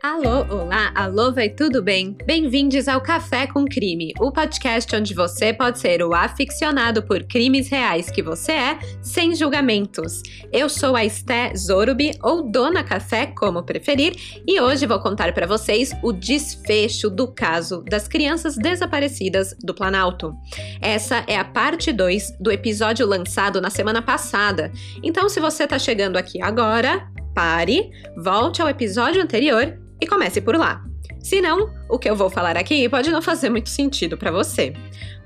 Alô, 0.00 0.46
olá, 0.48 0.92
alô, 0.94 1.32
vai 1.32 1.48
tudo 1.48 1.82
bem? 1.82 2.16
Bem-vindos 2.24 2.86
ao 2.86 3.00
Café 3.00 3.48
com 3.48 3.64
Crime, 3.64 4.12
o 4.20 4.30
podcast 4.30 4.94
onde 4.94 5.12
você 5.12 5.52
pode 5.52 5.80
ser 5.80 6.04
o 6.04 6.14
aficionado 6.14 7.02
por 7.02 7.24
crimes 7.24 7.68
reais 7.68 8.08
que 8.08 8.22
você 8.22 8.52
é, 8.52 8.78
sem 9.02 9.34
julgamentos. 9.34 10.22
Eu 10.52 10.68
sou 10.68 10.94
a 10.94 11.04
Esté 11.04 11.52
Zorubi, 11.56 12.12
ou 12.22 12.48
Dona 12.48 12.84
Café, 12.84 13.26
como 13.26 13.64
preferir, 13.64 14.14
e 14.46 14.60
hoje 14.60 14.86
vou 14.86 15.00
contar 15.00 15.34
para 15.34 15.48
vocês 15.48 15.92
o 16.00 16.12
desfecho 16.12 17.10
do 17.10 17.26
caso 17.26 17.82
das 17.82 18.06
crianças 18.06 18.54
desaparecidas 18.54 19.52
do 19.64 19.74
Planalto. 19.74 20.32
Essa 20.80 21.24
é 21.26 21.36
a 21.36 21.44
parte 21.44 21.92
2 21.92 22.38
do 22.38 22.52
episódio 22.52 23.04
lançado 23.04 23.60
na 23.60 23.68
semana 23.68 24.00
passada. 24.00 24.70
Então, 25.02 25.28
se 25.28 25.40
você 25.40 25.64
está 25.64 25.76
chegando 25.76 26.16
aqui 26.16 26.40
agora, 26.40 27.04
pare, 27.34 27.90
volte 28.16 28.62
ao 28.62 28.68
episódio 28.68 29.20
anterior 29.20 29.87
e 30.00 30.06
comece 30.06 30.40
por 30.40 30.56
lá. 30.56 30.82
Se 31.20 31.40
não, 31.40 31.72
o 31.88 31.98
que 31.98 32.08
eu 32.08 32.16
vou 32.16 32.30
falar 32.30 32.56
aqui 32.56 32.88
pode 32.88 33.10
não 33.10 33.20
fazer 33.20 33.50
muito 33.50 33.68
sentido 33.68 34.16
para 34.16 34.30
você. 34.30 34.72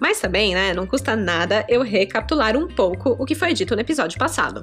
Mas 0.01 0.21
também, 0.21 0.55
né, 0.55 0.73
não 0.73 0.87
custa 0.87 1.15
nada 1.15 1.65
eu 1.69 1.83
recapitular 1.83 2.57
um 2.57 2.67
pouco 2.67 3.11
o 3.11 3.25
que 3.25 3.35
foi 3.35 3.53
dito 3.53 3.75
no 3.75 3.81
episódio 3.81 4.19
passado. 4.19 4.62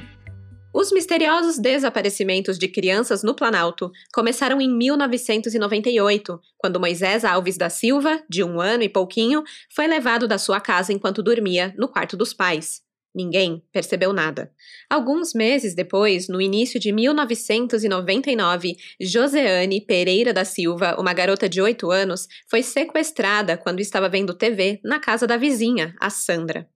Os 0.73 0.91
misteriosos 0.91 1.57
desaparecimentos 1.57 2.59
de 2.59 2.67
crianças 2.67 3.23
no 3.23 3.33
Planalto 3.33 3.91
começaram 4.13 4.61
em 4.61 4.69
1998, 4.69 6.39
quando 6.57 6.79
Moisés 6.79 7.25
Alves 7.25 7.57
da 7.57 7.69
Silva, 7.69 8.21
de 8.29 8.43
um 8.43 8.61
ano 8.61 8.83
e 8.83 8.89
pouquinho, 8.89 9.43
foi 9.73 9.87
levado 9.87 10.27
da 10.27 10.37
sua 10.37 10.59
casa 10.59 10.93
enquanto 10.93 11.23
dormia 11.23 11.73
no 11.75 11.87
quarto 11.87 12.15
dos 12.15 12.33
pais. 12.33 12.81
Ninguém 13.13 13.63
percebeu 13.71 14.13
nada. 14.13 14.51
Alguns 14.89 15.33
meses 15.33 15.73
depois, 15.73 16.27
no 16.27 16.39
início 16.39 16.79
de 16.79 16.91
1999, 16.91 18.75
Joseane 19.01 19.81
Pereira 19.81 20.31
da 20.31 20.45
Silva, 20.45 20.95
uma 20.99 21.13
garota 21.13 21.49
de 21.49 21.61
8 21.61 21.89
anos, 21.89 22.27
foi 22.47 22.61
sequestrada 22.61 23.57
quando 23.57 23.79
estava 23.79 24.07
vendo 24.07 24.33
TV 24.33 24.79
na 24.83 24.99
casa 24.99 25.25
da 25.25 25.37
vizinha, 25.37 25.95
a 25.99 26.09
Sandra. 26.09 26.69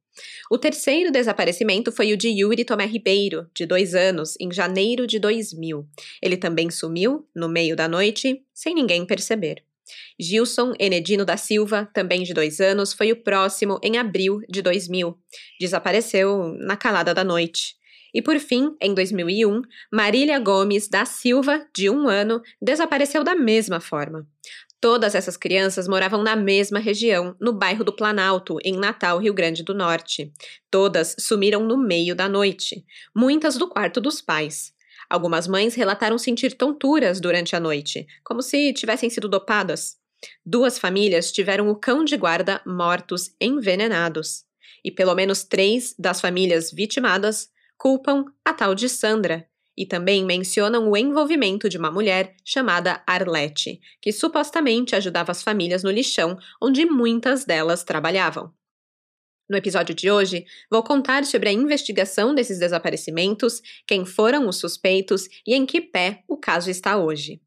O 0.49 0.57
terceiro 0.57 1.11
desaparecimento 1.11 1.91
foi 1.91 2.13
o 2.13 2.17
de 2.17 2.29
Yuri 2.29 2.63
Tomé 2.63 2.85
Ribeiro, 2.85 3.47
de 3.55 3.65
dois 3.65 3.95
anos, 3.95 4.35
em 4.39 4.51
janeiro 4.51 5.07
de 5.07 5.19
2000. 5.19 5.87
Ele 6.21 6.37
também 6.37 6.69
sumiu, 6.69 7.27
no 7.35 7.49
meio 7.49 7.75
da 7.75 7.87
noite, 7.87 8.43
sem 8.53 8.75
ninguém 8.75 9.05
perceber. 9.05 9.63
Gilson 10.19 10.73
Enedino 10.79 11.25
da 11.25 11.37
Silva, 11.37 11.89
também 11.93 12.23
de 12.23 12.33
dois 12.33 12.59
anos, 12.59 12.93
foi 12.93 13.11
o 13.11 13.23
próximo 13.23 13.79
em 13.83 13.97
abril 13.97 14.41
de 14.49 14.61
2000. 14.61 15.17
Desapareceu 15.59 16.55
na 16.59 16.75
calada 16.75 17.13
da 17.13 17.23
noite. 17.23 17.75
E 18.13 18.21
por 18.21 18.39
fim, 18.39 18.75
em 18.79 18.93
2001, 18.93 19.61
Marília 19.91 20.37
Gomes 20.37 20.87
da 20.87 21.03
Silva, 21.03 21.65
de 21.75 21.89
um 21.89 22.07
ano, 22.07 22.41
desapareceu 22.61 23.23
da 23.23 23.33
mesma 23.33 23.79
forma. 23.79 24.27
Todas 24.79 25.15
essas 25.15 25.37
crianças 25.37 25.87
moravam 25.87 26.21
na 26.21 26.35
mesma 26.35 26.77
região, 26.77 27.35
no 27.39 27.53
bairro 27.53 27.83
do 27.83 27.95
Planalto, 27.95 28.57
em 28.63 28.77
Natal, 28.77 29.17
Rio 29.17 29.33
Grande 29.33 29.63
do 29.63 29.73
Norte. 29.73 30.31
Todas 30.69 31.15
sumiram 31.17 31.65
no 31.65 31.77
meio 31.77 32.13
da 32.13 32.27
noite, 32.27 32.85
muitas 33.15 33.57
do 33.57 33.67
quarto 33.67 34.01
dos 34.01 34.21
pais. 34.21 34.73
Algumas 35.09 35.47
mães 35.47 35.73
relataram 35.73 36.17
sentir 36.17 36.53
tonturas 36.53 37.19
durante 37.19 37.55
a 37.55 37.59
noite, 37.59 38.05
como 38.23 38.41
se 38.41 38.73
tivessem 38.73 39.09
sido 39.09 39.29
dopadas. 39.29 40.02
Duas 40.45 40.77
famílias 40.79 41.31
tiveram 41.31 41.69
o 41.69 41.75
cão 41.75 42.03
de 42.03 42.17
guarda 42.17 42.61
mortos 42.65 43.35
envenenados. 43.39 44.45
E 44.83 44.91
pelo 44.91 45.15
menos 45.15 45.43
três 45.43 45.95
das 45.97 46.19
famílias 46.19 46.71
vitimadas 46.71 47.49
culpam 47.77 48.25
a 48.45 48.53
tal 48.53 48.75
de 48.75 48.87
Sandra, 48.87 49.47
e 49.75 49.85
também 49.85 50.23
mencionam 50.23 50.89
o 50.89 50.95
envolvimento 50.95 51.67
de 51.67 51.77
uma 51.77 51.91
mulher 51.91 52.35
chamada 52.45 53.01
Arlete, 53.07 53.81
que 54.01 54.11
supostamente 54.11 54.95
ajudava 54.95 55.31
as 55.31 55.41
famílias 55.41 55.83
no 55.83 55.91
lixão 55.91 56.37
onde 56.61 56.85
muitas 56.85 57.43
delas 57.43 57.83
trabalhavam. 57.83 58.53
No 59.49 59.57
episódio 59.57 59.93
de 59.93 60.09
hoje, 60.09 60.45
vou 60.69 60.81
contar 60.83 61.25
sobre 61.25 61.49
a 61.49 61.51
investigação 61.51 62.33
desses 62.33 62.59
desaparecimentos, 62.59 63.61
quem 63.85 64.05
foram 64.05 64.47
os 64.47 64.57
suspeitos 64.57 65.27
e 65.45 65.53
em 65.53 65.65
que 65.65 65.81
pé 65.81 66.23
o 66.27 66.37
caso 66.37 66.69
está 66.69 66.97
hoje. 66.97 67.41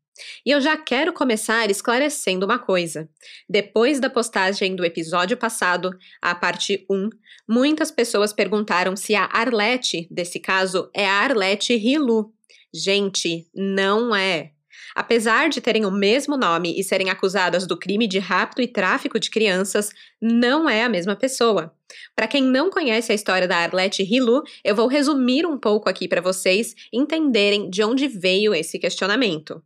E 0.44 0.50
eu 0.50 0.60
já 0.60 0.76
quero 0.76 1.12
começar 1.12 1.70
esclarecendo 1.70 2.46
uma 2.46 2.58
coisa. 2.58 3.08
Depois 3.48 4.00
da 4.00 4.08
postagem 4.08 4.74
do 4.74 4.84
episódio 4.84 5.36
passado, 5.36 5.90
a 6.20 6.34
parte 6.34 6.86
1, 6.90 7.10
muitas 7.48 7.90
pessoas 7.90 8.32
perguntaram 8.32 8.96
se 8.96 9.14
a 9.14 9.24
Arlete 9.24 10.08
desse 10.10 10.40
caso 10.40 10.90
é 10.94 11.06
a 11.06 11.12
Arlete 11.12 11.76
Rilu. 11.76 12.32
Gente, 12.72 13.48
não 13.54 14.14
é. 14.14 14.52
Apesar 14.94 15.50
de 15.50 15.60
terem 15.60 15.84
o 15.84 15.90
mesmo 15.90 16.38
nome 16.38 16.78
e 16.78 16.82
serem 16.82 17.10
acusadas 17.10 17.66
do 17.66 17.76
crime 17.76 18.06
de 18.06 18.18
rapto 18.18 18.62
e 18.62 18.66
tráfico 18.66 19.20
de 19.20 19.30
crianças, 19.30 19.90
não 20.20 20.68
é 20.68 20.84
a 20.84 20.88
mesma 20.88 21.14
pessoa. 21.14 21.74
Para 22.14 22.26
quem 22.26 22.42
não 22.42 22.70
conhece 22.70 23.12
a 23.12 23.14
história 23.14 23.46
da 23.46 23.58
Arlette 23.58 24.02
Hilu, 24.02 24.42
eu 24.64 24.74
vou 24.74 24.88
resumir 24.88 25.46
um 25.46 25.58
pouco 25.58 25.88
aqui 25.88 26.08
para 26.08 26.22
vocês 26.22 26.74
entenderem 26.92 27.68
de 27.68 27.84
onde 27.84 28.08
veio 28.08 28.54
esse 28.54 28.78
questionamento. 28.78 29.62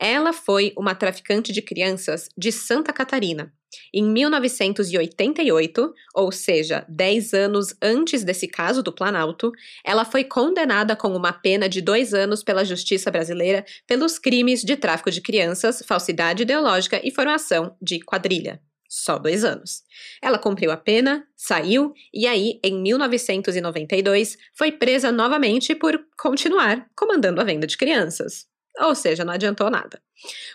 Ela 0.00 0.32
foi 0.32 0.72
uma 0.76 0.94
traficante 0.94 1.52
de 1.52 1.62
crianças 1.62 2.28
de 2.36 2.50
Santa 2.50 2.92
Catarina. 2.92 3.52
Em 3.94 4.02
1988, 4.02 5.94
ou 6.14 6.32
seja, 6.32 6.84
10 6.88 7.34
anos 7.34 7.74
antes 7.80 8.24
desse 8.24 8.48
caso 8.48 8.82
do 8.82 8.92
Planalto, 8.92 9.52
ela 9.84 10.04
foi 10.04 10.24
condenada 10.24 10.96
com 10.96 11.14
uma 11.14 11.32
pena 11.32 11.68
de 11.68 11.80
dois 11.80 12.12
anos 12.12 12.42
pela 12.42 12.64
justiça 12.64 13.10
brasileira 13.10 13.64
pelos 13.86 14.18
crimes 14.18 14.62
de 14.62 14.76
tráfico 14.76 15.10
de 15.10 15.20
crianças, 15.20 15.82
falsidade 15.86 16.42
ideológica 16.42 17.00
e 17.04 17.10
formação 17.10 17.76
de 17.80 18.00
quadrilha. 18.00 18.60
Só 18.88 19.20
dois 19.20 19.44
anos. 19.44 19.84
Ela 20.20 20.36
cumpriu 20.36 20.72
a 20.72 20.76
pena, 20.76 21.24
saiu 21.36 21.94
e 22.12 22.26
aí, 22.26 22.58
em 22.64 22.82
1992, 22.82 24.36
foi 24.52 24.72
presa 24.72 25.12
novamente 25.12 25.76
por 25.76 25.96
continuar 26.18 26.88
comandando 26.96 27.40
a 27.40 27.44
venda 27.44 27.68
de 27.68 27.76
crianças. 27.76 28.49
Ou 28.80 28.94
seja, 28.94 29.24
não 29.24 29.34
adiantou 29.34 29.70
nada. 29.70 30.00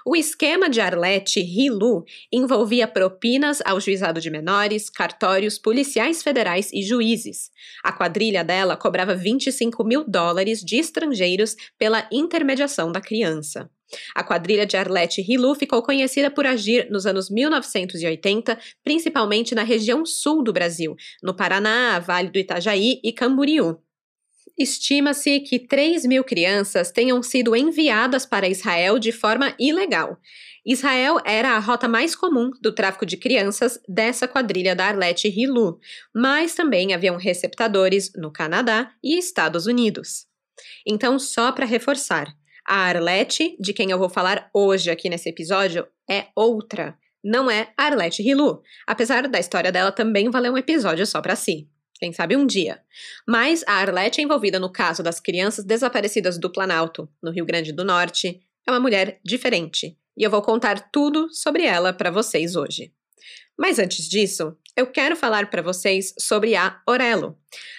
O 0.06 0.16
esquema 0.16 0.70
de 0.70 0.82
Arlete 0.82 1.42
Rilu 1.42 2.04
envolvia 2.32 2.88
propinas 2.88 3.62
ao 3.66 3.80
juizado 3.80 4.20
de 4.20 4.30
menores, 4.30 4.90
cartórios, 4.90 5.58
policiais 5.58 6.24
federais 6.24 6.72
e 6.74 6.82
juízes. 6.84 7.52
A 7.84 7.92
quadrilha 7.92 8.44
dela 8.44 8.76
cobrava 8.76 9.16
25 9.16 9.84
mil 9.84 10.04
dólares 10.04 10.62
de 10.62 10.78
estrangeiros 10.78 11.56
pela 11.78 12.08
intermediação 12.12 12.92
da 12.92 13.02
criança. 13.02 13.70
A 14.16 14.24
quadrilha 14.24 14.66
de 14.66 14.76
Arlete 14.76 15.22
Rilu 15.22 15.54
ficou 15.54 15.82
conhecida 15.84 16.32
por 16.32 16.46
agir 16.46 16.90
nos 16.90 17.06
anos 17.06 17.30
1980, 17.30 18.58
principalmente 18.84 19.54
na 19.54 19.64
região 19.64 20.06
sul 20.06 20.44
do 20.44 20.52
Brasil, 20.52 20.96
no 21.22 21.36
Paraná, 21.36 22.00
Vale 22.00 22.30
do 22.30 22.40
Itajaí 22.40 23.00
e 23.04 23.14
Camboriú. 23.14 23.85
Estima-se 24.58 25.42
que 25.42 25.60
3 25.60 26.06
mil 26.06 26.24
crianças 26.24 26.92
tenham 26.92 27.22
sido 27.22 27.56
enviadas 27.56 28.26
para 28.26 28.48
Israel 28.48 28.98
de 28.98 29.12
forma 29.12 29.54
ilegal. 29.60 30.18
Israel 30.66 31.18
era 31.26 31.52
a 31.52 31.60
rota 31.60 31.88
mais 31.88 32.16
comum 32.16 32.50
do 32.62 32.72
tráfico 32.74 33.06
de 33.06 33.18
crianças 33.18 33.80
dessa 33.88 34.28
quadrilha 34.28 34.76
da 34.76 34.86
Arlete 34.88 35.28
Hilu, 35.28 35.80
mas 36.14 36.56
também 36.56 36.94
haviam 36.94 37.18
receptadores 37.18 38.12
no 38.16 38.32
Canadá 38.32 38.92
e 39.04 39.18
Estados 39.18 39.68
Unidos. 39.68 40.26
Então, 40.88 41.20
só 41.20 41.52
para 41.52 41.66
reforçar, 41.66 42.34
a 42.68 42.78
Arlete, 42.78 43.56
de 43.60 43.74
quem 43.74 43.92
eu 43.92 44.00
vou 44.00 44.10
falar 44.10 44.50
hoje 44.54 44.90
aqui 44.90 45.08
nesse 45.08 45.30
episódio, 45.30 45.86
é 46.10 46.28
outra. 46.36 46.98
Não 47.24 47.50
é 47.50 47.74
a 47.78 47.86
Arlete 47.86 48.24
Hilu, 48.24 48.62
apesar 48.88 49.28
da 49.28 49.40
história 49.40 49.72
dela 49.72 49.92
também 49.92 50.32
valer 50.32 50.52
um 50.52 50.58
episódio 50.58 51.06
só 51.06 51.22
para 51.22 51.36
si. 51.36 51.68
Quem 51.98 52.12
sabe 52.12 52.36
um 52.36 52.46
dia. 52.46 52.82
Mas 53.28 53.64
a 53.68 53.74
Arlete 53.74 54.20
é 54.20 54.24
envolvida 54.24 54.60
no 54.60 54.72
caso 54.72 55.02
das 55.02 55.20
crianças 55.20 55.64
desaparecidas 55.64 56.38
do 56.38 56.52
Planalto, 56.52 57.10
no 57.22 57.32
Rio 57.32 57.46
Grande 57.46 57.72
do 57.72 57.86
Norte. 57.86 58.42
É 58.68 58.72
uma 58.72 58.80
mulher 58.80 59.20
diferente. 59.24 59.98
E 60.18 60.24
eu 60.24 60.30
vou 60.30 60.42
contar 60.42 60.92
tudo 60.92 61.30
sobre 61.32 61.64
ela 61.64 61.94
para 61.94 62.12
vocês 62.12 62.56
hoje. 62.56 62.92
Mas 63.58 63.80
antes 63.80 64.10
disso, 64.10 64.58
eu 64.76 64.88
quero 64.88 65.16
falar 65.16 65.50
para 65.50 65.62
vocês 65.62 66.14
sobre 66.20 66.56
a 66.56 66.82
Orelo. 66.86 67.38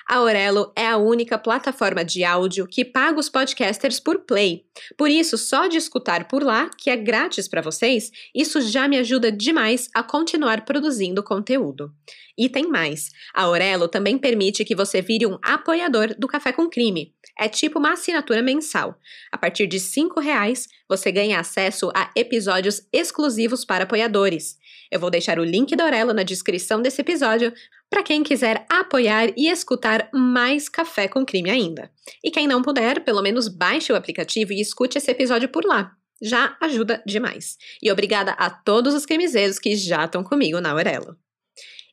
A 0.08 0.22
Orelo 0.22 0.72
é 0.74 0.86
a 0.86 0.96
única 0.96 1.38
plataforma 1.38 2.04
de 2.04 2.24
áudio 2.24 2.66
que 2.66 2.84
paga 2.84 3.18
os 3.18 3.28
podcasters 3.28 4.00
por 4.00 4.20
play. 4.20 4.65
Por 4.96 5.10
isso, 5.10 5.38
só 5.38 5.66
de 5.66 5.76
escutar 5.76 6.28
por 6.28 6.42
lá, 6.42 6.70
que 6.76 6.90
é 6.90 6.96
grátis 6.96 7.48
para 7.48 7.62
vocês, 7.62 8.10
isso 8.34 8.60
já 8.60 8.86
me 8.88 8.98
ajuda 8.98 9.32
demais 9.32 9.88
a 9.94 10.02
continuar 10.02 10.64
produzindo 10.64 11.22
conteúdo. 11.22 11.92
E 12.38 12.48
tem 12.48 12.66
mais: 12.68 13.10
a 13.34 13.48
Orelo 13.48 13.88
também 13.88 14.18
permite 14.18 14.64
que 14.64 14.74
você 14.74 15.00
vire 15.00 15.26
um 15.26 15.38
apoiador 15.42 16.14
do 16.18 16.28
Café 16.28 16.52
com 16.52 16.68
Crime. 16.68 17.14
É 17.38 17.48
tipo 17.48 17.78
uma 17.78 17.92
assinatura 17.92 18.42
mensal. 18.42 18.98
A 19.32 19.38
partir 19.38 19.66
de 19.66 19.78
R$ 19.78 20.22
reais, 20.22 20.68
você 20.88 21.10
ganha 21.10 21.40
acesso 21.40 21.90
a 21.94 22.10
episódios 22.14 22.82
exclusivos 22.92 23.64
para 23.64 23.84
apoiadores. 23.84 24.56
Eu 24.90 25.00
vou 25.00 25.10
deixar 25.10 25.38
o 25.38 25.44
link 25.44 25.74
da 25.74 25.84
Orelo 25.84 26.12
na 26.12 26.22
descrição 26.22 26.80
desse 26.80 27.00
episódio 27.00 27.52
para 27.90 28.02
quem 28.02 28.22
quiser 28.22 28.66
apoiar 28.68 29.32
e 29.36 29.48
escutar 29.48 30.08
mais 30.12 30.68
Café 30.68 31.08
com 31.08 31.24
Crime 31.24 31.50
ainda. 31.50 31.90
E 32.22 32.30
quem 32.30 32.46
não 32.46 32.62
puder, 32.62 33.04
pelo 33.04 33.22
menos 33.22 33.48
baixe 33.48 33.92
o 33.92 33.96
aplicativo 33.96 34.52
e 34.52 34.60
escute 34.60 34.98
esse 34.98 35.10
episódio 35.10 35.48
por 35.48 35.64
lá. 35.64 35.92
Já 36.20 36.56
ajuda 36.60 37.02
demais. 37.06 37.56
E 37.82 37.90
obrigada 37.92 38.32
a 38.32 38.48
todos 38.48 38.94
os 38.94 39.04
crimezeiros 39.04 39.58
que 39.58 39.76
já 39.76 40.04
estão 40.04 40.24
comigo 40.24 40.60
na 40.60 40.70
Aurelo. 40.70 41.16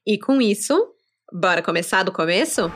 E 0.05 0.17
com 0.17 0.41
isso, 0.41 0.93
bora 1.31 1.61
começar 1.61 2.03
do 2.03 2.11
começo? 2.11 2.71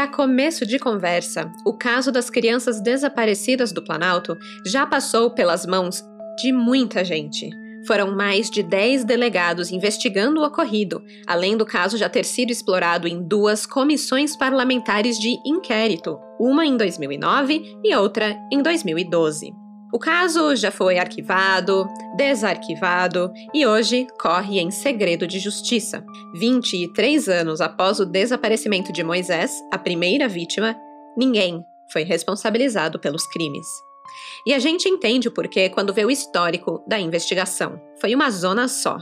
Para 0.00 0.08
começo 0.08 0.64
de 0.64 0.78
conversa, 0.78 1.52
o 1.62 1.74
caso 1.74 2.10
das 2.10 2.30
crianças 2.30 2.80
desaparecidas 2.80 3.70
do 3.70 3.84
Planalto 3.84 4.34
já 4.64 4.86
passou 4.86 5.30
pelas 5.30 5.66
mãos 5.66 6.02
de 6.40 6.50
muita 6.52 7.04
gente. 7.04 7.50
Foram 7.86 8.16
mais 8.16 8.48
de 8.48 8.62
10 8.62 9.04
delegados 9.04 9.70
investigando 9.70 10.40
o 10.40 10.46
ocorrido, 10.46 11.04
além 11.26 11.54
do 11.54 11.66
caso 11.66 11.98
já 11.98 12.08
ter 12.08 12.24
sido 12.24 12.50
explorado 12.50 13.06
em 13.06 13.22
duas 13.22 13.66
comissões 13.66 14.34
parlamentares 14.34 15.18
de 15.18 15.36
inquérito, 15.44 16.18
uma 16.40 16.64
em 16.64 16.78
2009 16.78 17.62
e 17.84 17.94
outra 17.94 18.38
em 18.50 18.62
2012. 18.62 19.59
O 19.92 19.98
caso 19.98 20.54
já 20.54 20.70
foi 20.70 20.98
arquivado, 20.98 21.88
desarquivado 22.16 23.32
e 23.52 23.66
hoje 23.66 24.06
corre 24.20 24.60
em 24.60 24.70
segredo 24.70 25.26
de 25.26 25.40
justiça. 25.40 26.04
23 26.34 27.28
anos 27.28 27.60
após 27.60 27.98
o 27.98 28.06
desaparecimento 28.06 28.92
de 28.92 29.02
Moisés, 29.02 29.52
a 29.72 29.76
primeira 29.76 30.28
vítima, 30.28 30.76
ninguém 31.16 31.64
foi 31.92 32.04
responsabilizado 32.04 33.00
pelos 33.00 33.26
crimes. 33.26 33.66
E 34.46 34.54
a 34.54 34.60
gente 34.60 34.88
entende 34.88 35.26
o 35.26 35.32
porquê 35.32 35.68
quando 35.68 35.92
vê 35.92 36.04
o 36.04 36.10
histórico 36.10 36.84
da 36.86 36.98
investigação. 36.98 37.80
Foi 38.00 38.14
uma 38.14 38.30
zona 38.30 38.68
só. 38.68 38.96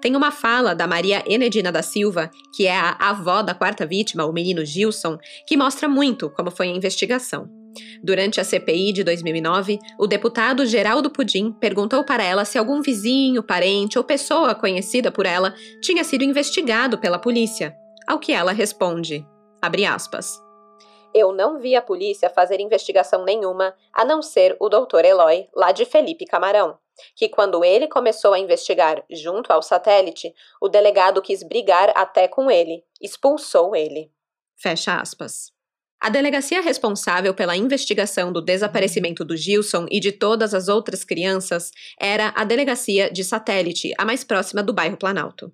Tem 0.00 0.16
uma 0.16 0.30
fala 0.30 0.74
da 0.74 0.86
Maria 0.86 1.22
Enedina 1.26 1.70
da 1.70 1.82
Silva, 1.82 2.30
que 2.54 2.66
é 2.66 2.76
a 2.76 2.96
avó 2.98 3.42
da 3.42 3.54
quarta 3.54 3.86
vítima, 3.86 4.24
o 4.24 4.32
menino 4.32 4.64
Gilson, 4.64 5.18
que 5.46 5.56
mostra 5.56 5.88
muito 5.88 6.30
como 6.30 6.50
foi 6.50 6.68
a 6.68 6.74
investigação. 6.74 7.59
Durante 8.02 8.40
a 8.40 8.44
CPI 8.44 8.92
de 8.92 9.04
2009, 9.04 9.78
o 9.98 10.06
deputado 10.06 10.66
Geraldo 10.66 11.10
Pudim 11.10 11.52
perguntou 11.52 12.04
para 12.04 12.22
ela 12.22 12.44
se 12.44 12.58
algum 12.58 12.80
vizinho, 12.82 13.42
parente 13.42 13.98
ou 13.98 14.04
pessoa 14.04 14.54
conhecida 14.54 15.10
por 15.10 15.26
ela 15.26 15.54
tinha 15.80 16.02
sido 16.04 16.24
investigado 16.24 16.98
pela 16.98 17.18
polícia. 17.18 17.74
Ao 18.06 18.18
que 18.18 18.32
ela 18.32 18.52
responde: 18.52 19.26
aspas. 19.88 20.40
Eu 21.12 21.32
não 21.32 21.58
vi 21.58 21.74
a 21.74 21.82
polícia 21.82 22.30
fazer 22.30 22.60
investigação 22.60 23.24
nenhuma, 23.24 23.74
a 23.92 24.04
não 24.04 24.22
ser 24.22 24.56
o 24.60 24.68
doutor 24.68 25.04
Eloy, 25.04 25.48
lá 25.54 25.72
de 25.72 25.84
Felipe 25.84 26.24
Camarão, 26.24 26.78
que 27.16 27.28
quando 27.28 27.64
ele 27.64 27.88
começou 27.88 28.32
a 28.32 28.38
investigar 28.38 29.04
junto 29.10 29.52
ao 29.52 29.62
satélite, 29.62 30.32
o 30.60 30.68
delegado 30.68 31.20
quis 31.20 31.42
brigar 31.42 31.92
até 31.96 32.28
com 32.28 32.50
ele, 32.50 32.84
expulsou 33.00 33.74
ele. 33.74 34.12
Fecha 34.56 35.00
aspas. 35.00 35.52
A 36.02 36.08
delegacia 36.08 36.62
responsável 36.62 37.34
pela 37.34 37.54
investigação 37.54 38.32
do 38.32 38.40
desaparecimento 38.40 39.22
do 39.22 39.36
Gilson 39.36 39.84
e 39.90 40.00
de 40.00 40.10
todas 40.10 40.54
as 40.54 40.66
outras 40.66 41.04
crianças 41.04 41.70
era 42.00 42.32
a 42.34 42.42
delegacia 42.42 43.12
de 43.12 43.22
satélite, 43.22 43.92
a 43.98 44.04
mais 44.06 44.24
próxima 44.24 44.62
do 44.62 44.72
bairro 44.72 44.96
Planalto. 44.96 45.52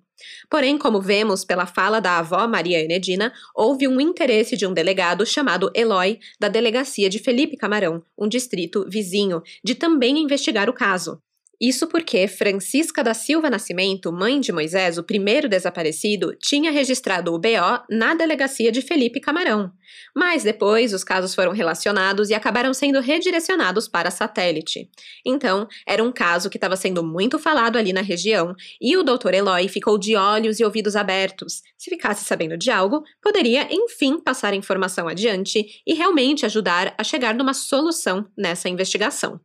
Porém, 0.49 0.77
como 0.77 1.01
vemos 1.01 1.43
pela 1.43 1.65
fala 1.65 1.99
da 1.99 2.19
avó 2.19 2.47
Maria 2.47 2.81
Enedina, 2.81 3.33
houve 3.53 3.89
um 3.89 3.99
interesse 3.99 4.55
de 4.55 4.65
um 4.65 4.73
delegado 4.73 5.25
chamado 5.25 5.69
Eloy, 5.75 6.17
da 6.39 6.47
delegacia 6.47 7.09
de 7.09 7.19
Felipe 7.19 7.57
Camarão, 7.57 8.01
um 8.17 8.27
distrito 8.27 8.85
vizinho, 8.89 9.43
de 9.61 9.75
também 9.75 10.17
investigar 10.17 10.69
o 10.69 10.73
caso. 10.73 11.21
Isso 11.59 11.87
porque 11.87 12.27
Francisca 12.27 13.03
da 13.03 13.15
Silva 13.15 13.49
Nascimento, 13.49 14.13
mãe 14.13 14.39
de 14.39 14.51
Moisés, 14.51 14.99
o 14.99 15.03
primeiro 15.03 15.49
desaparecido, 15.49 16.35
tinha 16.39 16.69
registrado 16.69 17.33
o 17.33 17.39
BO 17.39 17.83
na 17.89 18.13
delegacia 18.13 18.71
de 18.71 18.79
Felipe 18.79 19.19
Camarão. 19.19 19.71
Mas 20.15 20.43
depois 20.43 20.93
os 20.93 21.03
casos 21.03 21.33
foram 21.33 21.51
relacionados 21.53 22.29
e 22.29 22.35
acabaram 22.35 22.75
sendo 22.75 22.99
redirecionados 22.99 23.87
para 23.87 24.11
satélite. 24.11 24.87
Então, 25.25 25.67
era 25.87 26.03
um 26.03 26.11
caso 26.11 26.47
que 26.47 26.57
estava 26.57 26.75
sendo 26.75 27.03
muito 27.03 27.39
falado 27.39 27.75
ali 27.75 27.91
na 27.91 28.01
região 28.01 28.55
e 28.79 28.95
o 28.95 29.01
Dr. 29.03 29.33
Eloy 29.33 29.67
ficou 29.67 29.97
de 29.97 30.15
olhos 30.15 30.59
e 30.59 30.63
ouvidos 30.63 30.95
abertos. 30.95 31.63
Se 31.75 31.89
ficasse 31.89 32.23
sabendo 32.23 32.55
de 32.55 32.69
algo, 32.69 33.03
poderia 33.19 33.67
enfim 33.71 34.19
passar 34.19 34.53
a 34.53 34.55
informação 34.55 35.07
adiante 35.07 35.81
e 35.87 35.93
realmente 35.95 36.45
ajudar 36.45 36.93
a 36.99 37.03
chegar 37.03 37.33
numa 37.33 37.55
solução 37.55 38.29
nessa 38.37 38.69
investigação. 38.69 39.39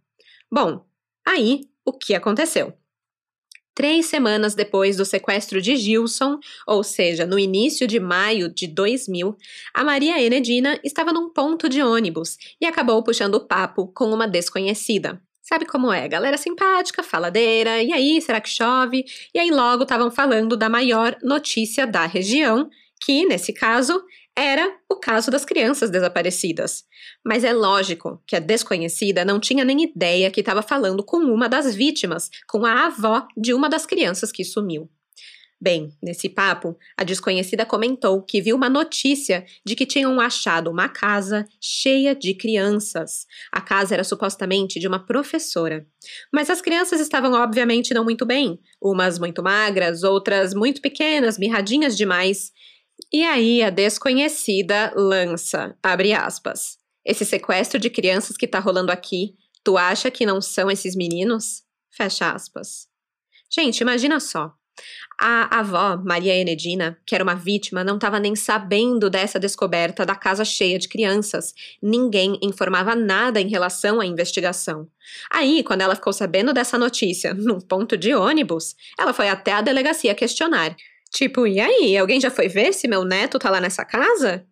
Bom, 0.50 0.84
aí 1.26 1.71
o 1.84 1.92
que 1.92 2.14
aconteceu. 2.14 2.72
Três 3.74 4.04
semanas 4.04 4.54
depois 4.54 4.98
do 4.98 5.04
sequestro 5.04 5.60
de 5.60 5.76
Gilson, 5.76 6.38
ou 6.66 6.84
seja, 6.84 7.24
no 7.24 7.38
início 7.38 7.86
de 7.86 7.98
maio 7.98 8.52
de 8.52 8.66
2000, 8.66 9.34
a 9.72 9.82
Maria 9.82 10.20
Enedina 10.22 10.78
estava 10.84 11.10
num 11.10 11.30
ponto 11.30 11.70
de 11.70 11.82
ônibus 11.82 12.36
e 12.60 12.66
acabou 12.66 13.02
puxando 13.02 13.46
papo 13.46 13.88
com 13.88 14.12
uma 14.12 14.28
desconhecida. 14.28 15.22
Sabe 15.40 15.64
como 15.64 15.90
é? 15.90 16.06
Galera 16.06 16.36
simpática, 16.36 17.02
faladeira, 17.02 17.82
e 17.82 17.92
aí, 17.92 18.20
será 18.20 18.40
que 18.42 18.48
chove? 18.48 19.06
E 19.34 19.38
aí 19.38 19.50
logo 19.50 19.84
estavam 19.84 20.10
falando 20.10 20.54
da 20.54 20.68
maior 20.68 21.16
notícia 21.22 21.86
da 21.86 22.04
região, 22.04 22.68
que, 23.00 23.24
nesse 23.24 23.52
caso, 23.54 24.04
era 24.36 24.76
o 24.90 24.96
caso 24.96 25.30
das 25.30 25.44
crianças 25.44 25.90
desaparecidas. 25.90 26.84
Mas 27.24 27.44
é 27.44 27.52
lógico 27.52 28.22
que 28.26 28.36
a 28.36 28.40
desconhecida 28.40 29.24
não 29.24 29.38
tinha 29.38 29.64
nem 29.64 29.82
ideia 29.82 30.30
que 30.30 30.40
estava 30.40 30.62
falando 30.62 31.04
com 31.04 31.18
uma 31.18 31.48
das 31.48 31.74
vítimas, 31.74 32.30
com 32.48 32.64
a 32.64 32.86
avó 32.86 33.26
de 33.36 33.52
uma 33.52 33.68
das 33.68 33.86
crianças 33.86 34.32
que 34.32 34.44
sumiu. 34.44 34.90
Bem, 35.62 35.96
nesse 36.02 36.28
papo, 36.28 36.76
a 36.96 37.04
desconhecida 37.04 37.64
comentou 37.64 38.20
que 38.20 38.42
viu 38.42 38.56
uma 38.56 38.68
notícia 38.68 39.46
de 39.64 39.76
que 39.76 39.86
tinham 39.86 40.20
achado 40.20 40.68
uma 40.68 40.88
casa 40.88 41.46
cheia 41.60 42.16
de 42.16 42.34
crianças. 42.34 43.26
A 43.52 43.60
casa 43.60 43.94
era 43.94 44.02
supostamente 44.02 44.80
de 44.80 44.88
uma 44.88 45.06
professora. 45.06 45.86
Mas 46.32 46.50
as 46.50 46.60
crianças 46.60 47.00
estavam, 47.00 47.34
obviamente, 47.34 47.94
não 47.94 48.02
muito 48.02 48.26
bem. 48.26 48.58
Umas 48.82 49.20
muito 49.20 49.40
magras, 49.40 50.02
outras 50.02 50.52
muito 50.52 50.82
pequenas, 50.82 51.38
mirradinhas 51.38 51.96
demais. 51.96 52.50
E 53.12 53.24
aí 53.24 53.62
a 53.62 53.68
desconhecida 53.68 54.92
lança, 54.96 55.76
abre 55.82 56.14
aspas. 56.14 56.78
Esse 57.04 57.24
sequestro 57.26 57.78
de 57.78 57.90
crianças 57.90 58.36
que 58.36 58.46
tá 58.46 58.58
rolando 58.58 58.90
aqui, 58.90 59.34
tu 59.62 59.76
acha 59.76 60.10
que 60.10 60.24
não 60.24 60.40
são 60.40 60.70
esses 60.70 60.96
meninos? 60.96 61.62
Fecha 61.90 62.32
aspas. 62.32 62.88
Gente, 63.50 63.80
imagina 63.80 64.18
só. 64.18 64.54
A 65.20 65.58
avó, 65.60 65.98
Maria 66.02 66.34
Enedina, 66.34 66.98
que 67.04 67.14
era 67.14 67.22
uma 67.22 67.34
vítima, 67.34 67.84
não 67.84 67.96
estava 67.96 68.18
nem 68.18 68.34
sabendo 68.34 69.10
dessa 69.10 69.38
descoberta 69.38 70.06
da 70.06 70.14
casa 70.14 70.44
cheia 70.44 70.78
de 70.78 70.88
crianças. 70.88 71.52
Ninguém 71.82 72.38
informava 72.42 72.96
nada 72.96 73.40
em 73.40 73.48
relação 73.48 74.00
à 74.00 74.06
investigação. 74.06 74.88
Aí, 75.30 75.62
quando 75.62 75.82
ela 75.82 75.94
ficou 75.94 76.14
sabendo 76.14 76.54
dessa 76.54 76.78
notícia, 76.78 77.34
num 77.34 77.60
ponto 77.60 77.96
de 77.96 78.14
ônibus, 78.14 78.74
ela 78.98 79.12
foi 79.12 79.28
até 79.28 79.52
a 79.52 79.60
delegacia 79.60 80.14
questionar. 80.14 80.74
Tipo, 81.12 81.46
e 81.46 81.60
aí, 81.60 81.96
alguém 81.96 82.18
já 82.18 82.30
foi 82.30 82.48
ver 82.48 82.72
se 82.72 82.88
meu 82.88 83.04
neto 83.04 83.38
tá 83.38 83.50
lá 83.50 83.60
nessa 83.60 83.84
casa? 83.84 84.46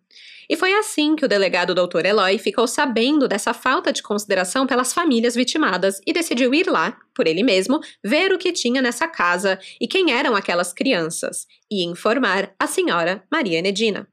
E 0.47 0.55
foi 0.55 0.73
assim 0.73 1.15
que 1.15 1.25
o 1.25 1.27
delegado 1.27 1.73
Dr. 1.73 2.05
Eloy 2.05 2.37
ficou 2.37 2.67
sabendo 2.67 3.27
dessa 3.27 3.53
falta 3.53 3.91
de 3.91 4.03
consideração 4.03 4.67
pelas 4.67 4.93
famílias 4.93 5.33
vitimadas 5.33 5.99
e 6.05 6.13
decidiu 6.13 6.53
ir 6.53 6.67
lá, 6.67 6.97
por 7.15 7.25
ele 7.25 7.41
mesmo, 7.41 7.79
ver 8.03 8.31
o 8.31 8.37
que 8.37 8.51
tinha 8.51 8.81
nessa 8.81 9.07
casa 9.07 9.57
e 9.79 9.87
quem 9.87 10.11
eram 10.11 10.35
aquelas 10.35 10.71
crianças, 10.71 11.47
e 11.71 11.83
informar 11.85 12.53
a 12.59 12.67
senhora 12.67 13.23
Maria 13.31 13.59
Enedina. 13.59 14.07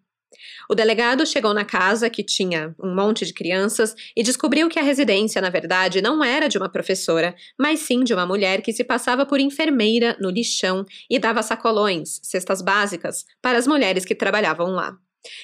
O 0.69 0.75
delegado 0.75 1.25
chegou 1.27 1.55
na 1.55 1.65
casa 1.65 2.11
que 2.11 2.23
tinha 2.23 2.75
um 2.83 2.95
monte 2.95 3.25
de 3.25 3.33
crianças 3.33 3.95
e 4.17 4.23
descobriu 4.23 4.69
que 4.69 4.79
a 4.79 4.83
residência, 4.83 5.41
na 5.41 5.51
verdade, 5.51 6.03
não 6.03 6.23
era 6.23 6.49
de 6.49 6.59
uma 6.59 6.69
professora, 6.69 7.35
mas 7.59 7.81
sim 7.81 8.05
de 8.05 8.13
uma 8.13 8.27
mulher 8.27 8.61
que 8.61 8.73
se 8.73 8.85
passava 8.85 9.25
por 9.25 9.41
enfermeira 9.41 10.17
no 10.21 10.31
lixão 10.31 10.85
e 11.09 11.19
dava 11.19 11.43
sacolões, 11.43 12.21
cestas 12.23 12.61
básicas, 12.61 13.25
para 13.41 13.59
as 13.59 13.67
mulheres 13.67 14.05
que 14.05 14.15
trabalhavam 14.15 14.71
lá. 14.71 14.97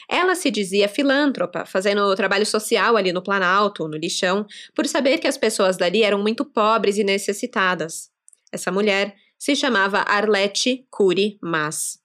Ela 0.08 0.34
se 0.34 0.50
dizia 0.50 0.88
filântropa, 0.88 1.64
fazendo 1.66 2.14
trabalho 2.14 2.46
social 2.46 2.96
ali 2.96 3.12
no 3.12 3.22
Planalto, 3.22 3.88
no 3.88 3.96
lixão, 3.96 4.46
por 4.74 4.86
saber 4.86 5.18
que 5.18 5.26
as 5.26 5.36
pessoas 5.36 5.76
dali 5.76 6.02
eram 6.02 6.22
muito 6.22 6.44
pobres 6.44 6.96
e 6.96 7.04
necessitadas. 7.04 8.10
Essa 8.52 8.70
mulher 8.70 9.14
se 9.38 9.56
chamava 9.56 9.98
Arlete 9.98 10.86
Cury 10.90 11.38
Mas. 11.42 12.03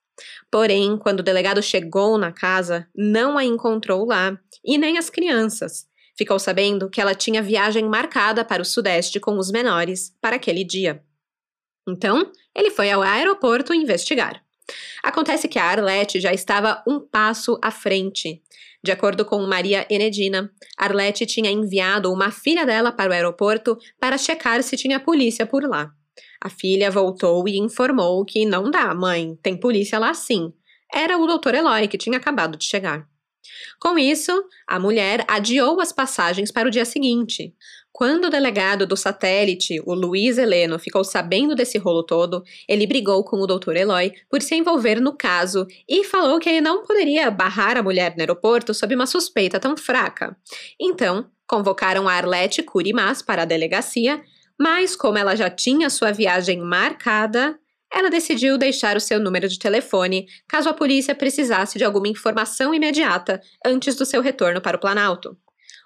Porém, 0.51 0.97
quando 0.97 1.19
o 1.19 1.23
delegado 1.23 1.61
chegou 1.61 2.17
na 2.17 2.31
casa, 2.31 2.87
não 2.95 3.37
a 3.37 3.43
encontrou 3.43 4.05
lá, 4.05 4.37
e 4.63 4.77
nem 4.77 4.97
as 4.97 5.09
crianças. 5.09 5.87
Ficou 6.17 6.37
sabendo 6.37 6.89
que 6.89 6.99
ela 6.99 7.15
tinha 7.15 7.41
viagem 7.41 7.85
marcada 7.85 8.43
para 8.43 8.61
o 8.61 8.65
Sudeste 8.65 9.19
com 9.19 9.37
os 9.37 9.51
menores 9.51 10.13
para 10.21 10.35
aquele 10.35 10.63
dia. 10.63 11.01
Então, 11.87 12.31
ele 12.55 12.71
foi 12.71 12.91
ao 12.91 13.01
aeroporto 13.01 13.73
investigar. 13.73 14.43
Acontece 15.01 15.47
que 15.47 15.57
a 15.57 15.63
Arlete 15.63 16.19
já 16.19 16.33
estava 16.33 16.83
um 16.87 16.99
passo 16.99 17.57
à 17.61 17.71
frente. 17.71 18.41
De 18.83 18.91
acordo 18.91 19.25
com 19.25 19.41
Maria 19.45 19.85
Enedina, 19.89 20.51
Arlete 20.77 21.25
tinha 21.25 21.51
enviado 21.51 22.11
uma 22.11 22.31
filha 22.31 22.65
dela 22.65 22.91
para 22.91 23.09
o 23.09 23.13
aeroporto 23.13 23.77
para 23.99 24.17
checar 24.17 24.61
se 24.63 24.77
tinha 24.77 24.99
polícia 24.99 25.45
por 25.45 25.63
lá. 25.63 25.91
A 26.41 26.49
filha 26.49 26.89
voltou 26.89 27.47
e 27.47 27.57
informou 27.57 28.23
que 28.23 28.45
não 28.45 28.71
dá, 28.71 28.93
mãe, 28.93 29.37
tem 29.41 29.57
polícia 29.57 29.99
lá 29.99 30.13
sim. 30.13 30.53
Era 30.93 31.17
o 31.17 31.27
doutor 31.27 31.53
Eloy 31.53 31.87
que 31.87 31.97
tinha 31.97 32.17
acabado 32.17 32.57
de 32.57 32.65
chegar. 32.65 33.07
Com 33.79 33.97
isso, 33.97 34.31
a 34.67 34.79
mulher 34.79 35.25
adiou 35.27 35.79
as 35.79 35.91
passagens 35.91 36.51
para 36.51 36.67
o 36.67 36.71
dia 36.71 36.85
seguinte. 36.85 37.53
Quando 37.91 38.25
o 38.25 38.29
delegado 38.29 38.85
do 38.85 38.95
satélite, 38.95 39.81
o 39.85 39.93
Luiz 39.93 40.37
Heleno, 40.37 40.79
ficou 40.79 41.03
sabendo 41.03 41.55
desse 41.55 41.77
rolo 41.77 42.03
todo, 42.03 42.43
ele 42.67 42.87
brigou 42.87 43.23
com 43.23 43.37
o 43.37 43.47
Dr. 43.47 43.75
Eloy 43.75 44.13
por 44.29 44.41
se 44.41 44.55
envolver 44.55 45.01
no 45.01 45.17
caso 45.17 45.65
e 45.87 46.03
falou 46.03 46.39
que 46.39 46.47
ele 46.47 46.61
não 46.61 46.83
poderia 46.83 47.29
barrar 47.29 47.77
a 47.77 47.83
mulher 47.83 48.13
no 48.15 48.21
aeroporto 48.21 48.73
sob 48.73 48.95
uma 48.95 49.05
suspeita 49.05 49.59
tão 49.59 49.75
fraca. 49.75 50.37
Então, 50.79 51.29
convocaram 51.47 52.07
a 52.07 52.13
Arlete 52.13 52.63
Curimas 52.63 53.21
para 53.21 53.41
a 53.41 53.45
delegacia, 53.45 54.21
mas 54.59 54.95
como 54.95 55.17
ela 55.17 55.35
já 55.35 55.49
tinha 55.49 55.89
sua 55.89 56.11
viagem 56.11 56.59
marcada, 56.59 57.57
ela 57.91 58.09
decidiu 58.09 58.57
deixar 58.57 58.97
o 58.97 58.99
seu 58.99 59.19
número 59.19 59.47
de 59.47 59.57
telefone 59.57 60.27
caso 60.47 60.69
a 60.69 60.73
polícia 60.73 61.15
precisasse 61.15 61.77
de 61.77 61.85
alguma 61.85 62.07
informação 62.07 62.73
imediata 62.73 63.41
antes 63.65 63.95
do 63.95 64.05
seu 64.05 64.21
retorno 64.21 64.61
para 64.61 64.77
o 64.77 64.79
Planalto. 64.79 65.37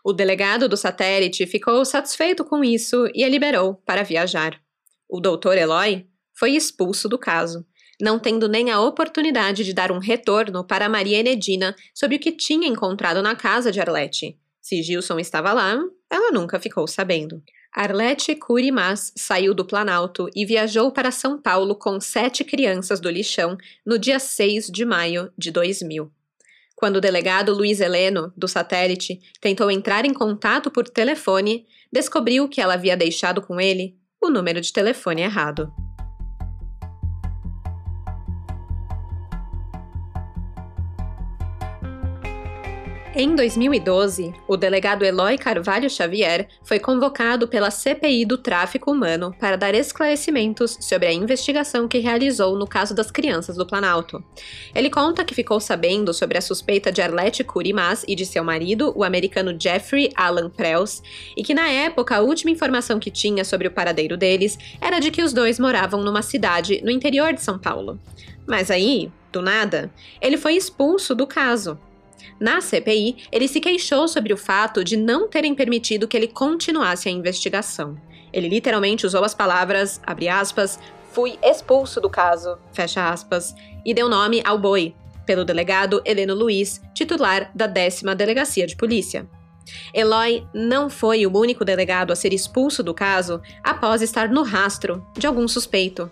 O 0.03 0.11
delegado 0.11 0.67
do 0.67 0.75
satélite 0.75 1.45
ficou 1.45 1.85
satisfeito 1.85 2.43
com 2.43 2.63
isso 2.63 3.07
e 3.13 3.23
a 3.23 3.29
liberou 3.29 3.75
para 3.85 4.03
viajar. 4.03 4.59
O 5.07 5.21
doutor 5.21 5.57
Eloy 5.57 6.05
foi 6.33 6.51
expulso 6.51 7.07
do 7.07 7.17
caso, 7.17 7.65
não 8.01 8.19
tendo 8.19 8.49
nem 8.49 8.69
a 8.69 8.81
oportunidade 8.81 9.63
de 9.63 9.71
dar 9.71 9.91
um 9.91 9.99
retorno 9.99 10.65
para 10.65 10.89
Maria 10.89 11.19
Enedina 11.19 11.73
sobre 11.93 12.17
o 12.17 12.19
que 12.19 12.33
tinha 12.33 12.67
encontrado 12.67 13.21
na 13.21 13.35
casa 13.35 13.71
de 13.71 13.79
Arlete. 13.79 14.37
Se 14.59 14.81
Gilson 14.81 15.19
estava 15.19 15.53
lá, 15.53 15.79
ela 16.09 16.31
nunca 16.31 16.59
ficou 16.59 16.85
sabendo. 16.85 17.41
Arlete 17.73 18.35
Curimas 18.35 19.11
saiu 19.15 19.51
do 19.51 19.65
Planalto 19.65 20.29
e 20.35 20.45
viajou 20.45 20.91
para 20.91 21.09
São 21.09 21.41
Paulo 21.41 21.73
com 21.73 21.99
sete 21.99 22.43
crianças 22.43 22.99
do 22.99 23.09
lixão 23.09 23.57
no 23.83 23.97
dia 23.97 24.19
6 24.19 24.67
de 24.67 24.85
maio 24.85 25.31
de 25.35 25.49
2000. 25.49 26.11
Quando 26.75 26.97
o 26.97 27.01
delegado 27.01 27.51
Luiz 27.51 27.81
Heleno, 27.81 28.31
do 28.37 28.47
satélite, 28.47 29.19
tentou 29.41 29.71
entrar 29.71 30.05
em 30.05 30.13
contato 30.13 30.69
por 30.69 30.87
telefone, 30.87 31.65
descobriu 31.91 32.47
que 32.47 32.61
ela 32.61 32.75
havia 32.75 32.95
deixado 32.95 33.41
com 33.41 33.59
ele 33.59 33.95
o 34.21 34.29
número 34.29 34.61
de 34.61 34.71
telefone 34.71 35.23
errado. 35.23 35.73
Em 43.15 43.35
2012, 43.35 44.33
o 44.47 44.57
delegado 44.57 45.05
Eloy 45.05 45.37
Carvalho 45.37 45.87
Xavier 45.87 46.47
foi 46.63 46.79
convocado 46.79 47.47
pela 47.47 47.69
CPI 47.69 48.25
do 48.25 48.39
tráfico 48.39 48.91
humano 48.91 49.35
para 49.39 49.55
dar 49.55 49.75
esclarecimentos 49.75 50.79
sobre 50.81 51.07
a 51.07 51.13
investigação 51.13 51.87
que 51.87 51.99
realizou 51.99 52.57
no 52.57 52.65
caso 52.65 52.95
das 52.95 53.11
crianças 53.11 53.55
do 53.55 53.67
Planalto. 53.67 54.23
Ele 54.73 54.89
conta 54.89 55.23
que 55.23 55.35
ficou 55.35 55.59
sabendo 55.59 56.11
sobre 56.11 56.39
a 56.39 56.41
suspeita 56.41 56.91
de 56.91 57.03
Arlette 57.03 57.43
Curimas 57.43 58.03
e 58.07 58.15
de 58.15 58.25
seu 58.25 58.43
marido, 58.43 58.91
o 58.95 59.03
americano 59.03 59.55
Jeffrey 59.59 60.11
Alan 60.15 60.49
Prels, 60.49 61.03
e 61.37 61.43
que 61.43 61.53
na 61.53 61.69
época 61.69 62.15
a 62.15 62.21
última 62.21 62.49
informação 62.49 62.99
que 62.99 63.11
tinha 63.11 63.45
sobre 63.45 63.67
o 63.67 63.71
paradeiro 63.71 64.17
deles 64.17 64.57
era 64.81 64.99
de 64.99 65.11
que 65.11 65.21
os 65.21 65.31
dois 65.31 65.59
moravam 65.59 66.01
numa 66.01 66.23
cidade 66.23 66.81
no 66.83 66.89
interior 66.89 67.31
de 67.31 67.43
São 67.43 67.59
Paulo. 67.59 67.99
Mas 68.47 68.71
aí, 68.71 69.11
do 69.31 69.39
nada, 69.39 69.93
ele 70.19 70.35
foi 70.35 70.55
expulso 70.55 71.13
do 71.13 71.27
caso. 71.27 71.77
Na 72.39 72.61
CPI, 72.61 73.25
ele 73.31 73.47
se 73.47 73.59
queixou 73.59 74.07
sobre 74.07 74.33
o 74.33 74.37
fato 74.37 74.83
de 74.83 74.97
não 74.97 75.27
terem 75.27 75.55
permitido 75.55 76.07
que 76.07 76.17
ele 76.17 76.27
continuasse 76.27 77.07
a 77.07 77.11
investigação. 77.11 77.97
Ele 78.31 78.49
literalmente 78.49 79.05
usou 79.05 79.23
as 79.23 79.35
palavras, 79.35 80.01
abre 80.05 80.27
aspas, 80.27 80.79
fui 81.11 81.37
expulso 81.43 82.01
do 82.01 82.09
caso, 82.09 82.57
fecha 82.71 83.09
aspas, 83.09 83.53
e 83.85 83.93
deu 83.93 84.09
nome 84.09 84.41
ao 84.43 84.57
boi, 84.57 84.95
pelo 85.25 85.45
delegado 85.45 86.01
Heleno 86.03 86.33
Luiz, 86.33 86.81
titular 86.93 87.51
da 87.53 87.67
décima 87.67 88.15
Delegacia 88.15 88.65
de 88.65 88.75
Polícia. 88.75 89.27
Eloy 89.93 90.45
não 90.53 90.89
foi 90.89 91.25
o 91.25 91.37
único 91.37 91.63
delegado 91.63 92.11
a 92.11 92.15
ser 92.15 92.33
expulso 92.33 92.83
do 92.83 92.93
caso 92.93 93.41
após 93.63 94.01
estar 94.01 94.27
no 94.29 94.43
rastro 94.43 95.05
de 95.17 95.25
algum 95.25 95.47
suspeito. 95.47 96.11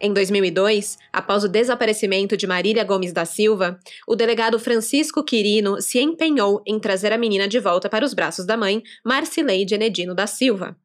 Em 0.00 0.12
2002, 0.12 0.98
após 1.12 1.42
o 1.42 1.48
desaparecimento 1.48 2.36
de 2.36 2.46
Marília 2.46 2.84
Gomes 2.84 3.12
da 3.12 3.24
Silva, 3.24 3.78
o 4.06 4.14
delegado 4.14 4.58
Francisco 4.58 5.24
Quirino 5.24 5.80
se 5.80 5.98
empenhou 5.98 6.62
em 6.66 6.78
trazer 6.78 7.12
a 7.12 7.18
menina 7.18 7.48
de 7.48 7.58
volta 7.58 7.88
para 7.88 8.04
os 8.04 8.12
braços 8.12 8.44
da 8.44 8.56
mãe, 8.56 8.82
Marcileide 9.04 9.74
Enedino 9.74 10.14
da 10.14 10.26
Silva. 10.26 10.76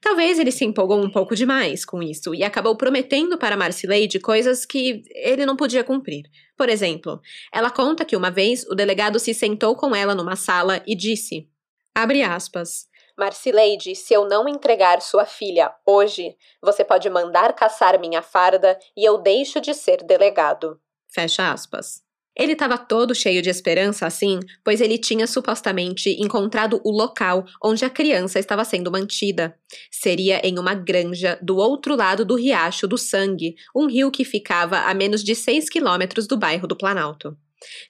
Talvez 0.00 0.38
ele 0.38 0.50
se 0.50 0.64
empolgou 0.64 1.02
um 1.02 1.10
pouco 1.10 1.34
demais 1.34 1.84
com 1.84 2.02
isso 2.02 2.34
e 2.34 2.44
acabou 2.44 2.76
prometendo 2.76 3.36
para 3.38 3.56
Marcileide 3.56 4.20
coisas 4.20 4.64
que 4.64 5.02
ele 5.14 5.44
não 5.44 5.56
podia 5.56 5.84
cumprir. 5.84 6.24
Por 6.56 6.68
exemplo, 6.68 7.20
ela 7.52 7.70
conta 7.70 8.04
que 8.04 8.16
uma 8.16 8.30
vez 8.30 8.64
o 8.66 8.74
delegado 8.74 9.18
se 9.18 9.34
sentou 9.34 9.74
com 9.74 9.94
ela 9.94 10.14
numa 10.14 10.36
sala 10.36 10.82
e 10.86 10.94
disse: 10.94 11.48
Abre 11.94 12.22
aspas. 12.22 12.89
Marcileide, 13.20 13.94
se 13.94 14.14
eu 14.14 14.26
não 14.26 14.48
entregar 14.48 15.02
sua 15.02 15.26
filha 15.26 15.70
hoje, 15.86 16.34
você 16.62 16.82
pode 16.82 17.08
mandar 17.10 17.52
caçar 17.52 18.00
minha 18.00 18.22
farda 18.22 18.78
e 18.96 19.04
eu 19.04 19.18
deixo 19.18 19.60
de 19.60 19.74
ser 19.74 20.02
delegado. 20.02 20.80
Fecha 21.06 21.52
aspas. 21.52 22.02
Ele 22.34 22.52
estava 22.52 22.78
todo 22.78 23.14
cheio 23.14 23.42
de 23.42 23.50
esperança 23.50 24.06
assim, 24.06 24.40
pois 24.64 24.80
ele 24.80 24.96
tinha 24.96 25.26
supostamente 25.26 26.10
encontrado 26.18 26.80
o 26.82 26.90
local 26.90 27.44
onde 27.62 27.84
a 27.84 27.90
criança 27.90 28.38
estava 28.38 28.64
sendo 28.64 28.90
mantida. 28.90 29.54
Seria 29.90 30.40
em 30.42 30.58
uma 30.58 30.72
granja 30.72 31.38
do 31.42 31.58
outro 31.58 31.94
lado 31.94 32.24
do 32.24 32.36
Riacho 32.36 32.88
do 32.88 32.96
Sangue, 32.96 33.56
um 33.76 33.86
rio 33.86 34.10
que 34.10 34.24
ficava 34.24 34.78
a 34.78 34.94
menos 34.94 35.22
de 35.22 35.34
6 35.34 35.68
quilômetros 35.68 36.26
do 36.26 36.38
bairro 36.38 36.66
do 36.66 36.76
Planalto. 36.76 37.36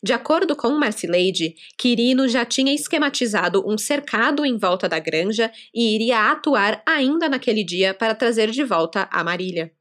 De 0.03 0.12
acordo 0.12 0.57
com 0.57 0.71
Marcileide, 0.71 1.55
Quirino 1.79 2.29
já 2.29 2.45
tinha 2.45 2.75
esquematizado 2.75 3.62
um 3.67 3.79
cercado 3.79 4.45
em 4.45 4.59
volta 4.59 4.89
da 4.89 4.99
granja 4.99 5.50
e 5.75 5.95
iria 5.95 6.31
atuar 6.31 6.83
ainda 6.87 7.29
naquele 7.29 7.62
dia 7.62 7.95
para 7.95 8.15
trazer 8.15 8.50
de 8.50 8.65
volta 8.65 9.09
a 9.11 9.23
Marília. 9.23 9.73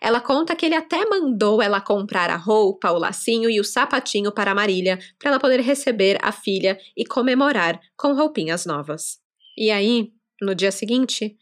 Ela 0.00 0.20
conta 0.20 0.54
que 0.54 0.66
ele 0.66 0.74
até 0.74 1.04
mandou 1.06 1.62
ela 1.62 1.80
comprar 1.80 2.30
a 2.30 2.36
roupa, 2.36 2.90
o 2.90 2.98
lacinho 2.98 3.48
e 3.48 3.58
o 3.58 3.64
sapatinho 3.64 4.30
para 4.30 4.54
Marília, 4.54 4.98
para 5.18 5.30
ela 5.30 5.40
poder 5.40 5.60
receber 5.60 6.18
a 6.20 6.30
filha 6.30 6.78
e 6.96 7.04
comemorar 7.04 7.80
com 7.96 8.12
roupinhas 8.12 8.66
novas. 8.66 9.18
E 9.56 9.70
aí, 9.70 10.12
no 10.40 10.54
dia 10.54 10.70
seguinte, 10.70 11.36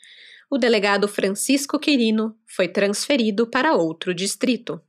o 0.51 0.59
delegado 0.59 1.09
Francisco 1.09 1.79
Quirino 1.79 2.37
foi 2.47 2.69
transferido 2.69 3.47
para 3.47 3.75
outro 3.75 4.15
distrito. 4.15 4.81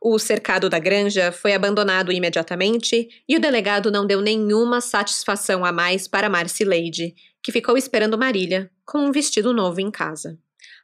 O 0.00 0.18
cercado 0.18 0.68
da 0.68 0.78
granja 0.78 1.32
foi 1.32 1.54
abandonado 1.54 2.12
imediatamente 2.12 3.08
e 3.28 3.36
o 3.36 3.40
delegado 3.40 3.90
não 3.90 4.06
deu 4.06 4.20
nenhuma 4.20 4.80
satisfação 4.80 5.64
a 5.64 5.72
mais 5.72 6.08
para 6.08 6.28
Marcileide, 6.28 7.14
que 7.42 7.52
ficou 7.52 7.76
esperando 7.76 8.18
Marília 8.18 8.70
com 8.84 8.98
um 8.98 9.12
vestido 9.12 9.52
novo 9.52 9.80
em 9.80 9.90
casa. 9.90 10.38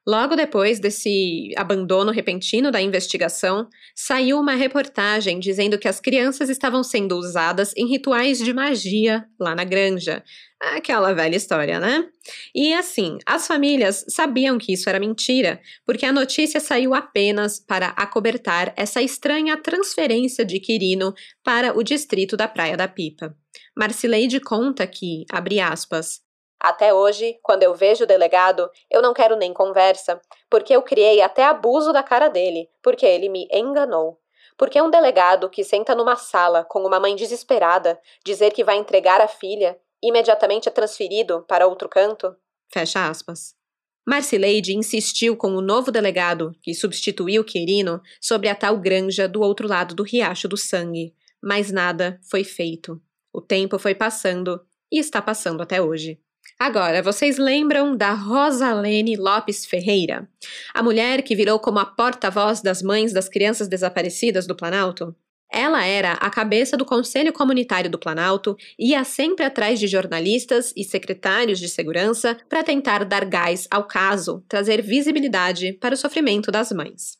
Logo 0.08 0.34
depois 0.34 0.80
desse 0.80 1.52
abandono 1.54 2.10
repentino 2.10 2.70
da 2.70 2.80
investigação, 2.80 3.68
saiu 3.94 4.40
uma 4.40 4.54
reportagem 4.54 5.38
dizendo 5.38 5.78
que 5.78 5.86
as 5.86 6.00
crianças 6.00 6.48
estavam 6.48 6.82
sendo 6.82 7.14
usadas 7.14 7.74
em 7.76 7.86
rituais 7.86 8.38
de 8.38 8.54
magia 8.54 9.26
lá 9.38 9.54
na 9.54 9.64
granja. 9.64 10.24
Aquela 10.58 11.12
velha 11.12 11.36
história, 11.36 11.78
né? 11.78 12.08
E 12.54 12.72
assim, 12.72 13.18
as 13.26 13.46
famílias 13.46 14.06
sabiam 14.08 14.56
que 14.56 14.72
isso 14.72 14.88
era 14.88 14.98
mentira, 14.98 15.60
porque 15.84 16.06
a 16.06 16.12
notícia 16.12 16.58
saiu 16.58 16.94
apenas 16.94 17.60
para 17.60 17.88
acobertar 17.88 18.72
essa 18.78 19.02
estranha 19.02 19.58
transferência 19.58 20.42
de 20.42 20.58
Quirino 20.58 21.12
para 21.44 21.76
o 21.76 21.82
distrito 21.82 22.34
da 22.34 22.48
Praia 22.48 22.78
da 22.78 22.88
Pipa. 22.88 23.36
Marcileide 23.76 24.40
conta 24.40 24.86
que, 24.86 25.26
abre 25.30 25.60
aspas, 25.60 26.26
até 26.60 26.92
hoje, 26.92 27.38
quando 27.42 27.62
eu 27.62 27.74
vejo 27.74 28.04
o 28.04 28.06
delegado, 28.06 28.68
eu 28.90 29.00
não 29.00 29.14
quero 29.14 29.36
nem 29.36 29.52
conversa, 29.52 30.20
porque 30.50 30.74
eu 30.74 30.82
criei 30.82 31.20
até 31.20 31.44
abuso 31.44 31.92
da 31.92 32.02
cara 32.02 32.28
dele, 32.28 32.68
porque 32.82 33.06
ele 33.06 33.28
me 33.28 33.48
enganou. 33.52 34.18
Porque 34.56 34.80
um 34.82 34.90
delegado 34.90 35.48
que 35.48 35.62
senta 35.62 35.94
numa 35.94 36.16
sala 36.16 36.64
com 36.64 36.80
uma 36.80 36.98
mãe 36.98 37.14
desesperada 37.14 38.00
dizer 38.24 38.52
que 38.52 38.64
vai 38.64 38.76
entregar 38.76 39.20
a 39.20 39.28
filha, 39.28 39.78
imediatamente 40.02 40.68
é 40.68 40.72
transferido 40.72 41.44
para 41.46 41.66
outro 41.66 41.88
canto? 41.88 42.34
Fecha 42.72 43.08
aspas. 43.08 43.56
Marcileide 44.04 44.74
insistiu 44.74 45.36
com 45.36 45.52
o 45.52 45.60
novo 45.60 45.92
delegado, 45.92 46.56
que 46.62 46.74
substituiu 46.74 47.44
Quirino, 47.44 48.00
sobre 48.20 48.48
a 48.48 48.54
tal 48.54 48.78
granja 48.78 49.28
do 49.28 49.42
outro 49.42 49.68
lado 49.68 49.94
do 49.94 50.02
Riacho 50.02 50.48
do 50.48 50.56
Sangue, 50.56 51.14
mas 51.42 51.70
nada 51.70 52.18
foi 52.28 52.42
feito. 52.42 53.00
O 53.32 53.40
tempo 53.40 53.78
foi 53.78 53.94
passando 53.94 54.60
e 54.90 54.98
está 54.98 55.20
passando 55.20 55.62
até 55.62 55.80
hoje. 55.80 56.18
Agora, 56.58 57.02
vocês 57.02 57.38
lembram 57.38 57.96
da 57.96 58.12
Rosalene 58.12 59.16
Lopes 59.16 59.66
Ferreira, 59.66 60.28
a 60.72 60.82
mulher 60.82 61.22
que 61.22 61.34
virou 61.34 61.58
como 61.58 61.78
a 61.78 61.84
porta-voz 61.84 62.60
das 62.60 62.82
mães 62.82 63.12
das 63.12 63.28
crianças 63.28 63.68
desaparecidas 63.68 64.46
do 64.46 64.54
Planalto? 64.54 65.14
Ela 65.50 65.84
era 65.84 66.12
a 66.12 66.28
cabeça 66.28 66.76
do 66.76 66.84
Conselho 66.84 67.32
Comunitário 67.32 67.90
do 67.90 67.98
Planalto 67.98 68.56
e 68.78 68.90
ia 68.90 69.02
sempre 69.02 69.44
atrás 69.44 69.80
de 69.80 69.86
jornalistas 69.86 70.74
e 70.76 70.84
secretários 70.84 71.58
de 71.58 71.68
segurança 71.68 72.36
para 72.48 72.62
tentar 72.62 73.04
dar 73.04 73.24
gás 73.24 73.66
ao 73.70 73.84
caso, 73.84 74.44
trazer 74.46 74.82
visibilidade 74.82 75.72
para 75.72 75.94
o 75.94 75.98
sofrimento 75.98 76.50
das 76.50 76.70
mães. 76.70 77.16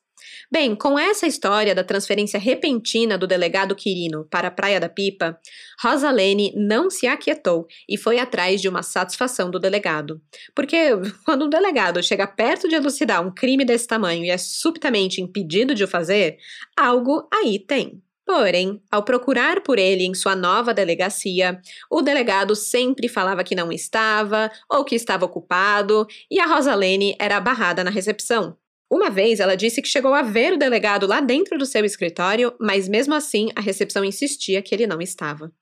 Bem, 0.51 0.75
com 0.75 0.99
essa 0.99 1.27
história 1.27 1.75
da 1.75 1.85
transferência 1.85 2.41
repentina 2.41 3.19
do 3.19 3.27
delegado 3.27 3.77
Quirino 3.77 4.27
para 4.31 4.49
a 4.49 4.51
Praia 4.51 4.81
da 4.81 4.89
Pipa, 4.89 5.39
Rosalene 5.83 6.55
não 6.57 6.89
se 6.89 7.07
aquietou 7.07 7.67
e 7.87 7.99
foi 7.99 8.19
atrás 8.19 8.59
de 8.59 8.67
uma 8.67 8.83
satisfação 8.83 9.51
do 9.51 9.61
delegado. 9.61 10.23
Porque 10.55 10.77
quando 11.27 11.45
um 11.45 11.51
delegado 11.51 12.03
chega 12.03 12.27
perto 12.27 12.67
de 12.67 12.75
elucidar 12.75 13.27
um 13.27 13.31
crime 13.31 13.63
desse 13.63 13.87
tamanho 13.87 14.25
e 14.25 14.31
é 14.31 14.39
subitamente 14.39 15.21
impedido 15.21 15.75
de 15.75 15.85
o 15.85 15.89
fazer, 15.89 16.39
algo 16.75 17.29
aí 17.31 17.59
tem. 17.59 18.03
Porém, 18.25 18.81
ao 18.91 19.03
procurar 19.03 19.61
por 19.63 19.79
ele 19.79 20.05
em 20.05 20.15
sua 20.15 20.35
nova 20.35 20.73
delegacia, 20.73 21.61
o 21.91 22.01
delegado 22.01 22.55
sempre 22.57 23.07
falava 23.07 23.45
que 23.45 23.55
não 23.55 23.71
estava 23.71 24.51
ou 24.71 24.83
que 24.83 24.95
estava 24.95 25.27
ocupado 25.27 26.07
e 26.31 26.41
a 26.41 26.47
Rosalene 26.47 27.15
era 27.19 27.39
barrada 27.39 27.85
na 27.85 27.91
recepção. 27.91 28.57
Uma 28.91 29.11
vez 29.11 29.39
ela 29.39 29.55
disse 29.55 29.83
que 29.83 29.89
chegou 29.89 30.15
a 30.15 30.23
ver 30.23 30.55
o 30.55 30.59
delegado 30.59 31.07
lá 31.07 31.21
dentro 31.21 31.59
do 31.59 31.67
seu 31.67 31.85
escritório, 31.85 32.55
mas 32.59 32.89
mesmo 32.89 33.15
assim 33.15 33.49
a 33.55 33.61
recepção 33.61 34.05
insistia 34.05 34.63
que 34.63 34.75
ele 34.75 34.87
não 34.87 35.01
estava. 35.01 35.53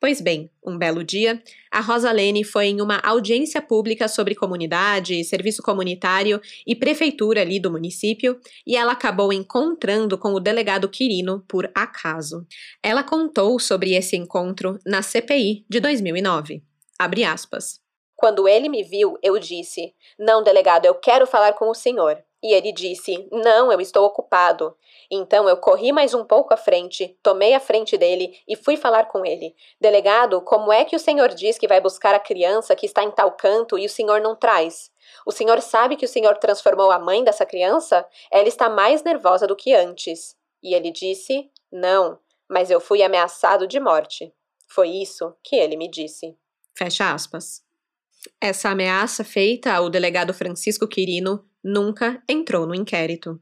Pois 0.00 0.20
bem, 0.20 0.50
um 0.62 0.76
belo 0.76 1.02
dia, 1.02 1.42
a 1.70 1.80
Rosalene 1.80 2.44
foi 2.44 2.66
em 2.66 2.80
uma 2.80 2.98
audiência 2.98 3.62
pública 3.62 4.08
sobre 4.08 4.34
comunidade, 4.34 5.24
serviço 5.24 5.62
comunitário 5.62 6.40
e 6.66 6.74
prefeitura 6.74 7.40
ali 7.40 7.58
do 7.58 7.70
município 7.70 8.38
e 8.66 8.76
ela 8.76 8.92
acabou 8.92 9.32
encontrando 9.32 10.18
com 10.18 10.34
o 10.34 10.40
delegado 10.40 10.88
Quirino 10.88 11.44
por 11.48 11.70
acaso. 11.74 12.46
Ela 12.82 13.02
contou 13.02 13.58
sobre 13.58 13.94
esse 13.94 14.16
encontro 14.16 14.78
na 14.84 15.00
CPI 15.00 15.64
de 15.68 15.80
2009. 15.80 16.62
Abre 16.98 17.24
aspas. 17.24 17.80
Quando 18.16 18.46
ele 18.46 18.68
me 18.68 18.82
viu, 18.82 19.16
eu 19.22 19.38
disse: 19.38 19.94
Não, 20.18 20.42
delegado, 20.42 20.86
eu 20.86 20.94
quero 20.94 21.26
falar 21.26 21.52
com 21.54 21.70
o 21.70 21.74
senhor. 21.74 22.22
E 22.44 22.52
ele 22.52 22.72
disse: 22.72 23.26
Não, 23.32 23.72
eu 23.72 23.80
estou 23.80 24.04
ocupado. 24.04 24.76
Então 25.10 25.48
eu 25.48 25.56
corri 25.56 25.92
mais 25.92 26.12
um 26.12 26.24
pouco 26.24 26.52
à 26.52 26.58
frente, 26.58 27.18
tomei 27.22 27.54
a 27.54 27.60
frente 27.60 27.96
dele 27.96 28.38
e 28.46 28.54
fui 28.54 28.76
falar 28.76 29.06
com 29.06 29.24
ele. 29.24 29.56
Delegado, 29.80 30.42
como 30.42 30.70
é 30.70 30.84
que 30.84 30.94
o 30.94 30.98
senhor 30.98 31.30
diz 31.30 31.56
que 31.56 31.66
vai 31.66 31.80
buscar 31.80 32.14
a 32.14 32.20
criança 32.20 32.76
que 32.76 32.84
está 32.84 33.02
em 33.02 33.10
tal 33.10 33.32
canto 33.32 33.78
e 33.78 33.86
o 33.86 33.88
senhor 33.88 34.20
não 34.20 34.36
traz? 34.36 34.92
O 35.24 35.32
senhor 35.32 35.62
sabe 35.62 35.96
que 35.96 36.04
o 36.04 36.08
senhor 36.08 36.36
transformou 36.36 36.90
a 36.90 36.98
mãe 36.98 37.24
dessa 37.24 37.46
criança? 37.46 38.06
Ela 38.30 38.48
está 38.48 38.68
mais 38.68 39.02
nervosa 39.02 39.46
do 39.46 39.56
que 39.56 39.72
antes. 39.74 40.36
E 40.62 40.74
ele 40.74 40.90
disse: 40.90 41.50
Não, 41.72 42.18
mas 42.46 42.70
eu 42.70 42.78
fui 42.78 43.02
ameaçado 43.02 43.66
de 43.66 43.80
morte. 43.80 44.34
Foi 44.68 44.90
isso 44.90 45.34
que 45.42 45.56
ele 45.56 45.78
me 45.78 45.88
disse. 45.88 46.36
Fecha 46.76 47.10
aspas. 47.10 47.62
Essa 48.38 48.70
ameaça 48.70 49.24
feita 49.24 49.72
ao 49.72 49.88
delegado 49.88 50.34
Francisco 50.34 50.86
Quirino 50.86 51.42
nunca 51.64 52.22
entrou 52.28 52.66
no 52.66 52.74
inquérito. 52.74 53.40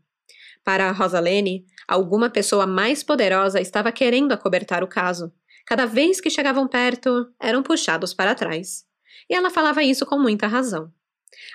Para 0.65 0.91
Rosalene, 0.93 1.67
alguma 1.89 2.31
pessoa 2.31 2.67
mais 2.67 3.03
poderosa 3.03 3.61
estava 3.61 3.91
querendo 3.91 4.33
acobertar 4.33 4.85
o 4.85 4.89
caso. 4.89 5.33
Cada 5.67 5.87
vez 5.87 6.21
que 6.21 6.31
chegavam 6.31 6.69
perto, 6.69 7.29
eram 7.41 7.63
puxados 7.63 8.15
para 8.15 8.35
trás. 8.35 8.85
E 9.29 9.35
ela 9.35 9.51
falava 9.51 9.83
isso 9.83 10.07
com 10.07 10.19
muita 10.19 10.47
razão. 10.47 10.93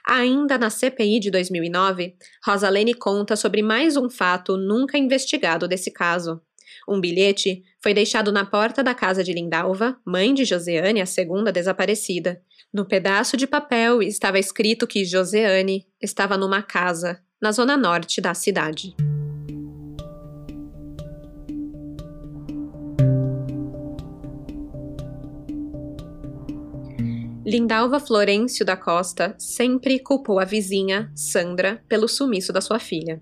Ainda 0.06 0.58
na 0.58 0.70
CPI 0.70 1.20
de 1.20 1.32
2009, 1.32 2.16
Rosalene 2.46 2.94
conta 2.94 3.36
sobre 3.36 3.62
mais 3.62 3.96
um 3.96 4.10
fato 4.10 4.58
nunca 4.58 4.98
investigado 4.98 5.68
desse 5.68 5.92
caso. 5.92 6.42
Um 6.88 7.00
bilhete 7.00 7.64
foi 7.82 7.94
deixado 7.94 8.32
na 8.32 8.46
porta 8.46 8.84
da 8.84 8.96
casa 8.96 9.24
de 9.24 9.34
Lindalva, 9.34 10.00
mãe 10.06 10.34
de 10.34 10.46
Joseane, 10.46 11.02
a 11.02 11.06
segunda 11.06 11.52
desaparecida, 11.52 12.42
no 12.74 12.86
pedaço 12.86 13.38
de 13.38 13.48
papel 13.48 14.02
estava 14.02 14.40
escrito 14.40 14.86
que 14.86 15.06
Joseane 15.06 15.86
estava 16.02 16.38
numa 16.38 16.62
casa 16.62 17.20
na 17.42 17.52
zona 17.52 17.78
norte 17.78 18.20
da 18.20 18.34
cidade. 18.34 18.96
Lindalva 27.46 27.98
Florencio 27.98 28.66
da 28.66 28.76
Costa 28.76 29.34
sempre 29.40 30.00
culpou 30.00 30.38
a 30.38 30.44
vizinha, 30.44 31.10
Sandra, 31.16 31.82
pelo 31.88 32.06
sumiço 32.06 32.52
da 32.52 32.60
sua 32.60 32.78
filha. 32.78 33.22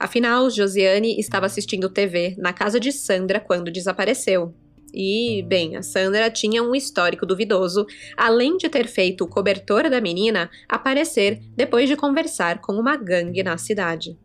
Afinal, 0.00 0.48
Josiane 0.48 1.20
estava 1.20 1.44
assistindo 1.44 1.90
TV 1.90 2.34
na 2.38 2.54
casa 2.54 2.80
de 2.80 2.90
Sandra 2.90 3.38
quando 3.38 3.70
desapareceu, 3.70 4.54
e, 4.96 5.42
bem, 5.42 5.76
a 5.76 5.82
Sandra 5.82 6.30
tinha 6.30 6.62
um 6.62 6.74
histórico 6.74 7.26
duvidoso, 7.26 7.84
além 8.16 8.56
de 8.56 8.68
ter 8.70 8.86
feito 8.86 9.24
o 9.24 9.28
cobertor 9.28 9.90
da 9.90 10.00
menina 10.00 10.50
aparecer 10.66 11.38
depois 11.54 11.86
de 11.86 11.96
conversar 11.96 12.62
com 12.62 12.72
uma 12.72 12.96
gangue 12.96 13.42
na 13.42 13.58
cidade. 13.58 14.18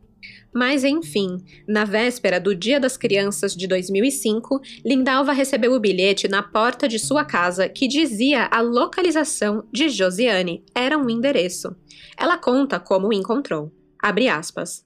Mas 0.53 0.83
enfim, 0.83 1.37
na 1.67 1.83
véspera 1.83 2.39
do 2.39 2.55
Dia 2.55 2.79
das 2.79 2.95
Crianças 2.95 3.55
de 3.55 3.67
2005, 3.67 4.61
Lindalva 4.85 5.33
recebeu 5.33 5.73
o 5.73 5.79
bilhete 5.79 6.27
na 6.27 6.43
porta 6.43 6.87
de 6.87 6.99
sua 6.99 7.25
casa 7.25 7.67
que 7.67 7.87
dizia 7.87 8.47
a 8.51 8.61
localização 8.61 9.67
de 9.71 9.89
Josiane. 9.89 10.63
Era 10.75 10.97
um 10.97 11.09
endereço. 11.09 11.75
Ela 12.17 12.37
conta 12.37 12.79
como 12.79 13.07
o 13.07 13.13
encontrou. 13.13 13.71
Abre 14.01 14.27
aspas. 14.27 14.85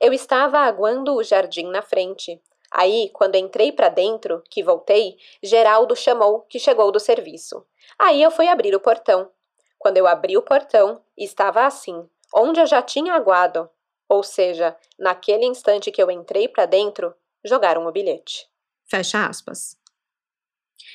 Eu 0.00 0.12
estava 0.12 0.58
aguando 0.58 1.14
o 1.14 1.22
jardim 1.22 1.70
na 1.70 1.82
frente. 1.82 2.40
Aí, 2.74 3.10
quando 3.12 3.36
entrei 3.36 3.70
para 3.70 3.90
dentro, 3.90 4.42
que 4.48 4.62
voltei, 4.62 5.18
Geraldo 5.42 5.94
chamou 5.94 6.40
que 6.48 6.58
chegou 6.58 6.90
do 6.90 6.98
serviço. 6.98 7.66
Aí 7.98 8.22
eu 8.22 8.30
fui 8.30 8.48
abrir 8.48 8.74
o 8.74 8.80
portão. 8.80 9.30
Quando 9.78 9.98
eu 9.98 10.06
abri 10.06 10.38
o 10.38 10.42
portão, 10.42 11.02
estava 11.16 11.66
assim, 11.66 12.08
onde 12.34 12.60
eu 12.60 12.66
já 12.66 12.80
tinha 12.80 13.12
aguado. 13.12 13.68
Ou 14.08 14.22
seja, 14.22 14.74
naquele 14.98 15.44
instante 15.44 15.90
que 15.90 16.02
eu 16.02 16.10
entrei 16.10 16.48
para 16.48 16.64
dentro, 16.64 17.14
jogaram 17.44 17.86
o 17.86 17.92
bilhete. 17.92 18.48
Fecha 18.86 19.26
aspas. 19.26 19.76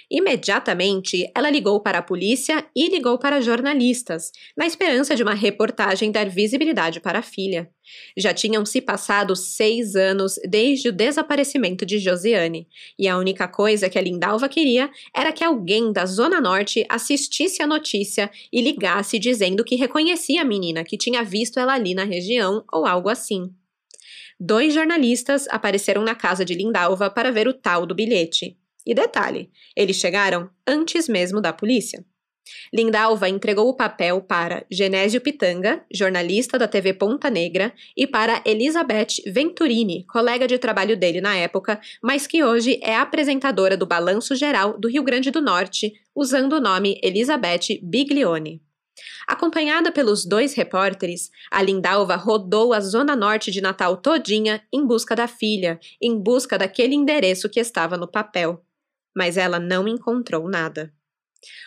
Imediatamente, 0.10 1.30
ela 1.36 1.50
ligou 1.50 1.82
para 1.82 2.00
a 2.00 2.02
polícia 2.02 2.66
e 2.76 2.88
ligou 2.88 3.18
para 3.18 3.42
jornalistas, 3.42 4.32
na 4.56 4.66
esperança 4.66 5.16
de 5.16 5.24
uma 5.24 5.34
reportagem 5.34 6.12
dar 6.12 6.30
visibilidade 6.30 7.00
para 7.02 7.20
a 7.20 7.22
filha. 7.22 7.70
Já 8.18 8.34
tinham 8.34 8.66
se 8.66 8.82
passado 8.82 9.36
seis 9.36 9.96
anos 9.96 10.36
desde 10.48 10.90
o 10.90 10.94
desaparecimento 10.94 11.86
de 11.86 12.00
Josiane, 12.00 12.68
e 12.98 13.08
a 13.08 13.18
única 13.18 13.48
coisa 13.48 13.90
que 13.90 13.98
a 13.98 14.02
Lindalva 14.02 14.48
queria 14.48 14.90
era 15.16 15.32
que 15.32 15.44
alguém 15.44 15.92
da 15.92 16.06
Zona 16.06 16.40
Norte 16.40 16.86
assistisse 16.90 17.62
a 17.62 17.68
notícia 17.68 18.32
e 18.52 18.62
ligasse 18.62 19.20
dizendo 19.20 19.64
que 19.64 19.76
reconhecia 19.76 20.42
a 20.42 20.46
menina, 20.46 20.84
que 20.84 20.98
tinha 20.98 21.24
visto 21.24 21.60
ela 21.60 21.74
ali 21.74 21.94
na 21.94 22.04
região 22.04 22.64
ou 22.72 22.86
algo 22.86 23.10
assim. 23.10 23.52
Dois 24.40 24.74
jornalistas 24.74 25.48
apareceram 25.50 26.04
na 26.04 26.14
casa 26.14 26.46
de 26.46 26.54
Lindalva 26.54 27.10
para 27.10 27.32
ver 27.32 27.48
o 27.48 27.54
tal 27.54 27.86
do 27.86 27.96
bilhete. 27.96 28.56
E 28.88 28.94
detalhe, 28.94 29.52
eles 29.76 29.98
chegaram 29.98 30.50
antes 30.66 31.10
mesmo 31.10 31.42
da 31.42 31.52
polícia. 31.52 32.06
Lindalva 32.74 33.28
entregou 33.28 33.68
o 33.68 33.76
papel 33.76 34.22
para 34.22 34.66
Genésio 34.72 35.20
Pitanga, 35.20 35.84
jornalista 35.94 36.58
da 36.58 36.70
TV 36.70 36.94
Ponta 36.94 37.30
Negra, 37.30 37.74
e 37.98 38.08
para 38.08 38.42
Elizabeth 38.46 39.22
Venturini, 39.28 40.06
colega 40.06 40.48
de 40.48 40.58
trabalho 40.58 40.96
dele 40.96 41.20
na 41.20 41.36
época, 41.36 41.82
mas 42.02 42.26
que 42.26 42.42
hoje 42.42 42.80
é 42.82 42.96
apresentadora 42.96 43.76
do 43.76 43.86
Balanço 43.86 44.38
Geral 44.38 44.80
do 44.80 44.88
Rio 44.88 45.04
Grande 45.04 45.32
do 45.32 45.42
Norte, 45.42 45.92
usando 46.16 46.54
o 46.54 46.62
nome 46.62 46.98
Elizabeth 47.04 47.82
Biglione. 47.84 48.62
Acompanhada 49.28 49.92
pelos 49.92 50.26
dois 50.26 50.54
repórteres, 50.54 51.30
a 51.52 51.62
Lindalva 51.62 52.16
rodou 52.16 52.72
a 52.72 52.80
zona 52.80 53.18
norte 53.18 53.52
de 53.52 53.60
Natal 53.60 53.98
todinha 53.98 54.64
em 54.74 54.88
busca 54.88 55.14
da 55.14 55.28
filha, 55.28 55.78
em 56.02 56.18
busca 56.18 56.58
daquele 56.58 56.96
endereço 56.96 57.50
que 57.50 57.60
estava 57.60 57.98
no 57.98 58.08
papel 58.08 58.64
mas 59.18 59.36
ela 59.36 59.60
não 59.60 59.88
encontrou 59.88 60.48
nada. 60.48 60.94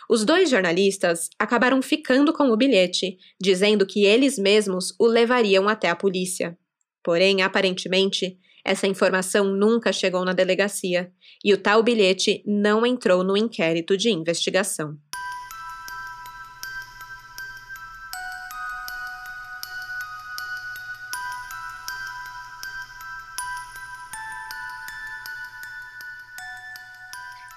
Os 0.09 0.23
dois 0.23 0.49
jornalistas 0.49 1.29
acabaram 1.37 1.81
ficando 1.81 2.31
com 2.31 2.49
o 2.49 2.55
bilhete, 2.55 3.17
dizendo 3.41 3.85
que 3.85 4.05
eles 4.05 4.39
mesmos 4.39 4.95
o 4.97 5.05
levariam 5.05 5.67
até 5.67 5.89
a 5.89 5.95
polícia. 5.95 6.57
Porém, 7.03 7.41
aparentemente, 7.41 8.37
essa 8.63 8.87
informação 8.87 9.53
nunca 9.53 9.91
chegou 9.91 10.23
na 10.23 10.31
delegacia 10.31 11.11
e 11.43 11.53
o 11.53 11.57
tal 11.57 11.83
bilhete 11.83 12.41
não 12.45 12.85
entrou 12.85 13.21
no 13.21 13.35
inquérito 13.35 13.97
de 13.97 14.09
investigação. 14.11 14.97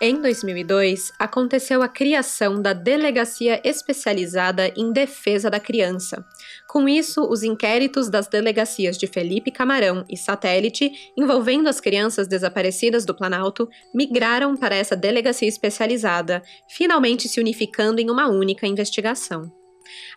Em 0.07 0.21
2002, 0.21 1.15
aconteceu 1.19 1.83
a 1.83 1.89
criação 1.89 2.61
da 2.61 2.75
Delegacia 2.75 3.59
Especializada 3.65 4.71
em 4.77 4.93
Defesa 4.93 5.49
da 5.49 5.59
Criança. 5.59 6.23
Com 6.69 6.87
isso, 6.87 7.27
os 7.27 7.43
inquéritos 7.43 8.11
das 8.11 8.29
delegacias 8.29 8.99
de 8.99 9.07
Felipe 9.07 9.51
Camarão 9.51 10.05
e 10.07 10.15
Satélite, 10.15 10.93
envolvendo 11.17 11.71
as 11.71 11.81
crianças 11.81 12.29
desaparecidas 12.29 13.07
do 13.07 13.15
Planalto, 13.15 13.67
migraram 13.95 14.55
para 14.59 14.75
essa 14.75 14.95
delegacia 14.95 15.49
especializada, 15.49 16.43
finalmente 16.69 17.27
se 17.27 17.41
unificando 17.41 17.99
em 17.99 18.11
uma 18.11 18.29
única 18.29 18.67
investigação. 18.67 19.51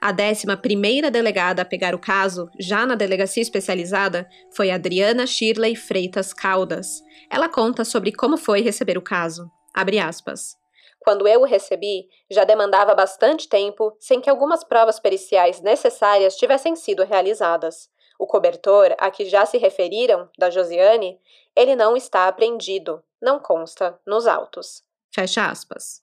A 0.01 0.11
décima 0.11 0.57
primeira 0.57 1.09
delegada 1.09 1.61
a 1.61 1.65
pegar 1.65 1.95
o 1.95 1.99
caso, 1.99 2.49
já 2.59 2.85
na 2.85 2.95
delegacia 2.95 3.41
especializada, 3.41 4.27
foi 4.53 4.69
Adriana 4.69 5.25
Shirley 5.25 5.77
Freitas 5.77 6.33
Caldas. 6.33 7.01
Ela 7.31 7.47
conta 7.47 7.85
sobre 7.85 8.11
como 8.11 8.35
foi 8.35 8.59
receber 8.59 8.97
o 8.97 9.01
caso. 9.01 9.49
Abre 9.77 9.99
aspas. 9.99 10.57
Quando 10.97 11.27
eu 11.27 11.41
o 11.41 11.45
recebi, 11.45 12.09
já 12.31 12.43
demandava 12.43 12.95
bastante 12.95 13.47
tempo 13.47 13.95
sem 13.99 14.19
que 14.19 14.27
algumas 14.27 14.63
provas 14.63 14.99
periciais 14.99 15.61
necessárias 15.61 16.35
tivessem 16.35 16.75
sido 16.75 17.03
realizadas. 17.03 17.87
O 18.17 18.25
cobertor, 18.25 18.95
a 18.97 19.11
que 19.11 19.25
já 19.25 19.45
se 19.45 19.59
referiram, 19.59 20.27
da 20.35 20.49
Josiane, 20.49 21.21
ele 21.55 21.75
não 21.75 21.95
está 21.95 22.27
apreendido, 22.27 23.03
não 23.21 23.37
consta 23.37 23.99
nos 24.03 24.25
autos. 24.25 24.81
Fecha 25.13 25.45
aspas. 25.45 26.01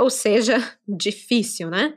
Ou 0.00 0.08
seja, 0.08 0.56
difícil, 0.88 1.68
né? 1.68 1.92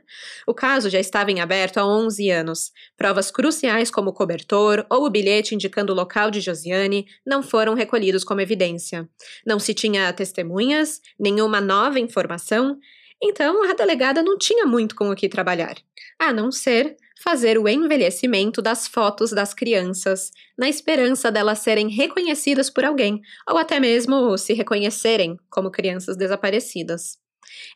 O 0.46 0.52
caso 0.52 0.90
já 0.90 1.00
estava 1.00 1.32
em 1.32 1.40
aberto 1.40 1.78
há 1.78 1.86
11 1.86 2.28
anos. 2.30 2.70
Provas 2.98 3.30
cruciais 3.30 3.90
como 3.90 4.10
o 4.10 4.12
cobertor 4.12 4.84
ou 4.90 5.06
o 5.06 5.10
bilhete 5.10 5.54
indicando 5.54 5.90
o 5.90 5.96
local 5.96 6.30
de 6.30 6.38
Josiane 6.38 7.06
não 7.26 7.42
foram 7.42 7.72
recolhidos 7.72 8.22
como 8.22 8.42
evidência. 8.42 9.08
Não 9.46 9.58
se 9.58 9.72
tinha 9.72 10.12
testemunhas, 10.12 11.00
nenhuma 11.18 11.62
nova 11.62 11.98
informação, 11.98 12.78
então 13.22 13.64
a 13.70 13.72
delegada 13.72 14.22
não 14.22 14.36
tinha 14.36 14.66
muito 14.66 14.94
com 14.94 15.08
o 15.08 15.16
que 15.16 15.26
trabalhar, 15.26 15.76
a 16.18 16.30
não 16.30 16.52
ser 16.52 16.96
fazer 17.22 17.56
o 17.56 17.66
envelhecimento 17.66 18.60
das 18.60 18.86
fotos 18.86 19.30
das 19.30 19.54
crianças, 19.54 20.30
na 20.58 20.68
esperança 20.68 21.32
delas 21.32 21.60
serem 21.60 21.88
reconhecidas 21.88 22.68
por 22.68 22.84
alguém, 22.84 23.22
ou 23.48 23.56
até 23.56 23.80
mesmo 23.80 24.36
se 24.36 24.52
reconhecerem 24.52 25.38
como 25.48 25.70
crianças 25.70 26.18
desaparecidas. 26.18 27.23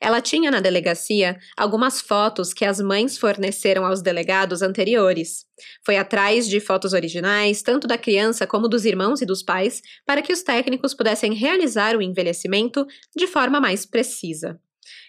Ela 0.01 0.21
tinha 0.21 0.51
na 0.51 0.61
delegacia 0.61 1.39
algumas 1.57 2.01
fotos 2.01 2.53
que 2.53 2.65
as 2.65 2.81
mães 2.81 3.19
forneceram 3.19 3.85
aos 3.85 4.03
delegados 4.03 4.63
anteriores. 4.63 5.45
Foi 5.85 5.97
atrás 5.97 6.49
de 6.49 6.61
fotos 6.61 6.93
originais, 6.93 7.63
tanto 7.63 7.87
da 7.87 7.99
criança 7.99 8.47
como 8.47 8.69
dos 8.69 8.85
irmãos 8.85 9.21
e 9.21 9.27
dos 9.27 9.43
pais, 9.43 9.83
para 10.07 10.23
que 10.23 10.33
os 10.33 10.43
técnicos 10.43 10.95
pudessem 10.95 11.35
realizar 11.35 11.97
o 11.97 12.03
envelhecimento 12.03 12.87
de 13.17 13.27
forma 13.27 13.61
mais 13.61 13.85
precisa. 13.85 14.61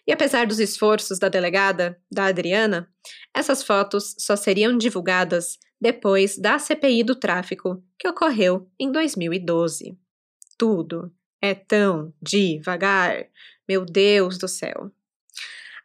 E 0.08 0.12
apesar 0.12 0.48
dos 0.48 0.60
esforços 0.60 1.20
da 1.20 1.30
delegada, 1.30 1.98
da 2.12 2.26
Adriana, 2.26 2.90
essas 3.34 3.64
fotos 3.64 4.16
só 4.18 4.36
seriam 4.36 4.78
divulgadas 4.78 5.58
depois 5.80 6.38
da 6.38 6.60
CPI 6.60 7.04
do 7.04 7.16
tráfico, 7.16 7.82
que 7.98 8.08
ocorreu 8.08 8.70
em 8.80 8.92
2012. 8.92 9.98
Tudo 10.58 11.14
é 11.42 11.54
tão 11.54 12.14
devagar. 12.22 13.26
Meu 13.70 13.86
Deus 13.86 14.40
do 14.40 14.48
céu. 14.48 14.92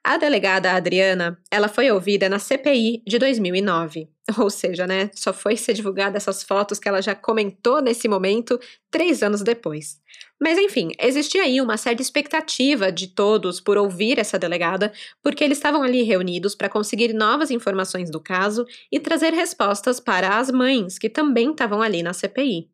A 0.02 0.16
delegada 0.16 0.72
Adriana, 0.72 1.38
ela 1.50 1.68
foi 1.68 1.90
ouvida 1.90 2.30
na 2.30 2.38
CPI 2.38 3.02
de 3.06 3.18
2009. 3.18 4.08
Ou 4.38 4.48
seja, 4.48 4.86
né, 4.86 5.10
só 5.14 5.34
foi 5.34 5.54
ser 5.54 5.74
divulgada 5.74 6.16
essas 6.16 6.42
fotos 6.42 6.78
que 6.78 6.88
ela 6.88 7.02
já 7.02 7.14
comentou 7.14 7.82
nesse 7.82 8.08
momento, 8.08 8.58
três 8.90 9.22
anos 9.22 9.42
depois. 9.42 10.00
Mas 10.40 10.56
enfim, 10.58 10.92
existia 10.98 11.42
aí 11.42 11.60
uma 11.60 11.76
certa 11.76 12.00
expectativa 12.00 12.90
de 12.90 13.08
todos 13.08 13.60
por 13.60 13.76
ouvir 13.76 14.18
essa 14.18 14.38
delegada, 14.38 14.90
porque 15.22 15.44
eles 15.44 15.58
estavam 15.58 15.82
ali 15.82 16.02
reunidos 16.02 16.54
para 16.54 16.70
conseguir 16.70 17.12
novas 17.12 17.50
informações 17.50 18.10
do 18.10 18.20
caso 18.20 18.64
e 18.90 18.98
trazer 18.98 19.34
respostas 19.34 20.00
para 20.00 20.38
as 20.38 20.50
mães, 20.50 20.98
que 20.98 21.10
também 21.10 21.50
estavam 21.50 21.82
ali 21.82 22.02
na 22.02 22.14
CPI. 22.14 22.73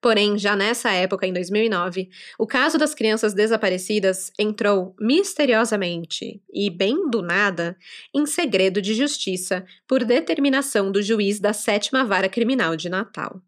Porém, 0.00 0.38
já 0.38 0.56
nessa 0.56 0.90
época, 0.90 1.26
em 1.26 1.32
2009, 1.32 2.08
o 2.38 2.46
caso 2.46 2.78
das 2.78 2.94
crianças 2.94 3.34
desaparecidas 3.34 4.32
entrou 4.38 4.94
misteriosamente 4.98 6.42
e 6.52 6.70
bem 6.70 7.10
do 7.10 7.20
nada 7.20 7.76
em 8.14 8.24
segredo 8.24 8.80
de 8.80 8.94
justiça 8.94 9.64
por 9.86 10.02
determinação 10.02 10.90
do 10.90 11.02
juiz 11.02 11.38
da 11.38 11.52
sétima 11.52 12.02
vara 12.02 12.30
criminal 12.30 12.76
de 12.76 12.88
Natal. 12.88 13.42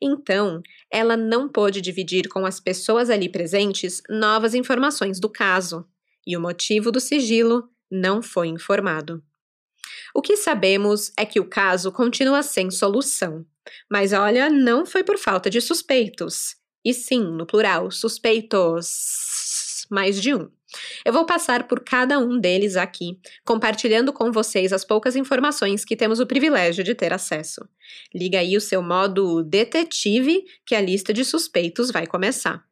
Então, 0.00 0.60
ela 0.90 1.16
não 1.16 1.48
pôde 1.48 1.80
dividir 1.80 2.28
com 2.28 2.44
as 2.44 2.58
pessoas 2.58 3.08
ali 3.08 3.28
presentes 3.28 4.02
novas 4.10 4.54
informações 4.54 5.20
do 5.20 5.28
caso, 5.28 5.86
e 6.26 6.36
o 6.36 6.40
motivo 6.40 6.90
do 6.90 7.00
sigilo 7.00 7.68
não 7.90 8.20
foi 8.22 8.48
informado. 8.48 9.22
O 10.14 10.22
que 10.22 10.36
sabemos 10.36 11.12
é 11.16 11.24
que 11.24 11.40
o 11.40 11.48
caso 11.48 11.90
continua 11.90 12.42
sem 12.42 12.70
solução 12.70 13.46
mas 13.90 14.12
olha, 14.12 14.50
não 14.50 14.84
foi 14.84 15.04
por 15.04 15.18
falta 15.18 15.48
de 15.50 15.60
suspeitos. 15.60 16.56
E 16.84 16.92
sim, 16.92 17.22
no 17.22 17.46
plural, 17.46 17.90
suspeitos. 17.90 19.86
Mais 19.90 20.20
de 20.20 20.34
um. 20.34 20.48
Eu 21.04 21.12
vou 21.12 21.26
passar 21.26 21.68
por 21.68 21.80
cada 21.80 22.18
um 22.18 22.38
deles 22.38 22.76
aqui, 22.76 23.18
compartilhando 23.44 24.12
com 24.12 24.32
vocês 24.32 24.72
as 24.72 24.84
poucas 24.84 25.14
informações 25.16 25.84
que 25.84 25.94
temos 25.94 26.18
o 26.18 26.26
privilégio 26.26 26.82
de 26.82 26.94
ter 26.94 27.12
acesso. 27.12 27.68
Liga 28.14 28.38
aí 28.38 28.56
o 28.56 28.60
seu 28.60 28.82
modo 28.82 29.42
detetive, 29.42 30.44
que 30.64 30.74
a 30.74 30.80
lista 30.80 31.12
de 31.12 31.26
suspeitos 31.26 31.90
vai 31.90 32.06
começar. 32.06 32.64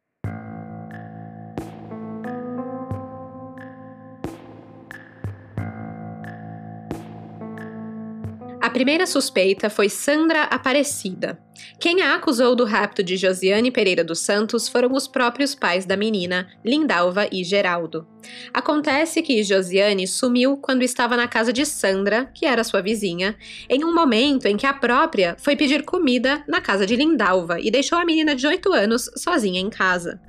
Primeira 8.71 9.05
suspeita 9.05 9.69
foi 9.69 9.89
Sandra 9.89 10.43
Aparecida. 10.43 11.37
Quem 11.79 12.01
a 12.01 12.15
acusou 12.15 12.55
do 12.55 12.63
rapto 12.63 13.03
de 13.03 13.17
Josiane 13.17 13.69
Pereira 13.69 14.03
dos 14.03 14.19
Santos 14.19 14.67
foram 14.67 14.93
os 14.93 15.07
próprios 15.07 15.53
pais 15.53 15.85
da 15.85 15.97
menina, 15.97 16.47
Lindalva 16.65 17.27
e 17.31 17.43
Geraldo. 17.43 18.07
Acontece 18.53 19.21
que 19.21 19.43
Josiane 19.43 20.07
sumiu 20.07 20.57
quando 20.57 20.83
estava 20.83 21.17
na 21.17 21.27
casa 21.27 21.51
de 21.51 21.65
Sandra, 21.65 22.25
que 22.33 22.45
era 22.45 22.63
sua 22.63 22.81
vizinha, 22.81 23.35
em 23.69 23.83
um 23.83 23.93
momento 23.93 24.45
em 24.45 24.57
que 24.57 24.65
a 24.65 24.73
própria 24.73 25.35
foi 25.39 25.55
pedir 25.55 25.83
comida 25.83 26.43
na 26.47 26.61
casa 26.61 26.85
de 26.85 26.95
Lindalva 26.95 27.59
e 27.59 27.69
deixou 27.69 27.97
a 27.97 28.05
menina 28.05 28.33
de 28.33 28.47
8 28.47 28.73
anos 28.73 29.09
sozinha 29.17 29.59
em 29.59 29.69
casa. 29.69 30.19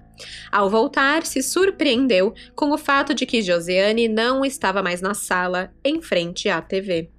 Ao 0.51 0.69
voltar, 0.69 1.25
se 1.25 1.43
surpreendeu 1.43 2.35
com 2.55 2.71
o 2.71 2.79
fato 2.79 3.15
de 3.15 3.25
que 3.25 3.43
Josiane 3.43 4.09
não 4.09 4.45
estava 4.45 4.83
mais 4.83 5.01
na 5.01 5.15
sala, 5.15 5.73
em 5.85 6.03
frente 6.03 6.49
à 6.49 6.61
TV 6.61 7.11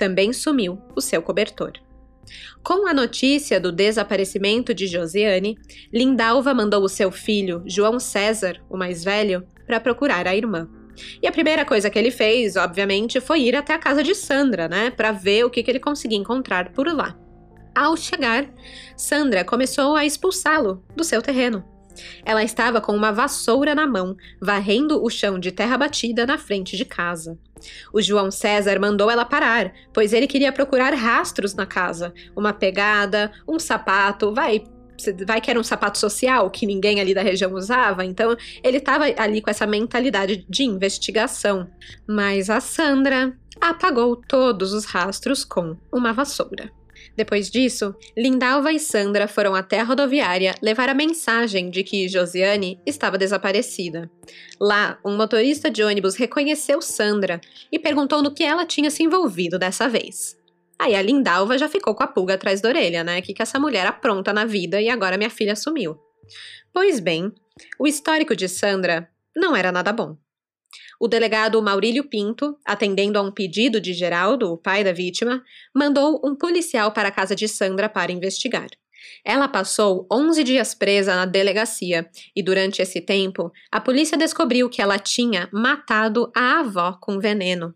também 0.00 0.32
sumiu 0.32 0.80
o 0.96 1.00
seu 1.02 1.20
cobertor. 1.20 1.72
Com 2.62 2.88
a 2.88 2.94
notícia 2.94 3.60
do 3.60 3.70
desaparecimento 3.70 4.72
de 4.72 4.86
Josiane, 4.86 5.58
Lindalva 5.92 6.54
mandou 6.54 6.82
o 6.82 6.88
seu 6.88 7.10
filho, 7.10 7.62
João 7.66 8.00
César, 8.00 8.62
o 8.70 8.78
mais 8.78 9.04
velho, 9.04 9.46
para 9.66 9.78
procurar 9.78 10.26
a 10.26 10.34
irmã. 10.34 10.70
E 11.22 11.26
a 11.26 11.32
primeira 11.32 11.66
coisa 11.66 11.90
que 11.90 11.98
ele 11.98 12.10
fez, 12.10 12.56
obviamente, 12.56 13.20
foi 13.20 13.42
ir 13.42 13.54
até 13.54 13.74
a 13.74 13.78
casa 13.78 14.02
de 14.02 14.14
Sandra, 14.14 14.68
né, 14.68 14.90
para 14.90 15.12
ver 15.12 15.44
o 15.44 15.50
que, 15.50 15.62
que 15.62 15.70
ele 15.70 15.78
conseguia 15.78 16.18
encontrar 16.18 16.72
por 16.72 16.86
lá. 16.86 17.14
Ao 17.74 17.94
chegar, 17.94 18.48
Sandra 18.96 19.44
começou 19.44 19.96
a 19.96 20.06
expulsá-lo 20.06 20.82
do 20.96 21.04
seu 21.04 21.20
terreno. 21.20 21.62
Ela 22.24 22.42
estava 22.42 22.80
com 22.80 22.94
uma 22.94 23.12
vassoura 23.12 23.74
na 23.74 23.86
mão, 23.86 24.16
varrendo 24.40 25.02
o 25.02 25.10
chão 25.10 25.38
de 25.38 25.52
terra 25.52 25.76
batida 25.76 26.26
na 26.26 26.38
frente 26.38 26.76
de 26.76 26.84
casa. 26.84 27.38
O 27.92 28.00
João 28.00 28.30
César 28.30 28.78
mandou 28.80 29.10
ela 29.10 29.24
parar, 29.24 29.72
pois 29.92 30.12
ele 30.12 30.26
queria 30.26 30.52
procurar 30.52 30.94
rastros 30.94 31.54
na 31.54 31.66
casa, 31.66 32.12
uma 32.34 32.52
pegada, 32.52 33.30
um 33.46 33.58
sapato, 33.58 34.32
vai 34.32 34.64
vai 35.26 35.40
que 35.40 35.50
era 35.50 35.58
um 35.58 35.64
sapato 35.64 35.98
social 35.98 36.50
que 36.50 36.66
ninguém 36.66 37.00
ali 37.00 37.14
da 37.14 37.22
região 37.22 37.54
usava, 37.54 38.04
então 38.04 38.36
ele 38.62 38.76
estava 38.76 39.04
ali 39.16 39.40
com 39.40 39.48
essa 39.48 39.66
mentalidade 39.66 40.44
de 40.46 40.62
investigação. 40.62 41.66
Mas 42.06 42.50
a 42.50 42.60
Sandra 42.60 43.34
apagou 43.58 44.16
todos 44.16 44.74
os 44.74 44.84
rastros 44.84 45.42
com 45.42 45.76
uma 45.90 46.12
vassoura. 46.12 46.70
Depois 47.16 47.50
disso, 47.50 47.94
Lindalva 48.16 48.72
e 48.72 48.78
Sandra 48.78 49.28
foram 49.28 49.54
até 49.54 49.80
a 49.80 49.84
rodoviária 49.84 50.54
levar 50.62 50.88
a 50.88 50.94
mensagem 50.94 51.70
de 51.70 51.82
que 51.82 52.08
Josiane 52.08 52.80
estava 52.86 53.18
desaparecida. 53.18 54.10
Lá, 54.60 54.98
um 55.04 55.16
motorista 55.16 55.70
de 55.70 55.82
ônibus 55.82 56.16
reconheceu 56.16 56.80
Sandra 56.80 57.40
e 57.70 57.78
perguntou 57.78 58.22
no 58.22 58.32
que 58.32 58.44
ela 58.44 58.64
tinha 58.64 58.90
se 58.90 59.02
envolvido 59.02 59.58
dessa 59.58 59.88
vez. 59.88 60.38
Aí 60.78 60.94
a 60.94 61.02
Lindalva 61.02 61.58
já 61.58 61.68
ficou 61.68 61.94
com 61.94 62.02
a 62.02 62.06
pulga 62.06 62.34
atrás 62.34 62.60
da 62.60 62.68
orelha, 62.70 63.04
né? 63.04 63.20
Que 63.20 63.34
que 63.34 63.42
essa 63.42 63.58
mulher 63.58 63.86
apronta 63.86 64.32
na 64.32 64.46
vida 64.46 64.80
e 64.80 64.88
agora 64.88 65.18
minha 65.18 65.28
filha 65.28 65.54
sumiu. 65.54 65.98
Pois 66.72 67.00
bem, 67.00 67.30
o 67.78 67.86
histórico 67.86 68.34
de 68.34 68.48
Sandra 68.48 69.08
não 69.36 69.54
era 69.54 69.70
nada 69.70 69.92
bom. 69.92 70.16
O 71.02 71.08
delegado 71.08 71.62
Maurílio 71.62 72.04
Pinto, 72.04 72.58
atendendo 72.62 73.18
a 73.18 73.22
um 73.22 73.32
pedido 73.32 73.80
de 73.80 73.94
Geraldo, 73.94 74.52
o 74.52 74.58
pai 74.58 74.84
da 74.84 74.92
vítima, 74.92 75.42
mandou 75.74 76.20
um 76.22 76.36
policial 76.36 76.92
para 76.92 77.08
a 77.08 77.10
casa 77.10 77.34
de 77.34 77.48
Sandra 77.48 77.88
para 77.88 78.12
investigar. 78.12 78.68
Ela 79.24 79.48
passou 79.48 80.06
11 80.12 80.44
dias 80.44 80.74
presa 80.74 81.16
na 81.16 81.24
delegacia 81.24 82.06
e, 82.36 82.42
durante 82.42 82.82
esse 82.82 83.00
tempo, 83.00 83.50
a 83.72 83.80
polícia 83.80 84.18
descobriu 84.18 84.68
que 84.68 84.82
ela 84.82 84.98
tinha 84.98 85.48
matado 85.50 86.30
a 86.36 86.60
avó 86.60 86.98
com 87.00 87.18
veneno. 87.18 87.74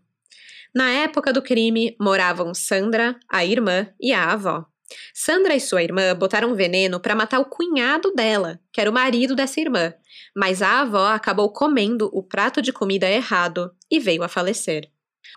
Na 0.73 0.91
época 0.91 1.33
do 1.33 1.41
crime, 1.41 1.95
moravam 1.99 2.53
Sandra, 2.53 3.19
a 3.27 3.43
irmã 3.43 3.87
e 3.99 4.13
a 4.13 4.33
avó. 4.33 4.67
Sandra 5.13 5.55
e 5.55 5.59
sua 5.59 5.81
irmã 5.81 6.13
botaram 6.15 6.53
veneno 6.53 6.99
para 6.99 7.15
matar 7.15 7.39
o 7.39 7.45
cunhado 7.45 8.13
dela, 8.13 8.59
que 8.71 8.79
era 8.79 8.89
o 8.89 8.93
marido 8.93 9.35
dessa 9.35 9.59
irmã, 9.59 9.91
mas 10.35 10.61
a 10.61 10.81
avó 10.81 11.07
acabou 11.07 11.49
comendo 11.51 12.09
o 12.11 12.21
prato 12.21 12.61
de 12.61 12.73
comida 12.73 13.09
errado 13.09 13.71
e 13.89 13.99
veio 13.99 14.23
a 14.23 14.27
falecer. 14.27 14.89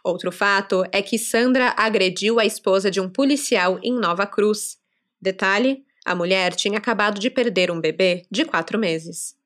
Outro 0.05 0.33
fato 0.33 0.85
é 0.93 1.01
que 1.01 1.19
Sandra 1.19 1.75
agrediu 1.77 2.41
a 2.41 2.45
esposa 2.45 2.91
de 2.91 3.01
um 3.01 3.09
policial 3.09 3.79
em 3.83 3.93
Nova 3.93 4.27
Cruz. 4.27 4.77
Detalhe: 5.21 5.85
a 6.05 6.15
mulher 6.15 6.55
tinha 6.55 6.79
acabado 6.79 7.21
de 7.21 7.31
perder 7.31 7.71
um 7.71 7.81
bebê 7.81 8.27
de 8.31 8.45
quatro 8.45 8.79
meses. 8.79 9.37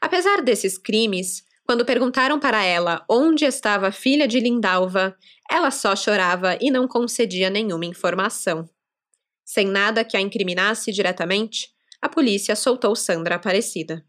Apesar 0.00 0.42
desses 0.42 0.76
crimes, 0.76 1.44
quando 1.64 1.84
perguntaram 1.84 2.40
para 2.40 2.64
ela 2.64 3.04
onde 3.08 3.44
estava 3.44 3.88
a 3.88 3.92
filha 3.92 4.26
de 4.26 4.40
Lindalva, 4.40 5.16
ela 5.48 5.70
só 5.70 5.94
chorava 5.94 6.58
e 6.60 6.70
não 6.70 6.88
concedia 6.88 7.48
nenhuma 7.48 7.86
informação. 7.86 8.68
Sem 9.44 9.66
nada 9.66 10.04
que 10.04 10.16
a 10.16 10.20
incriminasse 10.20 10.90
diretamente, 10.90 11.70
a 12.02 12.08
polícia 12.08 12.56
soltou 12.56 12.96
Sandra 12.96 13.36
Aparecida. 13.36 14.04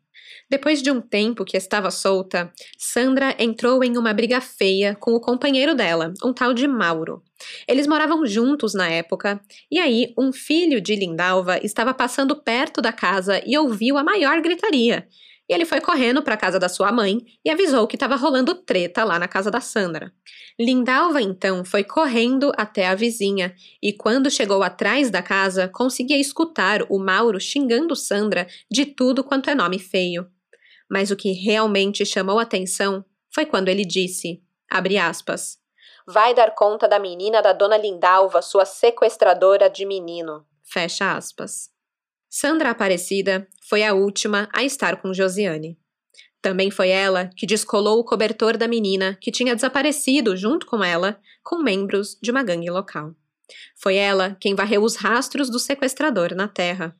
Depois 0.51 0.81
de 0.81 0.91
um 0.91 0.99
tempo 0.99 1.45
que 1.45 1.55
estava 1.55 1.89
solta, 1.89 2.51
Sandra 2.77 3.33
entrou 3.39 3.81
em 3.85 3.97
uma 3.97 4.13
briga 4.13 4.41
feia 4.41 4.93
com 4.99 5.13
o 5.13 5.21
companheiro 5.21 5.73
dela, 5.73 6.13
um 6.21 6.33
tal 6.33 6.53
de 6.53 6.67
Mauro. 6.67 7.23
Eles 7.65 7.87
moravam 7.87 8.25
juntos 8.25 8.73
na 8.73 8.89
época, 8.89 9.39
e 9.71 9.79
aí 9.79 10.13
um 10.17 10.33
filho 10.33 10.81
de 10.81 10.93
Lindalva 10.93 11.57
estava 11.63 11.93
passando 11.93 12.35
perto 12.35 12.81
da 12.81 12.91
casa 12.91 13.41
e 13.45 13.57
ouviu 13.57 13.97
a 13.97 14.03
maior 14.03 14.41
gritaria 14.41 15.07
e 15.51 15.53
ele 15.53 15.65
foi 15.65 15.81
correndo 15.81 16.21
para 16.21 16.35
a 16.35 16.37
casa 16.37 16.57
da 16.57 16.69
sua 16.69 16.93
mãe 16.93 17.19
e 17.43 17.49
avisou 17.49 17.85
que 17.85 17.97
estava 17.97 18.15
rolando 18.15 18.55
treta 18.55 19.03
lá 19.03 19.19
na 19.19 19.27
casa 19.27 19.51
da 19.51 19.59
Sandra. 19.59 20.13
Lindalva 20.57 21.21
então 21.21 21.65
foi 21.65 21.83
correndo 21.83 22.53
até 22.55 22.87
a 22.87 22.95
vizinha 22.95 23.53
e 23.83 23.91
quando 23.91 24.31
chegou 24.31 24.63
atrás 24.63 25.11
da 25.11 25.21
casa 25.21 25.67
conseguia 25.67 26.17
escutar 26.17 26.83
o 26.89 26.97
Mauro 26.97 27.37
xingando 27.37 27.97
Sandra 27.97 28.47
de 28.71 28.85
tudo 28.85 29.25
quanto 29.25 29.49
é 29.49 29.55
nome 29.55 29.77
feio. 29.77 30.25
Mas 30.91 31.09
o 31.09 31.15
que 31.15 31.31
realmente 31.31 32.05
chamou 32.05 32.37
atenção 32.37 33.05
foi 33.33 33.45
quando 33.45 33.69
ele 33.69 33.85
disse, 33.85 34.43
aspas, 34.69 35.57
Vai 36.05 36.35
dar 36.35 36.53
conta 36.53 36.85
da 36.85 36.99
menina 36.99 37.41
da 37.41 37.53
dona 37.53 37.77
Lindalva, 37.77 38.41
sua 38.41 38.65
sequestradora 38.65 39.69
de 39.69 39.85
menino. 39.85 40.45
Fecha 40.61 41.15
aspas. 41.15 41.69
Sandra 42.29 42.71
Aparecida 42.71 43.47
foi 43.69 43.83
a 43.83 43.93
última 43.93 44.49
a 44.51 44.65
estar 44.65 45.01
com 45.01 45.13
Josiane. 45.13 45.79
Também 46.41 46.69
foi 46.69 46.89
ela 46.89 47.29
que 47.37 47.45
descolou 47.45 47.99
o 47.99 48.03
cobertor 48.03 48.57
da 48.57 48.67
menina 48.67 49.17
que 49.21 49.31
tinha 49.31 49.55
desaparecido 49.55 50.35
junto 50.35 50.65
com 50.65 50.83
ela, 50.83 51.17
com 51.41 51.63
membros 51.63 52.17
de 52.21 52.31
uma 52.31 52.43
gangue 52.43 52.69
local. 52.69 53.15
Foi 53.77 53.95
ela 53.95 54.35
quem 54.41 54.55
varreu 54.55 54.83
os 54.83 54.97
rastros 54.97 55.49
do 55.49 55.59
sequestrador 55.59 56.35
na 56.35 56.49
terra. 56.49 56.97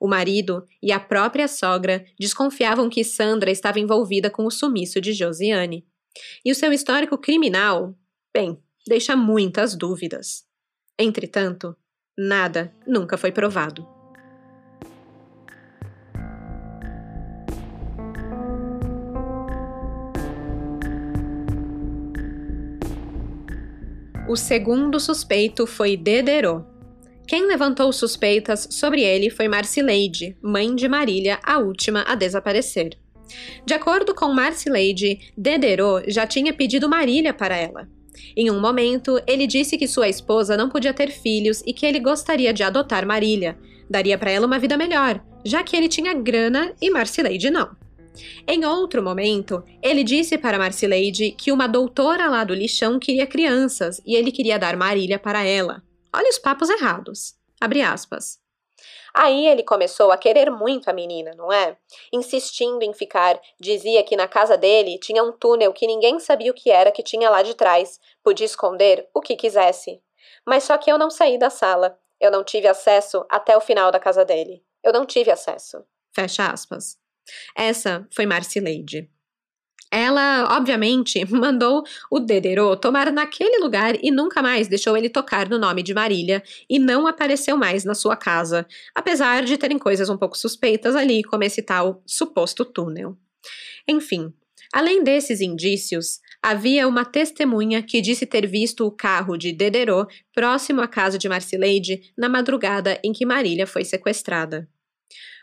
O 0.00 0.08
marido 0.08 0.66
e 0.82 0.92
a 0.92 1.00
própria 1.00 1.48
sogra 1.48 2.04
desconfiavam 2.18 2.88
que 2.88 3.04
Sandra 3.04 3.50
estava 3.50 3.80
envolvida 3.80 4.30
com 4.30 4.44
o 4.44 4.50
sumiço 4.50 5.00
de 5.00 5.12
Josiane. 5.12 5.86
E 6.44 6.52
o 6.52 6.54
seu 6.54 6.72
histórico 6.72 7.16
criminal, 7.18 7.94
bem, 8.34 8.58
deixa 8.86 9.16
muitas 9.16 9.74
dúvidas. 9.74 10.44
Entretanto, 10.98 11.76
nada 12.16 12.74
nunca 12.86 13.16
foi 13.16 13.32
provado. 13.32 13.86
O 24.28 24.36
segundo 24.36 24.98
suspeito 24.98 25.66
foi 25.66 25.96
Dedero. 25.96 26.71
Quem 27.26 27.46
levantou 27.46 27.92
suspeitas 27.92 28.68
sobre 28.70 29.02
ele 29.02 29.30
foi 29.30 29.48
Marcileide, 29.48 30.36
mãe 30.42 30.74
de 30.74 30.88
Marília, 30.88 31.38
a 31.42 31.58
última 31.58 32.02
a 32.02 32.14
desaparecer. 32.14 32.98
De 33.64 33.72
acordo 33.72 34.14
com 34.14 34.32
Marcileide, 34.32 35.32
Dedero 35.36 36.02
já 36.06 36.26
tinha 36.26 36.52
pedido 36.52 36.88
Marília 36.88 37.32
para 37.32 37.56
ela. 37.56 37.88
Em 38.36 38.50
um 38.50 38.60
momento, 38.60 39.20
ele 39.26 39.46
disse 39.46 39.78
que 39.78 39.88
sua 39.88 40.08
esposa 40.08 40.56
não 40.56 40.68
podia 40.68 40.92
ter 40.92 41.10
filhos 41.10 41.62
e 41.66 41.72
que 41.72 41.86
ele 41.86 42.00
gostaria 42.00 42.52
de 42.52 42.62
adotar 42.62 43.06
Marília. 43.06 43.58
Daria 43.88 44.18
para 44.18 44.30
ela 44.30 44.46
uma 44.46 44.58
vida 44.58 44.76
melhor, 44.76 45.22
já 45.44 45.62
que 45.62 45.76
ele 45.76 45.88
tinha 45.88 46.14
grana 46.14 46.72
e 46.80 46.90
Marcileide 46.90 47.50
não. 47.50 47.70
Em 48.46 48.64
outro 48.64 49.02
momento, 49.02 49.62
ele 49.82 50.04
disse 50.04 50.36
para 50.36 50.58
Marcileide 50.58 51.32
que 51.32 51.50
uma 51.50 51.66
doutora 51.66 52.28
lá 52.28 52.44
do 52.44 52.54
lixão 52.54 52.98
queria 52.98 53.26
crianças 53.26 54.02
e 54.04 54.14
ele 54.14 54.30
queria 54.30 54.58
dar 54.58 54.76
Marília 54.76 55.18
para 55.18 55.44
ela. 55.44 55.82
Olha 56.14 56.28
os 56.28 56.38
papos 56.38 56.68
errados. 56.68 57.34
Abre 57.60 57.82
aspas. 57.82 58.40
Aí 59.14 59.46
ele 59.46 59.62
começou 59.62 60.10
a 60.10 60.16
querer 60.16 60.50
muito 60.50 60.88
a 60.88 60.92
menina, 60.92 61.32
não 61.36 61.52
é? 61.52 61.76
Insistindo 62.12 62.82
em 62.82 62.94
ficar, 62.94 63.40
dizia 63.60 64.02
que 64.02 64.16
na 64.16 64.26
casa 64.26 64.56
dele 64.56 64.98
tinha 64.98 65.22
um 65.22 65.32
túnel 65.32 65.72
que 65.72 65.86
ninguém 65.86 66.18
sabia 66.18 66.50
o 66.50 66.54
que 66.54 66.70
era 66.70 66.90
que 66.90 67.02
tinha 67.02 67.28
lá 67.28 67.42
de 67.42 67.54
trás, 67.54 68.00
podia 68.22 68.46
esconder 68.46 69.08
o 69.14 69.20
que 69.20 69.36
quisesse. 69.36 70.02
Mas 70.46 70.64
só 70.64 70.78
que 70.78 70.90
eu 70.90 70.98
não 70.98 71.10
saí 71.10 71.38
da 71.38 71.50
sala. 71.50 71.98
Eu 72.20 72.30
não 72.30 72.44
tive 72.44 72.68
acesso 72.68 73.24
até 73.28 73.56
o 73.56 73.60
final 73.60 73.90
da 73.90 73.98
casa 73.98 74.24
dele. 74.24 74.64
Eu 74.82 74.92
não 74.92 75.04
tive 75.04 75.30
acesso. 75.30 75.84
Fecha 76.14 76.50
aspas. 76.50 76.98
Essa 77.56 78.06
foi 78.14 78.26
Marcileide. 78.26 79.10
Ela, 79.94 80.56
obviamente, 80.56 81.22
mandou 81.30 81.84
o 82.10 82.18
Dedero 82.18 82.74
tomar 82.76 83.12
naquele 83.12 83.58
lugar 83.58 83.94
e 84.02 84.10
nunca 84.10 84.40
mais 84.40 84.66
deixou 84.66 84.96
ele 84.96 85.10
tocar 85.10 85.50
no 85.50 85.58
nome 85.58 85.82
de 85.82 85.92
Marília 85.92 86.42
e 86.68 86.78
não 86.78 87.06
apareceu 87.06 87.58
mais 87.58 87.84
na 87.84 87.94
sua 87.94 88.16
casa, 88.16 88.66
apesar 88.94 89.44
de 89.44 89.58
terem 89.58 89.78
coisas 89.78 90.08
um 90.08 90.16
pouco 90.16 90.38
suspeitas 90.38 90.96
ali, 90.96 91.22
como 91.22 91.44
esse 91.44 91.60
tal 91.60 92.02
suposto 92.06 92.64
túnel. 92.64 93.18
Enfim, 93.86 94.32
além 94.72 95.04
desses 95.04 95.42
indícios, 95.42 96.20
havia 96.42 96.88
uma 96.88 97.04
testemunha 97.04 97.82
que 97.82 98.00
disse 98.00 98.24
ter 98.24 98.46
visto 98.46 98.86
o 98.86 98.90
carro 98.90 99.36
de 99.36 99.52
Dedero 99.52 100.06
próximo 100.34 100.80
à 100.80 100.88
casa 100.88 101.18
de 101.18 101.28
Marcileide 101.28 102.00
na 102.16 102.30
madrugada 102.30 102.98
em 103.04 103.12
que 103.12 103.26
Marília 103.26 103.66
foi 103.66 103.84
sequestrada. 103.84 104.66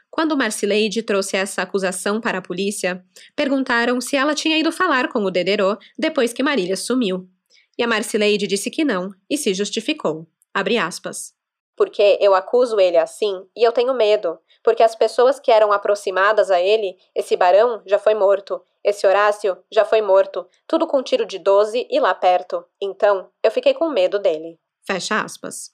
Quando 0.10 0.36
Marcileide 0.36 1.04
trouxe 1.04 1.38
essa 1.38 1.62
acusação 1.62 2.20
para 2.20 2.40
a 2.40 2.42
polícia, 2.42 3.04
perguntaram 3.36 4.02
se 4.02 4.16
ela 4.16 4.34
tinha 4.34 4.58
ido 4.58 4.72
falar 4.72 5.10
com 5.10 5.24
o 5.24 5.32
Dedero 5.32 5.78
depois 5.98 6.34
que 6.34 6.44
Marília 6.44 6.76
sumiu. 6.76 7.30
E 7.78 7.84
a 7.84 7.88
Marcileide 7.88 8.48
disse 8.48 8.70
que 8.70 8.84
não 8.84 9.12
e 9.30 9.38
se 9.38 9.54
justificou. 9.54 10.28
Abre 10.54 10.78
aspas. 10.78 11.34
Porque 11.76 12.18
eu 12.20 12.36
acuso 12.36 12.80
ele 12.80 12.98
assim 12.98 13.46
e 13.56 13.64
eu 13.64 13.72
tenho 13.72 13.94
medo, 13.94 14.38
porque 14.62 14.84
as 14.84 14.96
pessoas 14.96 15.40
que 15.40 15.52
eram 15.52 15.72
aproximadas 15.72 16.52
a 16.52 16.60
ele, 16.60 16.98
esse 17.16 17.38
barão 17.38 17.82
já 17.86 17.98
foi 17.98 18.14
morto, 18.14 18.62
esse 18.84 19.08
Horácio 19.08 19.58
já 19.72 19.86
foi 19.86 20.02
morto, 20.02 20.46
tudo 20.68 20.86
com 20.86 21.02
tiro 21.02 21.26
de 21.26 21.40
12 21.40 21.88
e 21.90 22.00
lá 22.00 22.14
perto. 22.14 22.66
Então, 22.82 23.30
eu 23.42 23.52
fiquei 23.52 23.74
com 23.74 23.90
medo 23.90 24.20
dele. 24.20 24.60
Fecha 24.86 25.22
aspas. 25.22 25.72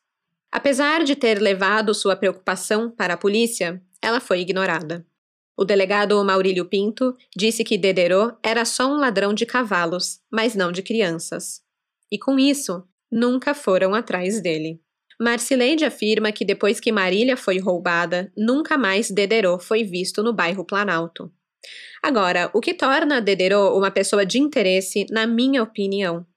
Apesar 0.51 1.03
de 1.03 1.15
ter 1.15 1.41
levado 1.41 1.93
sua 1.93 2.15
preocupação 2.15 2.89
para 2.89 3.15
a 3.15 3.17
polícia, 3.17 3.81
ela 4.05 4.19
foi 4.19 4.41
ignorada. 4.41 5.03
O 5.57 5.65
delegado 5.65 6.23
Maurílio 6.23 6.65
Pinto 6.65 7.17
disse 7.35 7.63
que 7.63 7.75
Dedero 7.75 8.37
era 8.43 8.63
só 8.63 8.85
um 8.85 8.97
ladrão 8.97 9.33
de 9.33 9.47
cavalos, 9.47 10.19
mas 10.31 10.53
não 10.53 10.71
de 10.71 10.83
crianças. 10.83 11.63
E 12.11 12.19
com 12.19 12.37
isso, 12.37 12.83
nunca 13.11 13.55
foram 13.55 13.95
atrás 13.95 14.39
dele. 14.39 14.79
Marcileide 15.19 15.85
afirma 15.85 16.31
que 16.31 16.45
depois 16.45 16.79
que 16.79 16.91
Marília 16.91 17.35
foi 17.35 17.57
roubada, 17.57 18.31
nunca 18.37 18.77
mais 18.77 19.09
Dedero 19.09 19.57
foi 19.57 19.83
visto 19.83 20.21
no 20.21 20.31
bairro 20.31 20.63
Planalto. 20.63 21.31
Agora, 22.03 22.51
o 22.53 22.61
que 22.61 22.75
torna 22.75 23.19
Dedero 23.19 23.75
uma 23.75 23.89
pessoa 23.89 24.23
de 24.23 24.37
interesse, 24.37 25.07
na 25.09 25.25
minha 25.25 25.63
opinião? 25.63 26.27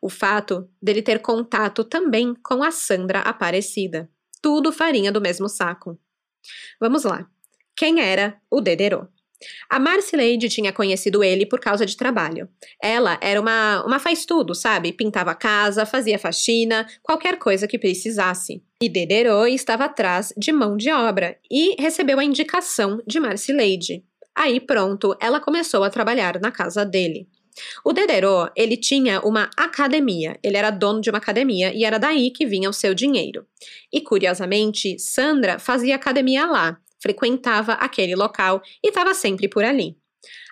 O 0.00 0.08
fato 0.08 0.68
dele 0.80 1.02
ter 1.02 1.20
contato 1.20 1.82
também 1.82 2.34
com 2.34 2.62
a 2.62 2.70
Sandra 2.70 3.18
Aparecida. 3.20 4.08
Tudo 4.40 4.70
farinha 4.70 5.10
do 5.10 5.20
mesmo 5.20 5.48
saco. 5.48 5.98
Vamos 6.80 7.04
lá. 7.04 7.26
Quem 7.76 8.00
era 8.00 8.40
o 8.50 8.60
Dedero? 8.60 9.08
A 9.70 9.78
Marcileide 9.78 10.48
tinha 10.48 10.72
conhecido 10.72 11.24
ele 11.24 11.46
por 11.46 11.60
causa 11.60 11.86
de 11.86 11.96
trabalho. 11.96 12.48
Ela 12.82 13.18
era 13.22 13.40
uma, 13.40 13.84
uma 13.86 13.98
faz-tudo, 13.98 14.54
sabe? 14.54 14.92
Pintava 14.92 15.30
a 15.30 15.34
casa, 15.34 15.86
fazia 15.86 16.18
faxina, 16.18 16.86
qualquer 17.02 17.38
coisa 17.38 17.66
que 17.66 17.78
precisasse. 17.78 18.62
E 18.82 18.88
Dedero 18.88 19.46
estava 19.46 19.86
atrás 19.86 20.32
de 20.36 20.52
mão 20.52 20.76
de 20.76 20.90
obra 20.90 21.38
e 21.50 21.80
recebeu 21.80 22.18
a 22.18 22.24
indicação 22.24 23.02
de 23.06 23.18
Marcileide. 23.18 24.04
Aí 24.34 24.60
pronto, 24.60 25.16
ela 25.20 25.40
começou 25.40 25.84
a 25.84 25.90
trabalhar 25.90 26.38
na 26.40 26.50
casa 26.50 26.84
dele. 26.84 27.28
O 27.84 27.92
Dedero, 27.92 28.50
ele 28.56 28.76
tinha 28.76 29.20
uma 29.20 29.50
academia, 29.56 30.38
ele 30.42 30.56
era 30.56 30.70
dono 30.70 31.00
de 31.00 31.10
uma 31.10 31.18
academia 31.18 31.72
e 31.74 31.84
era 31.84 31.98
daí 31.98 32.30
que 32.30 32.46
vinha 32.46 32.70
o 32.70 32.72
seu 32.72 32.94
dinheiro. 32.94 33.46
E 33.92 34.00
curiosamente, 34.00 34.98
Sandra 34.98 35.58
fazia 35.58 35.96
academia 35.96 36.46
lá, 36.46 36.78
frequentava 37.00 37.72
aquele 37.72 38.14
local 38.14 38.62
e 38.82 38.88
estava 38.88 39.14
sempre 39.14 39.48
por 39.48 39.64
ali. 39.64 39.96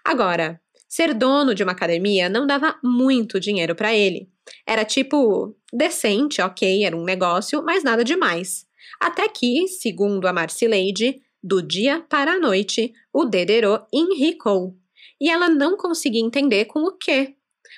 Agora, 0.05 0.61
ser 0.89 1.13
dono 1.15 1.55
de 1.55 1.63
uma 1.63 1.73
academia 1.73 2.29
não 2.29 2.47
dava 2.47 2.79
muito 2.83 3.39
dinheiro 3.39 3.75
para 3.75 3.95
ele. 3.95 4.29
Era 4.67 4.85
tipo 4.85 5.55
decente, 5.73 6.41
ok, 6.41 6.85
era 6.85 6.97
um 6.97 7.05
negócio, 7.05 7.63
mas 7.63 7.85
nada 7.85 8.03
demais. 8.03 8.67
Até 8.99 9.29
que, 9.29 9.69
segundo 9.69 10.27
a 10.27 10.33
Marcileide, 10.33 11.21
do 11.43 11.63
dia 11.63 12.01
para 12.09 12.33
a 12.33 12.39
noite, 12.39 12.93
o 13.13 13.25
Dedero 13.25 13.81
enricou 13.93 14.77
e 15.21 15.31
ela 15.31 15.49
não 15.49 15.77
conseguia 15.77 16.21
entender 16.21 16.67
com 16.67 16.81
o 16.81 16.93
quê. 16.93 17.35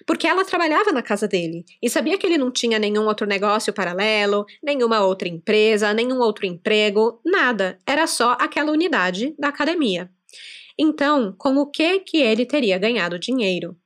porque 0.07 0.27
ela 0.27 0.45
trabalhava 0.45 0.93
na 0.93 1.03
casa 1.03 1.27
dele 1.27 1.65
e 1.83 1.91
sabia 1.91 2.17
que 2.17 2.27
ele 2.27 2.39
não 2.39 2.51
tinha 2.51 2.79
nenhum 2.79 3.07
outro 3.07 3.27
negócio 3.27 3.73
paralelo, 3.73 4.47
nenhuma 4.63 5.05
outra 5.05 5.29
empresa, 5.29 5.93
nenhum 5.93 6.21
outro 6.21 6.47
emprego, 6.47 7.21
nada. 7.25 7.79
Era 7.87 8.07
só 8.07 8.37
aquela 8.41 8.73
unidade 8.73 9.35
da 9.39 9.49
academia. 9.49 10.11
Então, 10.79 11.35
com 11.37 11.57
o 11.57 11.67
que 11.67 12.01
que 12.01 12.19
ele 12.19 12.47
teria 12.47 12.79
ganhado 12.79 13.19
dinheiro? 13.19 13.77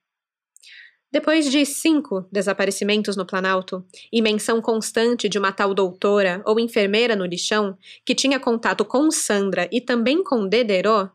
Depois 1.10 1.48
de 1.48 1.64
cinco 1.64 2.26
desaparecimentos 2.32 3.16
no 3.16 3.24
Planalto 3.24 3.84
e 4.12 4.20
menção 4.20 4.60
constante 4.60 5.28
de 5.28 5.38
uma 5.38 5.52
tal 5.52 5.72
doutora 5.72 6.42
ou 6.44 6.58
enfermeira 6.58 7.14
no 7.14 7.24
lixão 7.24 7.78
que 8.04 8.16
tinha 8.16 8.40
contato 8.40 8.84
com 8.84 9.08
Sandra 9.12 9.68
e 9.70 9.80
também 9.80 10.24
com 10.24 10.48
Dederô, 10.48 11.08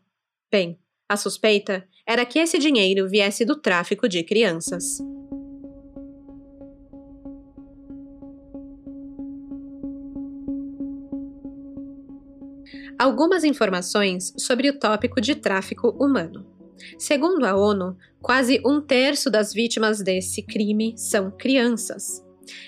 bem, 0.49 0.79
a 1.09 1.17
suspeita 1.17 1.85
era 2.09 2.25
que 2.25 2.39
esse 2.39 2.57
dinheiro 2.57 3.07
viesse 3.07 3.45
do 3.45 3.55
tráfico 3.55 4.09
de 4.09 4.23
crianças. 4.23 4.97
Algumas 12.97 13.43
informações 13.43 14.33
sobre 14.39 14.71
o 14.71 14.79
tópico 14.79 15.21
de 15.21 15.35
tráfico 15.35 15.89
humano. 16.03 16.47
Segundo 16.97 17.45
a 17.45 17.55
ONU, 17.55 17.95
quase 18.19 18.59
um 18.65 18.81
terço 18.81 19.29
das 19.29 19.53
vítimas 19.53 20.01
desse 20.01 20.41
crime 20.41 20.95
são 20.97 21.29
crianças. 21.29 22.25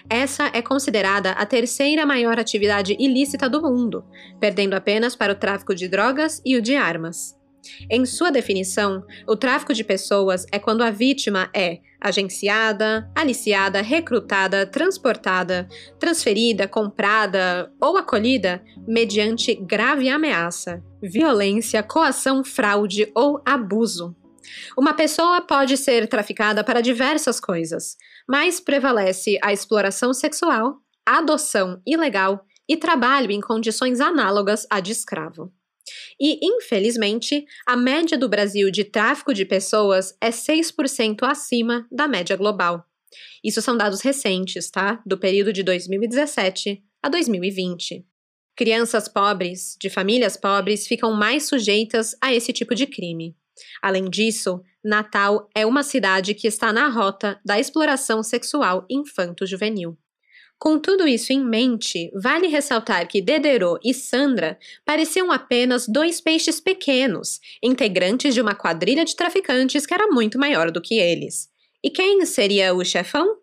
Essa 0.07 0.51
é 0.53 0.61
considerada 0.61 1.31
a 1.31 1.47
terceira 1.47 2.05
maior 2.05 2.39
atividade 2.39 2.95
ilícita 2.99 3.49
do 3.49 3.59
mundo, 3.59 4.05
perdendo 4.39 4.75
apenas 4.75 5.15
para 5.15 5.33
o 5.33 5.35
tráfico 5.35 5.73
de 5.73 5.87
drogas 5.87 6.39
e 6.45 6.55
o 6.55 6.61
de 6.61 6.75
armas. 6.75 7.40
Em 7.89 8.05
sua 8.05 8.31
definição, 8.31 9.05
o 9.27 9.35
tráfico 9.35 9.73
de 9.73 9.83
pessoas 9.83 10.45
é 10.51 10.57
quando 10.57 10.81
a 10.81 10.89
vítima 10.89 11.49
é 11.55 11.79
agenciada, 11.99 13.09
aliciada, 13.15 13.81
recrutada, 13.81 14.65
transportada, 14.65 15.67
transferida, 15.99 16.67
comprada 16.67 17.71
ou 17.79 17.95
acolhida 17.97 18.63
mediante 18.87 19.53
grave 19.53 20.09
ameaça, 20.09 20.83
violência, 21.01 21.83
coação, 21.83 22.43
fraude 22.43 23.11
ou 23.15 23.41
abuso. 23.45 24.15
Uma 24.75 24.93
pessoa 24.93 25.41
pode 25.41 25.77
ser 25.77 26.07
traficada 26.07 26.63
para 26.63 26.81
diversas 26.81 27.39
coisas, 27.39 27.95
mas 28.27 28.59
prevalece 28.59 29.37
a 29.43 29.53
exploração 29.53 30.13
sexual, 30.13 30.77
adoção 31.05 31.79
ilegal 31.85 32.43
e 32.67 32.75
trabalho 32.75 33.31
em 33.31 33.39
condições 33.39 33.99
análogas 33.99 34.65
à 34.69 34.79
de 34.79 34.91
escravo. 34.91 35.51
E, 36.23 36.37
infelizmente, 36.43 37.43
a 37.65 37.75
média 37.75 38.15
do 38.15 38.29
Brasil 38.29 38.69
de 38.69 38.83
tráfico 38.83 39.33
de 39.33 39.43
pessoas 39.43 40.15
é 40.21 40.29
6% 40.29 41.23
acima 41.23 41.87
da 41.91 42.07
média 42.07 42.35
global. 42.35 42.85
Isso 43.43 43.59
são 43.59 43.75
dados 43.75 44.01
recentes, 44.01 44.69
tá? 44.69 45.01
Do 45.03 45.17
período 45.17 45.51
de 45.51 45.63
2017 45.63 46.79
a 47.01 47.09
2020. 47.09 48.05
Crianças 48.55 49.07
pobres, 49.07 49.75
de 49.81 49.89
famílias 49.89 50.37
pobres, 50.37 50.85
ficam 50.85 51.11
mais 51.11 51.47
sujeitas 51.47 52.15
a 52.21 52.31
esse 52.31 52.53
tipo 52.53 52.75
de 52.75 52.85
crime. 52.85 53.35
Além 53.81 54.07
disso, 54.07 54.61
Natal 54.83 55.49
é 55.55 55.65
uma 55.65 55.81
cidade 55.81 56.35
que 56.35 56.47
está 56.47 56.71
na 56.71 56.87
rota 56.87 57.39
da 57.43 57.59
exploração 57.59 58.21
sexual 58.21 58.85
infanto-juvenil. 58.87 59.97
Com 60.61 60.77
tudo 60.77 61.07
isso 61.07 61.33
em 61.33 61.43
mente, 61.43 62.11
vale 62.13 62.45
ressaltar 62.45 63.07
que 63.07 63.19
Dedero 63.19 63.79
e 63.83 63.95
Sandra 63.95 64.59
pareciam 64.85 65.31
apenas 65.31 65.87
dois 65.87 66.21
peixes 66.21 66.59
pequenos, 66.59 67.39
integrantes 67.63 68.35
de 68.35 68.41
uma 68.41 68.53
quadrilha 68.53 69.03
de 69.03 69.15
traficantes 69.15 69.87
que 69.87 69.93
era 69.95 70.05
muito 70.05 70.37
maior 70.37 70.69
do 70.69 70.79
que 70.79 70.99
eles. 70.99 71.49
E 71.83 71.89
quem 71.89 72.23
seria 72.27 72.75
o 72.75 72.85
chefão? 72.85 73.37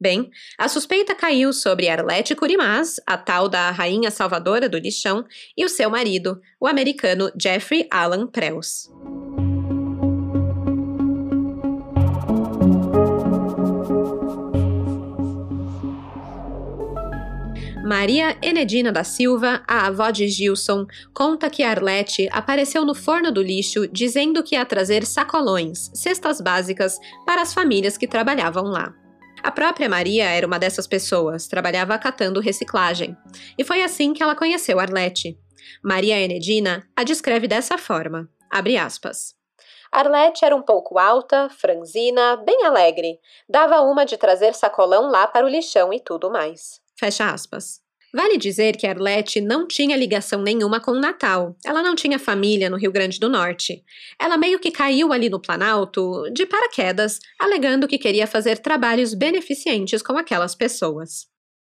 Bem, 0.00 0.30
a 0.56 0.68
suspeita 0.68 1.16
caiu 1.16 1.52
sobre 1.52 1.88
Arlete 1.88 2.36
Curimás, 2.36 3.00
a 3.04 3.18
tal 3.18 3.48
da 3.48 3.72
rainha 3.72 4.12
salvadora 4.12 4.68
do 4.68 4.78
lixão, 4.78 5.24
e 5.56 5.64
o 5.64 5.68
seu 5.68 5.90
marido, 5.90 6.40
o 6.60 6.68
americano 6.68 7.28
Jeffrey 7.36 7.88
Alan 7.90 8.28
Prels. 8.28 8.88
Maria 18.02 18.36
Enedina 18.42 18.90
da 18.90 19.04
Silva, 19.04 19.62
a 19.64 19.86
avó 19.86 20.10
de 20.10 20.26
Gilson, 20.26 20.88
conta 21.14 21.48
que 21.48 21.62
Arlete 21.62 22.28
apareceu 22.32 22.84
no 22.84 22.96
forno 22.96 23.30
do 23.30 23.40
lixo 23.40 23.86
dizendo 23.86 24.42
que 24.42 24.56
ia 24.56 24.66
trazer 24.66 25.06
sacolões, 25.06 25.88
cestas 25.94 26.40
básicas, 26.40 26.98
para 27.24 27.40
as 27.40 27.54
famílias 27.54 27.96
que 27.96 28.08
trabalhavam 28.08 28.64
lá. 28.64 28.92
A 29.40 29.52
própria 29.52 29.88
Maria 29.88 30.24
era 30.24 30.44
uma 30.44 30.58
dessas 30.58 30.88
pessoas, 30.88 31.46
trabalhava 31.46 31.96
catando 31.96 32.40
reciclagem. 32.40 33.16
E 33.56 33.62
foi 33.62 33.84
assim 33.84 34.12
que 34.12 34.20
ela 34.20 34.34
conheceu 34.34 34.80
Arlete. 34.80 35.38
Maria 35.80 36.18
Enedina 36.18 36.84
a 36.96 37.04
descreve 37.04 37.46
dessa 37.46 37.78
forma, 37.78 38.28
abre 38.50 38.76
aspas. 38.76 39.36
Arlete 39.92 40.44
era 40.44 40.56
um 40.56 40.62
pouco 40.62 40.98
alta, 40.98 41.48
franzina, 41.50 42.34
bem 42.34 42.66
alegre. 42.66 43.20
Dava 43.48 43.80
uma 43.80 44.04
de 44.04 44.16
trazer 44.16 44.54
sacolão 44.54 45.08
lá 45.08 45.28
para 45.28 45.46
o 45.46 45.48
lixão 45.48 45.92
e 45.92 46.00
tudo 46.00 46.32
mais. 46.32 46.80
Fecha 46.98 47.30
aspas. 47.30 47.80
Vale 48.14 48.36
dizer 48.36 48.76
que 48.76 48.86
Arlete 48.86 49.40
não 49.40 49.66
tinha 49.66 49.96
ligação 49.96 50.42
nenhuma 50.42 50.78
com 50.78 50.92
Natal. 50.92 51.56
Ela 51.64 51.82
não 51.82 51.94
tinha 51.94 52.18
família 52.18 52.68
no 52.68 52.76
Rio 52.76 52.92
Grande 52.92 53.18
do 53.18 53.28
Norte. 53.28 53.82
Ela 54.20 54.36
meio 54.36 54.58
que 54.58 54.70
caiu 54.70 55.12
ali 55.12 55.30
no 55.30 55.40
Planalto 55.40 56.30
de 56.30 56.44
paraquedas, 56.44 57.18
alegando 57.38 57.88
que 57.88 57.96
queria 57.96 58.26
fazer 58.26 58.58
trabalhos 58.58 59.14
beneficentes 59.14 60.02
com 60.02 60.18
aquelas 60.18 60.54
pessoas. 60.54 61.26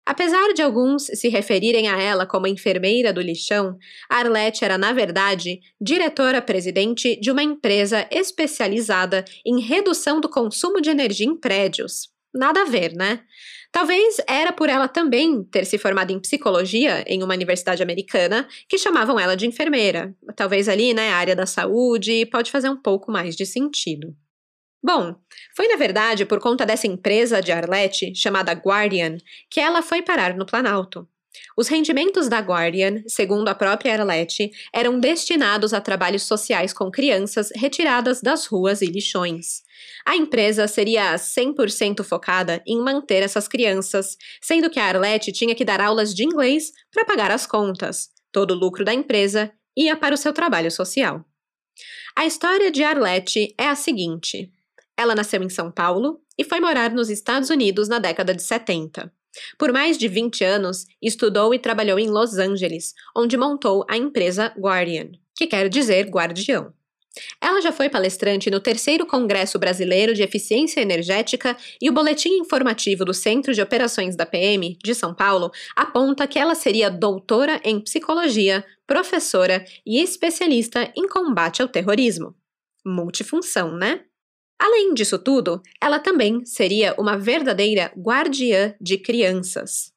Apesar 0.05 0.53
de 0.53 0.61
alguns 0.61 1.03
se 1.03 1.29
referirem 1.29 1.87
a 1.87 2.01
ela 2.01 2.25
como 2.25 2.47
enfermeira 2.47 3.13
do 3.13 3.21
lixão, 3.21 3.77
Arlete 4.09 4.65
era, 4.65 4.77
na 4.77 4.91
verdade, 4.91 5.61
diretora-presidente 5.79 7.15
de 7.21 7.31
uma 7.31 7.43
empresa 7.43 8.07
especializada 8.11 9.23
em 9.45 9.61
redução 9.61 10.19
do 10.19 10.27
consumo 10.27 10.81
de 10.81 10.89
energia 10.89 11.27
em 11.27 11.37
prédios. 11.37 12.09
Nada 12.33 12.63
a 12.63 12.65
ver, 12.65 12.93
né? 12.93 13.21
Talvez 13.73 14.17
era 14.27 14.53
por 14.53 14.69
ela 14.69 14.87
também 14.87 15.43
ter 15.45 15.65
se 15.65 15.79
formado 15.79 16.11
em 16.11 16.19
psicologia 16.19 17.03
em 17.07 17.23
uma 17.23 17.33
universidade 17.33 17.81
americana 17.81 18.47
que 18.69 18.77
chamavam 18.77 19.19
ela 19.19 19.35
de 19.35 19.47
enfermeira. 19.47 20.15
Talvez 20.35 20.69
ali, 20.69 20.93
né, 20.93 21.09
área 21.09 21.35
da 21.35 21.47
saúde 21.47 22.27
pode 22.27 22.51
fazer 22.51 22.69
um 22.69 22.77
pouco 22.77 23.11
mais 23.11 23.35
de 23.35 23.47
sentido. 23.47 24.15
Bom, 24.81 25.15
foi 25.55 25.67
na 25.67 25.75
verdade 25.75 26.23
por 26.23 26.39
conta 26.39 26.67
dessa 26.67 26.85
empresa 26.85 27.41
de 27.41 27.51
Arlete, 27.51 28.13
chamada 28.13 28.51
Guardian, 28.51 29.17
que 29.49 29.59
ela 29.59 29.81
foi 29.81 30.03
parar 30.03 30.35
no 30.35 30.45
Planalto. 30.45 31.07
Os 31.57 31.67
rendimentos 31.67 32.29
da 32.29 32.37
Guardian, 32.41 33.01
segundo 33.07 33.47
a 33.47 33.55
própria 33.55 33.93
Arlete, 33.93 34.51
eram 34.71 34.99
destinados 34.99 35.73
a 35.73 35.81
trabalhos 35.81 36.21
sociais 36.23 36.73
com 36.73 36.91
crianças 36.91 37.49
retiradas 37.55 38.21
das 38.21 38.45
ruas 38.45 38.83
e 38.83 38.85
lixões. 38.85 39.63
A 40.05 40.15
empresa 40.15 40.67
seria 40.67 41.15
100% 41.15 42.03
focada 42.03 42.61
em 42.67 42.81
manter 42.81 43.23
essas 43.23 43.47
crianças, 43.47 44.17
sendo 44.41 44.69
que 44.69 44.79
a 44.79 44.85
Arlete 44.85 45.31
tinha 45.31 45.55
que 45.55 45.63
dar 45.63 45.79
aulas 45.79 46.13
de 46.13 46.23
inglês 46.23 46.71
para 46.91 47.05
pagar 47.05 47.31
as 47.31 47.47
contas. 47.47 48.09
Todo 48.31 48.51
o 48.51 48.57
lucro 48.57 48.83
da 48.83 48.93
empresa 48.93 49.51
ia 49.77 49.95
para 49.95 50.13
o 50.13 50.17
seu 50.17 50.33
trabalho 50.33 50.69
social. 50.69 51.23
A 52.15 52.25
história 52.25 52.69
de 52.69 52.83
Arlete 52.83 53.55
é 53.57 53.67
a 53.67 53.75
seguinte: 53.75 54.51
ela 54.97 55.15
nasceu 55.15 55.41
em 55.41 55.49
São 55.49 55.71
Paulo 55.71 56.21
e 56.37 56.43
foi 56.43 56.59
morar 56.59 56.91
nos 56.91 57.09
Estados 57.09 57.49
Unidos 57.49 57.87
na 57.87 57.99
década 57.99 58.33
de 58.33 58.43
70. 58.43 59.11
Por 59.57 59.71
mais 59.73 59.97
de 59.97 60.07
20 60.07 60.43
anos, 60.43 60.85
estudou 61.01 61.53
e 61.53 61.59
trabalhou 61.59 61.97
em 61.97 62.07
Los 62.07 62.37
Angeles, 62.37 62.93
onde 63.15 63.35
montou 63.35 63.85
a 63.89 63.97
empresa 63.97 64.53
Guardian, 64.57 65.11
que 65.35 65.47
quer 65.47 65.69
dizer 65.69 66.07
guardião. 66.09 66.71
Ela 67.39 67.61
já 67.61 67.71
foi 67.71 67.89
palestrante 67.89 68.49
no 68.49 68.59
terceiro 68.59 69.05
Congresso 69.05 69.59
Brasileiro 69.59 70.13
de 70.13 70.23
Eficiência 70.23 70.81
Energética 70.81 71.55
e 71.81 71.89
o 71.89 71.93
boletim 71.93 72.37
informativo 72.39 73.05
do 73.05 73.13
Centro 73.13 73.53
de 73.53 73.61
Operações 73.61 74.15
da 74.15 74.25
PM 74.25 74.77
de 74.83 74.95
São 74.95 75.13
Paulo 75.13 75.51
aponta 75.75 76.27
que 76.27 76.39
ela 76.39 76.55
seria 76.55 76.89
doutora 76.89 77.61
em 77.63 77.79
psicologia, 77.79 78.65
professora 78.87 79.63
e 79.85 80.01
especialista 80.01 80.91
em 80.95 81.07
combate 81.07 81.61
ao 81.61 81.67
terrorismo. 81.67 82.35
Multifunção, 82.85 83.77
né? 83.77 84.05
Além 84.59 84.93
disso 84.93 85.19
tudo, 85.19 85.61
ela 85.81 85.99
também 85.99 86.43
seria 86.45 86.95
uma 86.97 87.17
verdadeira 87.17 87.91
guardiã 87.97 88.73
de 88.79 88.97
crianças. 88.97 89.92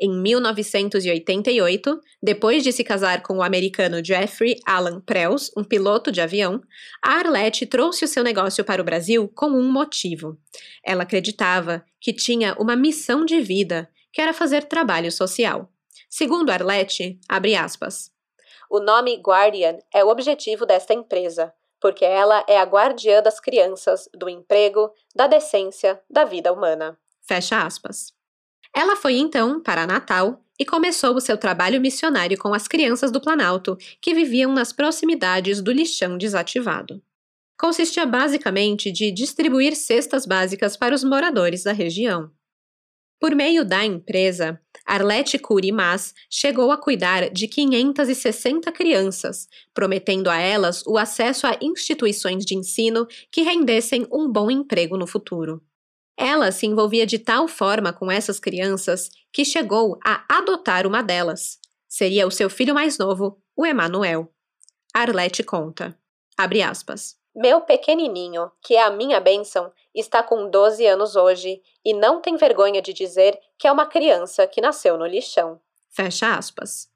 Em 0.00 0.10
1988, 0.10 2.00
depois 2.22 2.62
de 2.62 2.72
se 2.72 2.84
casar 2.84 3.22
com 3.22 3.38
o 3.38 3.42
americano 3.42 4.04
Jeffrey 4.04 4.56
Alan 4.66 5.00
Prels, 5.00 5.50
um 5.56 5.64
piloto 5.64 6.10
de 6.12 6.20
avião, 6.20 6.60
a 7.02 7.18
Arlette 7.18 7.66
trouxe 7.66 8.04
o 8.04 8.08
seu 8.08 8.22
negócio 8.22 8.64
para 8.64 8.80
o 8.80 8.84
Brasil 8.84 9.28
com 9.34 9.46
um 9.46 9.70
motivo. 9.70 10.38
Ela 10.84 11.02
acreditava 11.02 11.84
que 12.00 12.12
tinha 12.12 12.54
uma 12.58 12.76
missão 12.76 13.24
de 13.24 13.40
vida, 13.40 13.88
que 14.12 14.20
era 14.20 14.32
fazer 14.32 14.64
trabalho 14.64 15.10
social. 15.12 15.70
Segundo 16.08 16.50
Arlette, 16.50 17.18
abre 17.28 17.54
aspas, 17.54 18.10
o 18.70 18.80
nome 18.80 19.16
Guardian 19.16 19.78
é 19.92 20.04
o 20.04 20.08
objetivo 20.08 20.66
desta 20.66 20.92
empresa 20.92 21.52
porque 21.80 22.04
ela 22.04 22.44
é 22.48 22.58
a 22.58 22.64
guardiã 22.64 23.22
das 23.22 23.38
crianças, 23.40 24.08
do 24.14 24.28
emprego, 24.28 24.92
da 25.14 25.26
decência, 25.26 26.00
da 26.08 26.24
vida 26.24 26.52
humana. 26.52 26.98
Fecha 27.22 27.64
aspas. 27.64 28.15
Ela 28.74 28.96
foi 28.96 29.14
então 29.14 29.62
para 29.62 29.86
Natal 29.86 30.42
e 30.58 30.64
começou 30.64 31.14
o 31.14 31.20
seu 31.20 31.36
trabalho 31.36 31.80
missionário 31.80 32.38
com 32.38 32.54
as 32.54 32.66
crianças 32.66 33.10
do 33.10 33.20
Planalto, 33.20 33.76
que 34.00 34.14
viviam 34.14 34.52
nas 34.52 34.72
proximidades 34.72 35.60
do 35.60 35.72
lixão 35.72 36.16
desativado. 36.16 37.02
Consistia 37.58 38.04
basicamente 38.04 38.90
de 38.90 39.10
distribuir 39.10 39.74
cestas 39.74 40.26
básicas 40.26 40.76
para 40.76 40.94
os 40.94 41.02
moradores 41.02 41.62
da 41.62 41.72
região. 41.72 42.30
Por 43.18 43.34
meio 43.34 43.64
da 43.64 43.82
empresa, 43.82 44.60
Arlete 44.84 45.38
Cury 45.38 45.72
Mas 45.72 46.12
chegou 46.30 46.70
a 46.70 46.76
cuidar 46.76 47.30
de 47.30 47.48
560 47.48 48.70
crianças, 48.72 49.48
prometendo 49.72 50.28
a 50.28 50.38
elas 50.38 50.82
o 50.86 50.98
acesso 50.98 51.46
a 51.46 51.56
instituições 51.62 52.44
de 52.44 52.54
ensino 52.54 53.06
que 53.32 53.40
rendessem 53.40 54.06
um 54.12 54.30
bom 54.30 54.50
emprego 54.50 54.98
no 54.98 55.06
futuro. 55.06 55.62
Ela 56.16 56.50
se 56.50 56.66
envolvia 56.66 57.06
de 57.06 57.18
tal 57.18 57.46
forma 57.46 57.92
com 57.92 58.10
essas 58.10 58.40
crianças 58.40 59.10
que 59.32 59.44
chegou 59.44 59.98
a 60.04 60.24
adotar 60.28 60.86
uma 60.86 61.02
delas. 61.02 61.58
Seria 61.88 62.26
o 62.26 62.30
seu 62.30 62.48
filho 62.48 62.74
mais 62.74 62.98
novo, 62.98 63.38
o 63.54 63.66
Emanuel. 63.66 64.32
Arlete 64.94 65.42
conta. 65.42 65.98
Abre 66.36 66.62
aspas. 66.62 67.16
Meu 67.34 67.60
pequenininho, 67.60 68.50
que 68.62 68.74
é 68.74 68.82
a 68.82 68.90
minha 68.90 69.20
bênção, 69.20 69.70
está 69.94 70.22
com 70.22 70.48
12 70.48 70.86
anos 70.86 71.16
hoje 71.16 71.60
e 71.84 71.92
não 71.92 72.20
tem 72.20 72.36
vergonha 72.36 72.80
de 72.80 72.94
dizer 72.94 73.38
que 73.58 73.68
é 73.68 73.72
uma 73.72 73.84
criança 73.84 74.46
que 74.46 74.60
nasceu 74.60 74.96
no 74.96 75.06
lixão. 75.06 75.60
Fecha 75.90 76.34
aspas. 76.34 76.88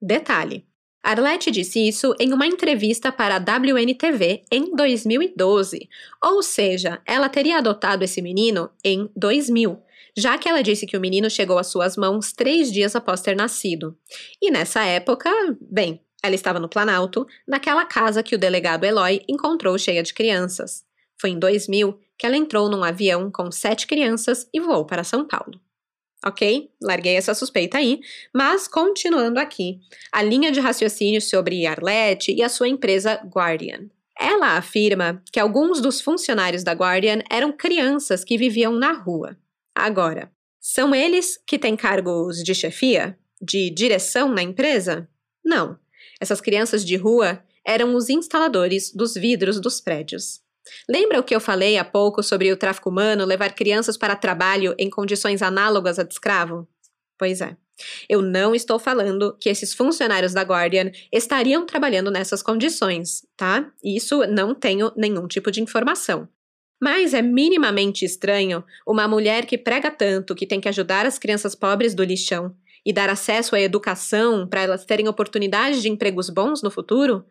Detalhe: 0.00 0.66
Arlette 1.02 1.50
disse 1.50 1.80
isso 1.80 2.14
em 2.20 2.32
uma 2.32 2.46
entrevista 2.46 3.10
para 3.10 3.36
a 3.36 3.38
WNTV 3.38 4.44
em 4.52 4.74
2012, 4.74 5.88
ou 6.22 6.42
seja, 6.42 7.02
ela 7.04 7.28
teria 7.28 7.58
adotado 7.58 8.04
esse 8.04 8.22
menino 8.22 8.70
em 8.84 9.10
2000, 9.16 9.82
já 10.16 10.38
que 10.38 10.48
ela 10.48 10.62
disse 10.62 10.86
que 10.86 10.96
o 10.96 11.00
menino 11.00 11.28
chegou 11.28 11.58
às 11.58 11.66
suas 11.66 11.96
mãos 11.96 12.32
três 12.32 12.70
dias 12.70 12.94
após 12.94 13.20
ter 13.20 13.34
nascido. 13.34 13.98
E 14.40 14.50
nessa 14.50 14.84
época, 14.84 15.28
bem, 15.60 16.00
ela 16.22 16.36
estava 16.36 16.60
no 16.60 16.68
Planalto, 16.68 17.26
naquela 17.48 17.84
casa 17.84 18.22
que 18.22 18.36
o 18.36 18.38
delegado 18.38 18.84
Eloy 18.84 19.22
encontrou 19.28 19.76
cheia 19.76 20.04
de 20.04 20.14
crianças. 20.14 20.84
Foi 21.20 21.30
em 21.30 21.38
2000 21.38 21.98
que 22.16 22.26
ela 22.26 22.36
entrou 22.36 22.68
num 22.68 22.84
avião 22.84 23.28
com 23.28 23.50
sete 23.50 23.88
crianças 23.88 24.48
e 24.54 24.60
voou 24.60 24.84
para 24.84 25.02
São 25.02 25.26
Paulo. 25.26 25.60
Ok? 26.24 26.70
Larguei 26.80 27.16
essa 27.16 27.34
suspeita 27.34 27.78
aí, 27.78 28.00
mas 28.32 28.68
continuando 28.68 29.40
aqui, 29.40 29.80
a 30.12 30.22
linha 30.22 30.52
de 30.52 30.60
raciocínio 30.60 31.20
sobre 31.20 31.66
Arlette 31.66 32.32
e 32.32 32.42
a 32.42 32.48
sua 32.48 32.68
empresa 32.68 33.20
Guardian. 33.24 33.88
Ela 34.18 34.56
afirma 34.56 35.22
que 35.32 35.40
alguns 35.40 35.80
dos 35.80 36.00
funcionários 36.00 36.62
da 36.62 36.72
Guardian 36.72 37.22
eram 37.30 37.50
crianças 37.50 38.22
que 38.22 38.38
viviam 38.38 38.72
na 38.72 38.92
rua. 38.92 39.36
Agora, 39.74 40.30
são 40.60 40.94
eles 40.94 41.40
que 41.44 41.58
têm 41.58 41.74
cargos 41.74 42.42
de 42.42 42.54
chefia? 42.54 43.18
De 43.40 43.70
direção 43.70 44.28
na 44.28 44.42
empresa? 44.42 45.08
Não. 45.44 45.76
Essas 46.20 46.40
crianças 46.40 46.84
de 46.84 46.94
rua 46.94 47.42
eram 47.66 47.94
os 47.94 48.08
instaladores 48.08 48.92
dos 48.92 49.14
vidros 49.14 49.60
dos 49.60 49.80
prédios. 49.80 50.41
Lembra 50.88 51.20
o 51.20 51.22
que 51.22 51.34
eu 51.34 51.40
falei 51.40 51.78
há 51.78 51.84
pouco 51.84 52.22
sobre 52.22 52.52
o 52.52 52.56
tráfico 52.56 52.90
humano 52.90 53.24
levar 53.24 53.54
crianças 53.54 53.96
para 53.96 54.16
trabalho 54.16 54.74
em 54.78 54.88
condições 54.88 55.42
análogas 55.42 55.98
a 55.98 56.02
de 56.02 56.12
escravo? 56.12 56.68
Pois 57.18 57.40
é. 57.40 57.56
Eu 58.08 58.22
não 58.22 58.54
estou 58.54 58.78
falando 58.78 59.36
que 59.40 59.48
esses 59.48 59.74
funcionários 59.74 60.32
da 60.32 60.42
Guardian 60.42 60.90
estariam 61.10 61.66
trabalhando 61.66 62.10
nessas 62.10 62.42
condições, 62.42 63.26
tá? 63.36 63.70
Isso 63.82 64.26
não 64.26 64.54
tenho 64.54 64.92
nenhum 64.96 65.26
tipo 65.26 65.50
de 65.50 65.62
informação. 65.62 66.28
Mas 66.80 67.14
é 67.14 67.22
minimamente 67.22 68.04
estranho 68.04 68.64
uma 68.86 69.06
mulher 69.06 69.46
que 69.46 69.56
prega 69.56 69.90
tanto 69.90 70.34
que 70.34 70.46
tem 70.46 70.60
que 70.60 70.68
ajudar 70.68 71.06
as 71.06 71.18
crianças 71.18 71.54
pobres 71.54 71.94
do 71.94 72.02
lixão 72.02 72.54
e 72.84 72.92
dar 72.92 73.08
acesso 73.08 73.54
à 73.54 73.60
educação 73.60 74.46
para 74.48 74.62
elas 74.62 74.84
terem 74.84 75.06
oportunidades 75.06 75.80
de 75.80 75.88
empregos 75.88 76.28
bons 76.28 76.62
no 76.62 76.70
futuro, 76.70 77.24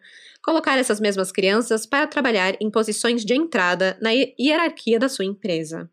colocar 0.43 0.77
essas 0.77 0.99
mesmas 0.99 1.31
crianças 1.31 1.85
para 1.85 2.07
trabalhar 2.07 2.55
em 2.59 2.69
posições 2.69 3.23
de 3.23 3.33
entrada 3.33 3.97
na 4.01 4.11
hierarquia 4.11 4.99
da 4.99 5.07
sua 5.07 5.25
empresa. 5.25 5.89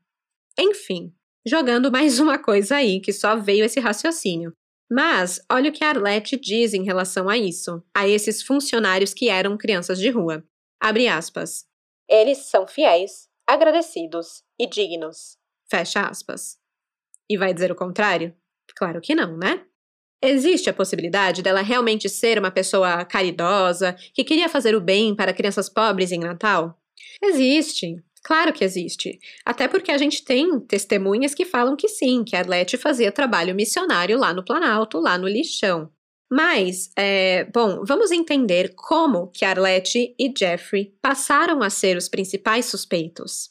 Enfim, 0.58 1.14
jogando 1.46 1.90
mais 1.90 2.18
uma 2.18 2.38
coisa 2.38 2.76
aí 2.76 3.00
que 3.00 3.12
só 3.12 3.36
veio 3.36 3.64
esse 3.64 3.78
raciocínio. 3.80 4.52
Mas 4.90 5.40
olha 5.52 5.70
o 5.70 5.72
que 5.72 5.84
a 5.84 5.90
Arlette 5.90 6.36
diz 6.36 6.72
em 6.72 6.82
relação 6.82 7.28
a 7.28 7.36
isso, 7.36 7.82
a 7.94 8.08
esses 8.08 8.42
funcionários 8.42 9.12
que 9.12 9.28
eram 9.28 9.58
crianças 9.58 9.98
de 9.98 10.08
rua. 10.08 10.42
Abre 10.80 11.06
aspas. 11.08 11.66
Eles 12.08 12.38
são 12.38 12.66
fiéis, 12.66 13.28
agradecidos 13.46 14.42
e 14.58 14.66
dignos. 14.66 15.36
Fecha 15.70 16.08
aspas. 16.08 16.58
E 17.28 17.36
vai 17.36 17.52
dizer 17.52 17.70
o 17.70 17.76
contrário? 17.76 18.34
Claro 18.74 19.00
que 19.00 19.14
não, 19.14 19.36
né? 19.36 19.66
Existe 20.22 20.68
a 20.68 20.74
possibilidade 20.74 21.42
dela 21.42 21.62
realmente 21.62 22.08
ser 22.08 22.38
uma 22.38 22.50
pessoa 22.50 23.04
caridosa, 23.04 23.96
que 24.12 24.24
queria 24.24 24.48
fazer 24.48 24.74
o 24.74 24.80
bem 24.80 25.14
para 25.14 25.32
crianças 25.32 25.68
pobres 25.68 26.10
em 26.10 26.18
Natal? 26.18 26.76
Existe. 27.22 28.02
Claro 28.22 28.52
que 28.52 28.64
existe. 28.64 29.18
Até 29.44 29.68
porque 29.68 29.92
a 29.92 29.98
gente 29.98 30.24
tem 30.24 30.58
testemunhas 30.60 31.34
que 31.34 31.44
falam 31.44 31.76
que 31.76 31.88
sim, 31.88 32.24
que 32.24 32.34
a 32.34 32.40
Arlete 32.40 32.76
fazia 32.76 33.12
trabalho 33.12 33.54
missionário 33.54 34.18
lá 34.18 34.34
no 34.34 34.44
Planalto, 34.44 34.98
lá 34.98 35.16
no 35.16 35.28
lixão. 35.28 35.90
Mas, 36.30 36.90
é, 36.94 37.44
bom, 37.44 37.82
vamos 37.86 38.10
entender 38.10 38.74
como 38.74 39.28
que 39.28 39.44
Arlete 39.44 40.14
e 40.18 40.32
Jeffrey 40.36 40.92
passaram 41.00 41.62
a 41.62 41.70
ser 41.70 41.96
os 41.96 42.08
principais 42.08 42.66
suspeitos. 42.66 43.50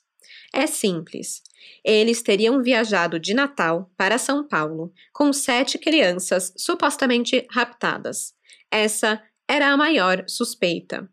É 0.54 0.68
simples. 0.68 1.42
Eles 1.84 2.22
teriam 2.22 2.62
viajado 2.62 3.20
de 3.20 3.34
Natal 3.34 3.92
para 3.96 4.18
São 4.18 4.48
Paulo 4.48 4.92
com 5.14 5.32
sete 5.32 5.78
crianças 5.78 6.54
supostamente 6.58 7.46
raptadas. 7.50 8.34
Essa 8.72 9.22
era 9.48 9.70
a 9.70 9.78
maior 9.78 10.24
suspeita. 10.28 11.10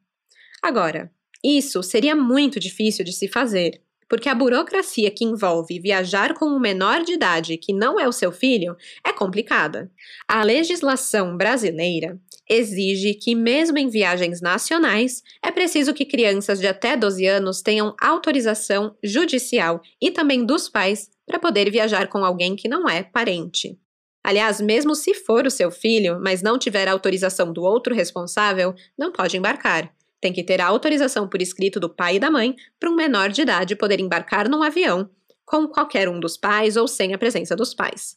Agora, 0.63 1.13
isso 1.43 1.83
seria 1.83 2.17
muito 2.17 2.59
difícil 2.59 3.05
de 3.05 3.13
se 3.13 3.29
fazer, 3.29 3.83
porque 4.09 4.29
a 4.29 4.35
burocracia 4.35 5.11
que 5.11 5.25
envolve 5.25 5.79
viajar 5.79 6.35
com 6.35 6.47
um 6.47 6.59
menor 6.59 7.03
de 7.03 7.13
idade 7.13 7.57
que 7.57 7.73
não 7.73 8.01
é 8.01 8.09
o 8.09 8.13
seu 8.13 8.33
filho 8.33 8.77
é 9.07 9.13
complicada. 9.13 9.91
A 10.27 10.43
legislação 10.43 11.37
brasileira 11.37 12.19
exige 12.49 13.15
que, 13.15 13.35
mesmo 13.35 13.79
em 13.79 13.89
viagens 13.89 14.41
nacionais, 14.41 15.23
é 15.43 15.51
preciso 15.51 15.95
que 15.95 16.05
crianças 16.05 16.61
de 16.61 16.67
até 16.67 16.97
12 16.97 17.27
anos 17.27 17.63
tenham 17.63 17.95
autorização 18.01 18.97
judicial 19.03 19.81
e 20.01 20.11
também 20.11 20.45
dos 20.45 20.69
pais 20.69 21.11
para 21.27 21.39
poder 21.39 21.71
viajar 21.71 22.09
com 22.09 22.25
alguém 22.25 22.55
que 22.55 22.69
não 22.69 22.89
é 22.89 23.03
parente. 23.03 23.79
Aliás, 24.23 24.61
mesmo 24.61 24.95
se 24.95 25.15
for 25.15 25.47
o 25.47 25.51
seu 25.51 25.71
filho, 25.71 26.19
mas 26.21 26.43
não 26.43 26.59
tiver 26.59 26.89
autorização 26.89 27.53
do 27.53 27.63
outro 27.63 27.95
responsável, 27.95 28.75
não 28.97 29.13
pode 29.13 29.37
embarcar. 29.37 29.93
Tem 30.21 30.33
que 30.33 30.43
ter 30.43 30.61
a 30.61 30.67
autorização 30.67 31.29
por 31.29 31.43
escrito 31.43 31.79
do 31.79 31.91
pai 31.91 32.17
e 32.17 32.19
da 32.19 32.31
mãe 32.31 32.55
para 32.81 32.91
um 32.91 32.95
menor 32.95 33.29
de 33.29 33.43
idade 33.43 33.77
poder 33.77 34.01
embarcar 34.01 34.49
num 34.49 34.63
avião 34.63 35.11
com 35.45 35.69
qualquer 35.69 36.09
um 36.09 36.19
dos 36.19 36.39
pais 36.39 36.77
ou 36.77 36.89
sem 36.89 37.13
a 37.13 37.19
presença 37.19 37.55
dos 37.55 37.75
pais. 37.75 38.17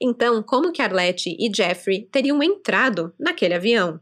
Então, 0.00 0.42
como 0.42 0.72
que 0.72 0.82
Arlette 0.82 1.36
e 1.38 1.50
Jeffrey 1.54 2.08
teriam 2.10 2.42
entrado 2.42 3.14
naquele 3.18 3.54
avião? 3.54 4.00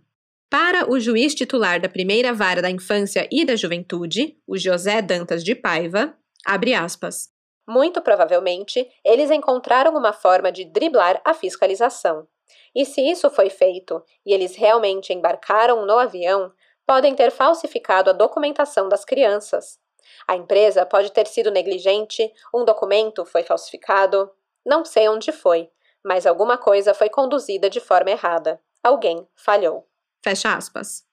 Para 0.51 0.91
o 0.91 1.01
juiz 1.01 1.35
titular 1.35 1.81
da 1.81 1.89
primeira 1.89 2.33
vara 2.33 2.61
da 2.61 2.71
infância 2.71 3.27
e 3.31 3.45
da 3.45 3.57
juventude, 3.57 4.37
o 4.47 4.59
José 4.59 5.01
Dantas 5.01 5.43
de 5.43 5.55
Paiva, 5.55 6.15
abre 6.45 6.75
aspas. 6.75 7.31
Muito 7.67 8.03
provavelmente, 8.03 8.87
eles 9.05 9.31
encontraram 9.31 9.97
uma 9.97 10.13
forma 10.13 10.51
de 10.51 10.65
driblar 10.65 11.21
a 11.25 11.33
fiscalização. 11.33 12.27
E 12.75 12.85
se 12.85 13.01
isso 13.01 13.31
foi 13.31 13.49
feito 13.49 14.03
e 14.27 14.33
eles 14.33 14.57
realmente 14.57 15.13
embarcaram 15.13 15.87
no 15.87 15.99
avião, 15.99 16.53
podem 16.87 17.15
ter 17.15 17.31
falsificado 17.31 18.11
a 18.11 18.13
documentação 18.13 18.89
das 18.89 19.05
crianças. 19.05 19.79
A 20.27 20.37
empresa 20.37 20.85
pode 20.85 21.13
ter 21.13 21.27
sido 21.27 21.51
negligente, 21.51 22.31
um 22.55 22.65
documento 22.65 23.25
foi 23.25 23.43
falsificado, 23.43 24.31
não 24.65 24.85
sei 24.85 25.09
onde 25.09 25.33
foi, 25.33 25.71
mas 26.05 26.27
alguma 26.27 26.59
coisa 26.59 26.95
foi 26.95 27.09
conduzida 27.09 27.71
de 27.71 27.81
forma 27.81 28.11
errada. 28.11 28.61
Alguém 28.83 29.27
falhou. 29.35 29.87
Fecha 30.23 30.55
aspas. 30.55 31.05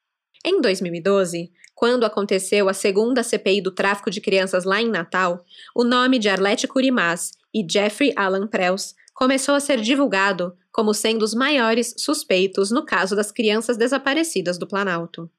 Em 0.44 0.62
2012, 0.62 1.52
quando 1.76 2.06
aconteceu 2.06 2.70
a 2.70 2.74
segunda 2.74 3.24
CPI 3.24 3.62
do 3.62 3.72
tráfico 3.72 4.10
de 4.10 4.22
crianças 4.22 4.64
lá 4.64 4.82
em 4.82 4.90
Natal, 4.90 5.44
o 5.76 5.84
nome 5.84 6.18
de 6.18 6.30
Arlette 6.30 6.68
Curimás 6.68 7.32
e 7.54 7.66
Jeffrey 7.70 8.14
Alan 8.16 8.48
Prels 8.48 8.96
começou 9.14 9.56
a 9.56 9.60
ser 9.60 9.82
divulgado 9.82 10.58
como 10.72 10.94
sendo 10.94 11.24
os 11.24 11.34
maiores 11.34 11.94
suspeitos 11.98 12.72
no 12.72 12.86
caso 12.86 13.16
das 13.16 13.32
crianças 13.32 13.78
desaparecidas 13.78 14.58
do 14.58 14.68
Planalto. 14.68 15.30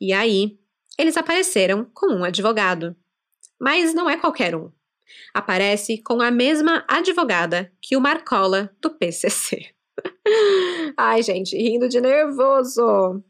E 0.00 0.12
aí, 0.12 0.58
eles 0.98 1.16
apareceram 1.16 1.86
com 1.94 2.12
um 2.12 2.24
advogado. 2.24 2.94
Mas 3.58 3.94
não 3.94 4.10
é 4.10 4.16
qualquer 4.18 4.54
um 4.54 4.70
aparece 5.32 5.98
com 5.98 6.20
a 6.20 6.30
mesma 6.30 6.84
advogada 6.88 7.72
que 7.80 7.96
o 7.96 8.00
Marcola 8.00 8.70
do 8.80 8.90
PCC. 8.90 9.66
Ai, 10.96 11.22
gente, 11.22 11.56
rindo 11.56 11.88
de 11.88 12.00
nervoso. 12.00 13.22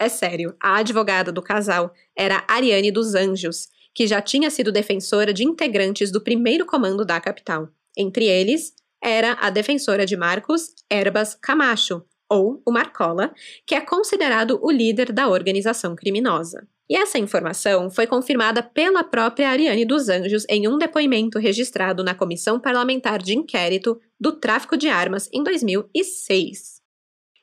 É 0.00 0.08
sério, 0.08 0.56
a 0.62 0.76
advogada 0.76 1.30
do 1.30 1.42
casal 1.42 1.92
era 2.16 2.44
Ariane 2.48 2.90
dos 2.90 3.14
Anjos, 3.14 3.68
que 3.94 4.06
já 4.06 4.22
tinha 4.22 4.50
sido 4.50 4.72
defensora 4.72 5.32
de 5.32 5.44
integrantes 5.44 6.10
do 6.10 6.20
primeiro 6.20 6.64
comando 6.64 7.04
da 7.04 7.20
capital. 7.20 7.68
Entre 7.96 8.26
eles, 8.26 8.72
era 9.02 9.32
a 9.34 9.50
defensora 9.50 10.06
de 10.06 10.16
Marcos 10.16 10.74
Erbas 10.90 11.34
Camacho, 11.34 12.02
ou 12.30 12.62
o 12.64 12.70
Marcola, 12.70 13.34
que 13.66 13.74
é 13.74 13.80
considerado 13.80 14.60
o 14.62 14.70
líder 14.70 15.12
da 15.12 15.28
organização 15.28 15.96
criminosa. 15.96 16.66
E 16.90 16.96
essa 16.96 17.20
informação 17.20 17.88
foi 17.88 18.04
confirmada 18.04 18.64
pela 18.64 19.04
própria 19.04 19.48
Ariane 19.48 19.84
dos 19.84 20.08
Anjos 20.08 20.44
em 20.48 20.66
um 20.66 20.76
depoimento 20.76 21.38
registrado 21.38 22.02
na 22.02 22.16
Comissão 22.16 22.58
Parlamentar 22.58 23.22
de 23.22 23.32
Inquérito 23.32 24.00
do 24.18 24.32
Tráfico 24.32 24.76
de 24.76 24.88
Armas 24.88 25.28
em 25.32 25.44
2006. 25.44 26.82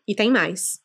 E 0.05 0.13
tem 0.13 0.29
mais. 0.29 0.81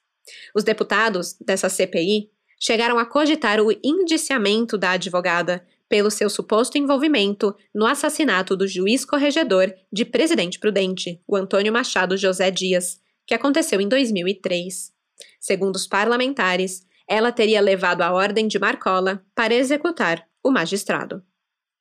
Os 0.54 0.62
deputados 0.62 1.36
dessa 1.44 1.68
CPI 1.68 2.30
chegaram 2.60 3.00
a 3.00 3.04
cogitar 3.04 3.60
o 3.60 3.72
indiciamento 3.82 4.78
da 4.78 4.92
advogada 4.92 5.66
pelo 5.88 6.08
seu 6.08 6.30
suposto 6.30 6.78
envolvimento 6.78 7.56
no 7.74 7.84
assassinato 7.84 8.56
do 8.56 8.68
juiz 8.68 9.04
corregedor 9.04 9.74
de 9.92 10.04
Presidente 10.04 10.60
Prudente, 10.60 11.20
o 11.26 11.34
Antônio 11.34 11.72
Machado 11.72 12.16
José 12.16 12.48
Dias, 12.48 13.00
que 13.26 13.34
aconteceu 13.34 13.80
em 13.80 13.88
2003. 13.88 14.92
Segundo 15.40 15.74
os 15.74 15.88
parlamentares, 15.88 16.86
ela 17.12 17.30
teria 17.30 17.60
levado 17.60 18.00
a 18.00 18.10
ordem 18.10 18.48
de 18.48 18.58
Marcola 18.58 19.22
para 19.34 19.54
executar 19.54 20.26
o 20.42 20.50
magistrado. 20.50 21.22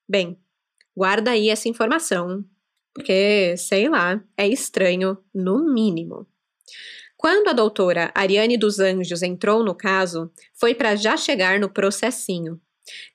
Bem, 0.07 0.38
guarda 0.93 1.32
aí 1.32 1.49
essa 1.49 1.69
informação, 1.69 2.43
porque, 2.93 3.55
sei 3.55 3.88
lá, 3.88 4.21
é 4.36 4.45
estranho, 4.45 5.17
no 5.34 5.73
mínimo. 5.73 6.27
Quando 7.15 7.47
a 7.47 7.53
doutora 7.53 8.11
Ariane 8.13 8.57
dos 8.57 8.77
Anjos 8.79 9.21
entrou 9.21 9.63
no 9.63 9.73
caso, 9.73 10.29
foi 10.53 10.75
para 10.75 10.97
já 10.97 11.15
chegar 11.15 11.61
no 11.61 11.69
processinho. 11.69 12.59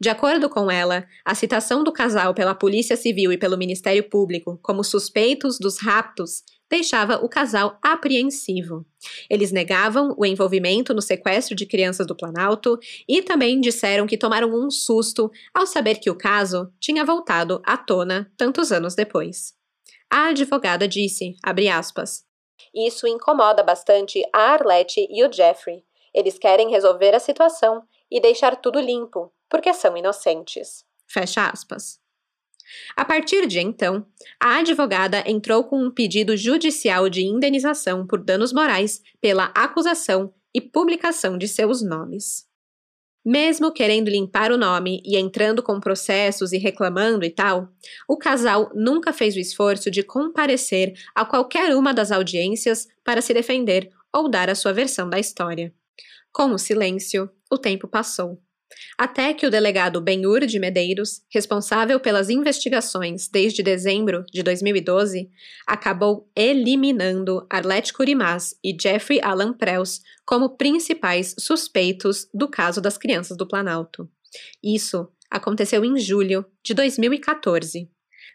De 0.01 0.09
acordo 0.09 0.49
com 0.49 0.71
ela, 0.71 1.07
a 1.23 1.35
citação 1.35 1.85
do 1.85 1.93
casal 1.93 2.33
pela 2.33 2.55
Polícia 2.55 2.97
Civil 2.97 3.31
e 3.31 3.37
pelo 3.37 3.59
Ministério 3.59 4.09
Público 4.09 4.59
como 4.63 4.83
suspeitos 4.83 5.59
dos 5.59 5.79
raptos 5.79 6.43
deixava 6.69 7.17
o 7.25 7.29
casal 7.29 7.79
apreensivo. 7.83 8.85
Eles 9.31 9.53
negavam 9.53 10.15
o 10.19 10.25
envolvimento 10.25 10.93
no 10.93 11.03
sequestro 11.03 11.55
de 11.55 11.67
crianças 11.67 12.07
do 12.07 12.17
Planalto 12.17 12.79
e 13.09 13.23
também 13.23 13.61
disseram 13.61 14.07
que 14.07 14.19
tomaram 14.19 14.49
um 14.49 14.71
susto 14.71 15.31
ao 15.55 15.67
saber 15.67 15.97
que 15.97 16.11
o 16.11 16.17
caso 16.17 16.73
tinha 16.81 17.05
voltado 17.05 17.61
à 17.65 17.77
tona 17.77 18.31
tantos 18.37 18.73
anos 18.73 18.95
depois. 18.95 19.55
A 20.11 20.29
advogada 20.29 20.87
disse, 20.87 21.35
aspas, 21.73 22.25
Isso 22.75 23.07
incomoda 23.07 23.63
bastante 23.63 24.23
a 24.33 24.53
Arlette 24.53 25.07
e 25.11 25.25
o 25.25 25.33
Jeffrey. 25.33 25.85
Eles 26.15 26.39
querem 26.39 26.71
resolver 26.71 27.15
a 27.15 27.21
situação 27.21 27.83
e 28.11 28.21
deixar 28.21 28.57
tudo 28.57 28.81
limpo, 28.81 29.33
porque 29.49 29.73
são 29.75 29.97
inocentes. 29.97 30.85
Fecha 31.07 31.49
aspas. 31.49 32.01
A 32.97 33.05
partir 33.05 33.47
de 33.47 33.59
então, 33.59 34.07
a 34.41 34.59
advogada 34.59 35.23
entrou 35.27 35.65
com 35.65 35.83
um 35.83 35.91
pedido 35.91 36.37
judicial 36.37 37.09
de 37.09 37.25
indenização 37.25 38.07
por 38.07 38.23
danos 38.23 38.53
morais 38.53 39.03
pela 39.21 39.53
acusação 39.55 40.33
e 40.55 40.61
publicação 40.61 41.37
de 41.37 41.47
seus 41.47 41.83
nomes. 41.83 42.47
Mesmo 43.25 43.73
querendo 43.73 44.09
limpar 44.09 44.53
o 44.53 44.57
nome 44.57 45.03
e 45.05 45.17
entrando 45.17 45.61
com 45.61 45.81
processos 45.81 46.53
e 46.53 46.59
reclamando 46.59 47.25
e 47.25 47.31
tal, 47.31 47.69
o 48.09 48.17
casal 48.17 48.71
nunca 48.73 49.13
fez 49.13 49.35
o 49.35 49.41
esforço 49.41 49.91
de 49.91 50.05
comparecer 50.05 50.95
a 51.13 51.25
qualquer 51.25 51.75
uma 51.75 51.93
das 51.93 52.13
audiências 52.13 52.87
para 53.03 53.21
se 53.21 53.35
defender 53.35 53.91
ou 54.15 54.29
dar 54.29 54.49
a 54.49 54.55
sua 54.55 54.73
versão 54.73 55.11
da 55.11 55.19
história. 55.19 55.75
Com 56.33 56.53
o 56.53 56.59
silêncio, 56.59 57.29
o 57.51 57.59
tempo 57.59 57.89
passou. 57.89 58.41
Até 58.99 59.33
que 59.35 59.47
o 59.47 59.51
delegado 59.51 60.01
Benhur 60.01 60.47
de 60.47 60.59
Medeiros, 60.59 61.23
responsável 61.31 62.01
pelas 62.01 62.31
investigações 62.31 63.29
desde 63.29 63.63
dezembro 63.63 64.25
de 64.33 64.43
2012, 64.43 65.31
acabou 65.67 66.29
eliminando 66.35 67.47
Arlette 67.51 67.93
Curimás 67.93 68.55
e 68.65 68.77
Jeffrey 68.81 69.21
Alan 69.23 69.53
Prels 69.53 70.01
como 70.25 70.57
principais 70.57 71.35
suspeitos 71.39 72.29
do 72.33 72.49
caso 72.49 72.81
das 72.81 72.99
crianças 72.99 73.37
do 73.37 73.47
Planalto. 73.47 74.09
Isso 74.63 75.09
aconteceu 75.31 75.85
em 75.85 75.99
julho 75.99 76.45
de 76.63 76.75
2014. 76.75 77.89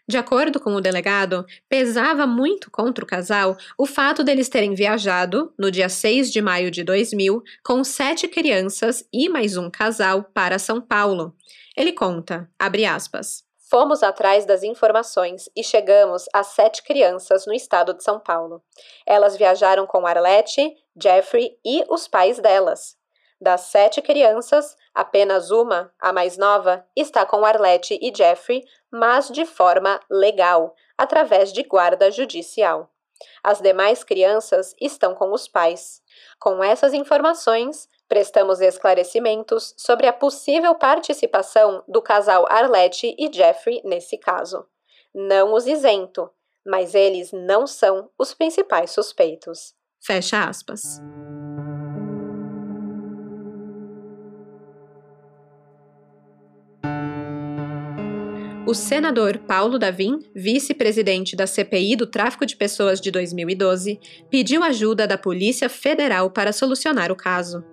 De 0.08 0.18
acordo 0.18 0.58
com 0.58 0.74
o 0.74 0.80
delegado, 0.80 1.46
pesava 1.68 2.26
muito 2.26 2.70
contra 2.70 3.04
o 3.04 3.06
casal 3.06 3.56
o 3.78 3.86
fato 3.86 4.24
deles 4.24 4.48
terem 4.48 4.74
viajado, 4.74 5.52
no 5.56 5.70
dia 5.70 5.88
6 5.88 6.32
de 6.32 6.42
maio 6.42 6.70
de 6.70 6.82
2000, 6.82 7.42
com 7.64 7.84
sete 7.84 8.26
crianças 8.26 9.04
e 9.12 9.28
mais 9.28 9.56
um 9.56 9.70
casal 9.70 10.24
para 10.24 10.58
São 10.58 10.80
Paulo. 10.80 11.34
Ele 11.76 11.92
conta, 11.92 12.50
abre 12.58 12.84
aspas. 12.84 13.44
Fomos 13.70 14.02
atrás 14.02 14.44
das 14.44 14.62
informações 14.62 15.48
e 15.56 15.64
chegamos 15.64 16.26
a 16.34 16.42
sete 16.42 16.82
crianças 16.82 17.46
no 17.46 17.54
estado 17.54 17.94
de 17.94 18.02
São 18.04 18.20
Paulo. 18.20 18.62
Elas 19.06 19.36
viajaram 19.36 19.86
com 19.86 20.06
Arlette, 20.06 20.76
Jeffrey 21.00 21.56
e 21.64 21.84
os 21.88 22.06
pais 22.06 22.38
delas. 22.38 22.96
Das 23.40 23.62
sete 23.62 24.02
crianças, 24.02 24.76
apenas 24.94 25.50
uma, 25.50 25.92
a 25.98 26.12
mais 26.12 26.36
nova, 26.36 26.86
está 26.96 27.24
com 27.24 27.44
Arlette 27.44 27.98
e 28.00 28.12
Jeffrey, 28.14 28.64
mas 28.90 29.28
de 29.28 29.44
forma 29.44 30.00
legal, 30.10 30.74
através 30.96 31.52
de 31.52 31.62
guarda 31.62 32.10
judicial. 32.10 32.90
As 33.42 33.60
demais 33.60 34.02
crianças 34.04 34.74
estão 34.80 35.14
com 35.14 35.32
os 35.32 35.46
pais. 35.48 36.02
Com 36.38 36.62
essas 36.62 36.92
informações, 36.92 37.88
prestamos 38.08 38.60
esclarecimentos 38.60 39.74
sobre 39.76 40.06
a 40.06 40.12
possível 40.12 40.74
participação 40.74 41.82
do 41.88 42.02
casal 42.02 42.46
Arlette 42.48 43.14
e 43.18 43.32
Jeffrey 43.32 43.80
nesse 43.84 44.18
caso. 44.18 44.66
Não 45.14 45.54
os 45.54 45.66
isento, 45.66 46.30
mas 46.66 46.94
eles 46.94 47.32
não 47.32 47.66
são 47.66 48.10
os 48.18 48.34
principais 48.34 48.90
suspeitos. 48.90 49.74
Fecha 50.00 50.44
aspas. 50.44 51.00
O 58.64 58.74
senador 58.74 59.38
Paulo 59.38 59.76
Davim, 59.76 60.20
vice-presidente 60.32 61.34
da 61.34 61.48
CPI 61.48 61.96
do 61.96 62.06
tráfico 62.06 62.46
de 62.46 62.54
pessoas 62.54 63.00
de 63.00 63.10
2012, 63.10 63.98
pediu 64.30 64.62
ajuda 64.62 65.04
da 65.04 65.18
Polícia 65.18 65.68
Federal 65.68 66.30
para 66.30 66.52
solucionar 66.52 67.10
o 67.10 67.16
caso. 67.16 67.64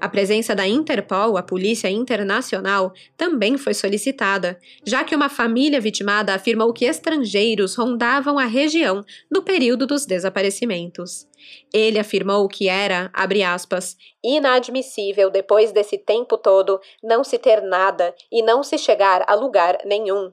A 0.00 0.08
presença 0.08 0.54
da 0.54 0.66
Interpol, 0.66 1.36
a 1.36 1.42
Polícia 1.42 1.90
Internacional, 1.90 2.92
também 3.16 3.58
foi 3.58 3.74
solicitada, 3.74 4.58
já 4.84 5.04
que 5.04 5.14
uma 5.14 5.28
família 5.28 5.80
vitimada 5.80 6.34
afirmou 6.34 6.72
que 6.72 6.86
estrangeiros 6.86 7.74
rondavam 7.74 8.38
a 8.38 8.44
região 8.44 9.04
no 9.30 9.42
período 9.42 9.86
dos 9.86 10.06
desaparecimentos. 10.06 11.28
Ele 11.72 11.98
afirmou 11.98 12.48
que 12.48 12.68
era, 12.68 13.10
abre 13.12 13.42
aspas, 13.42 13.96
inadmissível 14.24 15.30
depois 15.30 15.72
desse 15.72 15.98
tempo 15.98 16.36
todo 16.36 16.80
não 17.02 17.22
se 17.22 17.38
ter 17.38 17.60
nada 17.60 18.14
e 18.32 18.42
não 18.42 18.62
se 18.62 18.78
chegar 18.78 19.24
a 19.28 19.34
lugar 19.34 19.78
nenhum. 19.84 20.32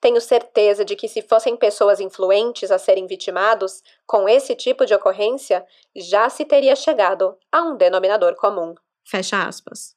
Tenho 0.00 0.20
certeza 0.20 0.84
de 0.84 0.96
que, 0.96 1.08
se 1.08 1.22
fossem 1.22 1.56
pessoas 1.56 2.00
influentes 2.00 2.70
a 2.70 2.78
serem 2.78 3.06
vitimados, 3.06 3.82
com 4.06 4.28
esse 4.28 4.54
tipo 4.54 4.86
de 4.86 4.94
ocorrência, 4.94 5.64
já 5.94 6.28
se 6.28 6.44
teria 6.44 6.74
chegado 6.74 7.36
a 7.52 7.62
um 7.62 7.76
denominador 7.76 8.34
comum. 8.36 8.74
Fecha 9.04 9.44
aspas. 9.44 9.94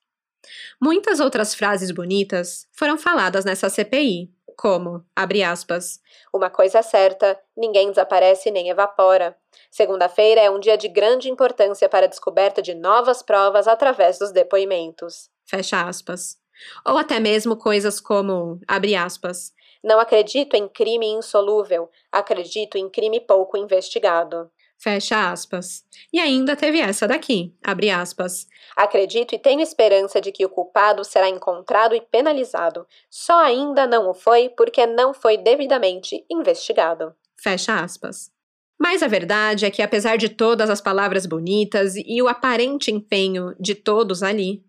Muitas 0.81 1.19
outras 1.19 1.53
frases 1.53 1.91
bonitas 1.91 2.67
foram 2.71 2.97
faladas 2.97 3.43
nessa 3.45 3.69
CPI, 3.69 4.31
como, 4.59 5.05
abre 5.15 5.41
aspas, 5.41 6.01
uma 6.33 6.49
coisa 6.49 6.79
é 6.79 6.81
certa, 6.81 7.39
ninguém 7.55 7.89
desaparece 7.89 8.51
nem 8.51 8.69
evapora. 8.69 9.35
Segunda-feira 9.71 10.41
é 10.41 10.49
um 10.49 10.59
dia 10.59 10.77
de 10.77 10.89
grande 10.89 11.29
importância 11.29 11.87
para 11.87 12.05
a 12.05 12.09
descoberta 12.09 12.61
de 12.61 12.73
novas 12.73 13.21
provas 13.21 13.69
através 13.69 14.19
dos 14.19 14.33
depoimentos. 14.33 15.29
Fecha 15.45 15.87
aspas. 15.87 16.37
Ou 16.85 16.97
até 16.97 17.21
mesmo 17.21 17.55
coisas 17.55 18.01
como, 18.01 18.59
abre 18.67 18.95
aspas, 18.95 19.53
não 19.83 19.99
acredito 19.99 20.55
em 20.55 20.67
crime 20.67 21.07
insolúvel, 21.07 21.89
acredito 22.11 22.77
em 22.77 22.89
crime 22.89 23.19
pouco 23.19 23.57
investigado. 23.57 24.49
Fecha 24.77 25.29
aspas. 25.29 25.83
E 26.11 26.19
ainda 26.19 26.55
teve 26.55 26.79
essa 26.79 27.05
daqui, 27.05 27.53
abre 27.61 27.89
aspas. 27.89 28.47
Acredito 28.77 29.35
e 29.35 29.39
tenho 29.39 29.59
esperança 29.59 30.21
de 30.21 30.31
que 30.31 30.45
o 30.45 30.49
culpado 30.49 31.03
será 31.03 31.27
encontrado 31.27 31.93
e 31.93 31.99
penalizado. 31.99 32.87
Só 33.09 33.43
ainda 33.43 33.85
não 33.85 34.09
o 34.09 34.13
foi 34.13 34.47
porque 34.47 34.85
não 34.85 35.13
foi 35.13 35.37
devidamente 35.37 36.25
investigado. 36.29 37.13
Fecha 37.37 37.75
aspas. 37.81 38.31
Mas 38.79 39.03
a 39.03 39.07
verdade 39.07 39.65
é 39.65 39.69
que, 39.69 39.81
apesar 39.81 40.17
de 40.17 40.29
todas 40.29 40.69
as 40.69 40.79
palavras 40.79 41.25
bonitas 41.25 41.95
e 41.97 42.21
o 42.21 42.29
aparente 42.29 42.89
empenho 42.89 43.53
de 43.59 43.75
todos 43.75 44.23
ali, 44.23 44.63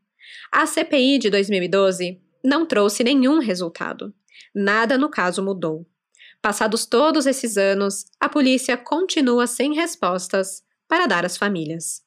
a 0.51 0.67
CPI 0.67 1.19
de 1.19 1.31
2012 1.31 2.21
não 2.43 2.67
trouxe 2.67 3.05
nenhum 3.05 3.39
resultado. 3.39 4.13
Nada 4.55 4.99
no 4.99 5.11
caso 5.11 5.43
mudou. 5.43 5.87
Passados 6.43 6.87
todos 6.87 7.27
esses 7.27 7.57
anos, 7.57 8.07
a 8.19 8.29
polícia 8.29 8.77
continua 8.77 9.47
sem 9.47 9.75
respostas 9.75 10.63
para 10.89 11.07
dar 11.07 11.25
às 11.25 11.37
famílias. 11.37 12.03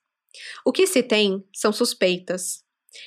O 0.66 0.72
que 0.72 0.88
se 0.88 1.04
tem 1.04 1.44
são 1.54 1.72
suspeitas. 1.72 2.64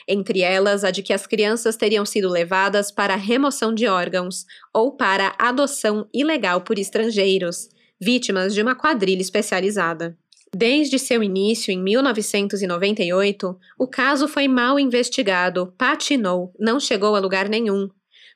Entre 0.09 0.41
elas, 0.41 0.85
a 0.85 0.91
de 0.91 1.03
que 1.03 1.13
as 1.13 1.27
crianças 1.27 1.77
teriam 1.77 2.05
sido 2.05 2.29
levadas 2.29 2.91
para 2.91 3.15
remoção 3.17 3.75
de 3.75 3.87
órgãos 3.87 4.45
ou 4.73 4.97
para 4.97 5.35
adoção 5.39 6.09
ilegal 6.13 6.61
por 6.61 6.79
estrangeiros, 6.79 7.69
vítimas 8.01 8.55
de 8.55 8.63
uma 8.63 8.75
quadrilha 8.75 9.21
especializada. 9.21 10.17
Desde 10.55 10.99
seu 10.99 11.23
início 11.23 11.73
em 11.73 11.83
1998, 11.83 13.59
o 13.79 13.87
caso 13.87 14.27
foi 14.29 14.49
mal 14.49 14.79
investigado, 14.79 15.73
patinou, 15.77 16.53
não 16.59 16.81
chegou 16.81 17.15
a 17.15 17.19
lugar 17.19 17.49
nenhum. 17.49 17.89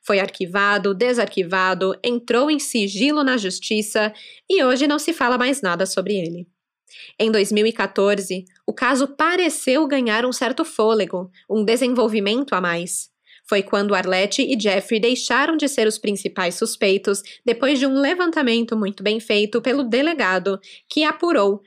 Foi 0.03 0.19
arquivado, 0.19 0.93
desarquivado, 0.93 1.95
entrou 2.03 2.49
em 2.49 2.59
sigilo 2.59 3.23
na 3.23 3.37
justiça 3.37 4.11
e 4.49 4.63
hoje 4.63 4.87
não 4.87 4.97
se 4.97 5.13
fala 5.13 5.37
mais 5.37 5.61
nada 5.61 5.85
sobre 5.85 6.15
ele. 6.15 6.47
Em 7.19 7.31
2014, 7.31 8.45
o 8.65 8.73
caso 8.73 9.07
pareceu 9.07 9.87
ganhar 9.87 10.25
um 10.25 10.33
certo 10.33 10.65
fôlego, 10.65 11.31
um 11.49 11.63
desenvolvimento 11.63 12.53
a 12.53 12.61
mais. 12.61 13.09
Foi 13.47 13.61
quando 13.61 13.95
Arlette 13.95 14.41
e 14.41 14.59
Jeffrey 14.59 14.99
deixaram 14.99 15.57
de 15.57 15.67
ser 15.67 15.87
os 15.87 15.97
principais 15.97 16.55
suspeitos 16.55 17.21
depois 17.45 17.79
de 17.79 17.85
um 17.85 17.99
levantamento 17.99 18.77
muito 18.77 19.03
bem 19.03 19.19
feito 19.19 19.61
pelo 19.61 19.83
delegado, 19.83 20.59
que 20.87 21.03
apurou 21.03 21.61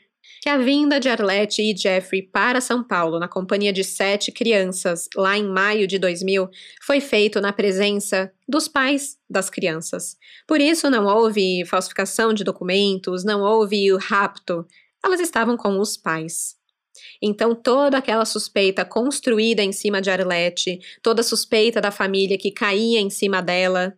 que 0.44 0.50
a 0.50 0.58
vinda 0.58 1.00
de 1.00 1.08
Arlette 1.08 1.62
e 1.62 1.74
Jeffrey 1.74 2.20
para 2.20 2.60
São 2.60 2.84
Paulo 2.84 3.18
na 3.18 3.26
companhia 3.26 3.72
de 3.72 3.82
sete 3.82 4.30
crianças, 4.30 5.08
lá 5.16 5.38
em 5.38 5.48
maio 5.48 5.86
de 5.86 5.98
2000, 5.98 6.50
foi 6.82 7.00
feito 7.00 7.40
na 7.40 7.50
presença 7.50 8.30
dos 8.46 8.68
pais 8.68 9.16
das 9.26 9.48
crianças. 9.48 10.18
Por 10.46 10.60
isso, 10.60 10.90
não 10.90 11.06
houve 11.06 11.64
falsificação 11.64 12.34
de 12.34 12.44
documentos, 12.44 13.24
não 13.24 13.40
houve 13.40 13.90
o 13.90 13.96
rapto. 13.96 14.66
Elas 15.02 15.18
estavam 15.18 15.56
com 15.56 15.80
os 15.80 15.96
pais. 15.96 16.56
Então, 17.22 17.54
toda 17.54 17.96
aquela 17.96 18.26
suspeita 18.26 18.84
construída 18.84 19.62
em 19.62 19.72
cima 19.72 20.02
de 20.02 20.10
Arlette, 20.10 20.78
toda 21.02 21.22
suspeita 21.22 21.80
da 21.80 21.90
família 21.90 22.36
que 22.36 22.50
caía 22.50 23.00
em 23.00 23.08
cima 23.08 23.40
dela, 23.40 23.96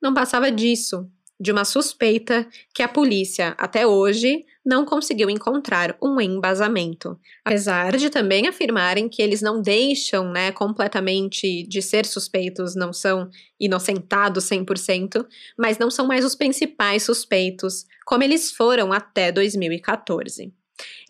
não 0.00 0.14
passava 0.14 0.50
disso, 0.50 1.06
de 1.44 1.52
uma 1.52 1.66
suspeita 1.66 2.48
que 2.72 2.82
a 2.82 2.88
polícia, 2.88 3.54
até 3.58 3.86
hoje, 3.86 4.46
não 4.64 4.86
conseguiu 4.86 5.28
encontrar 5.28 5.94
um 6.02 6.18
embasamento. 6.18 7.20
Apesar 7.44 7.98
de 7.98 8.08
também 8.08 8.48
afirmarem 8.48 9.10
que 9.10 9.20
eles 9.20 9.42
não 9.42 9.60
deixam 9.60 10.32
né, 10.32 10.50
completamente 10.52 11.62
de 11.68 11.82
ser 11.82 12.06
suspeitos, 12.06 12.74
não 12.74 12.94
são 12.94 13.28
inocentados 13.60 14.44
100%, 14.44 15.26
mas 15.58 15.76
não 15.76 15.90
são 15.90 16.06
mais 16.06 16.24
os 16.24 16.34
principais 16.34 17.02
suspeitos, 17.02 17.84
como 18.06 18.24
eles 18.24 18.50
foram 18.50 18.90
até 18.90 19.30
2014. 19.30 20.50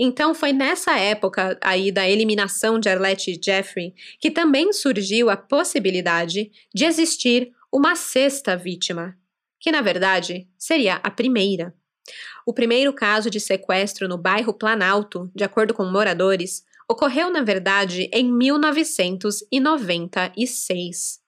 Então 0.01 0.35
foi 0.35 0.53
nessa 0.53 0.99
época 0.99 1.57
aí 1.63 1.93
da 1.93 2.11
eliminação 2.11 2.81
de 2.81 2.89
Arlette 2.89 3.31
e 3.31 3.41
Jeffrey 3.41 3.95
que 4.19 4.33
também 4.33 4.73
surgiu 4.73 5.31
a 5.31 5.37
possibilidade 5.37 6.51
de 6.75 6.85
existir 6.85 7.53
uma 7.73 7.95
sexta 7.95 8.57
vítima, 8.57 9.17
que 9.65 9.73
na 9.73 9.81
verdade 9.81 10.47
seria 10.59 10.97
a 10.97 11.11
primeira. 11.11 11.75
O 12.45 12.53
primeiro 12.53 12.93
caso 12.93 13.31
de 13.31 13.41
sequestro 13.41 14.07
no 14.07 14.19
bairro 14.19 14.53
Planalto, 14.53 15.33
de 15.35 15.43
acordo 15.43 15.73
com 15.73 15.87
moradores, 15.87 16.63
ocorreu 16.87 17.31
na 17.31 17.41
verdade 17.41 18.11
em 18.13 18.31
1996. 18.31 21.24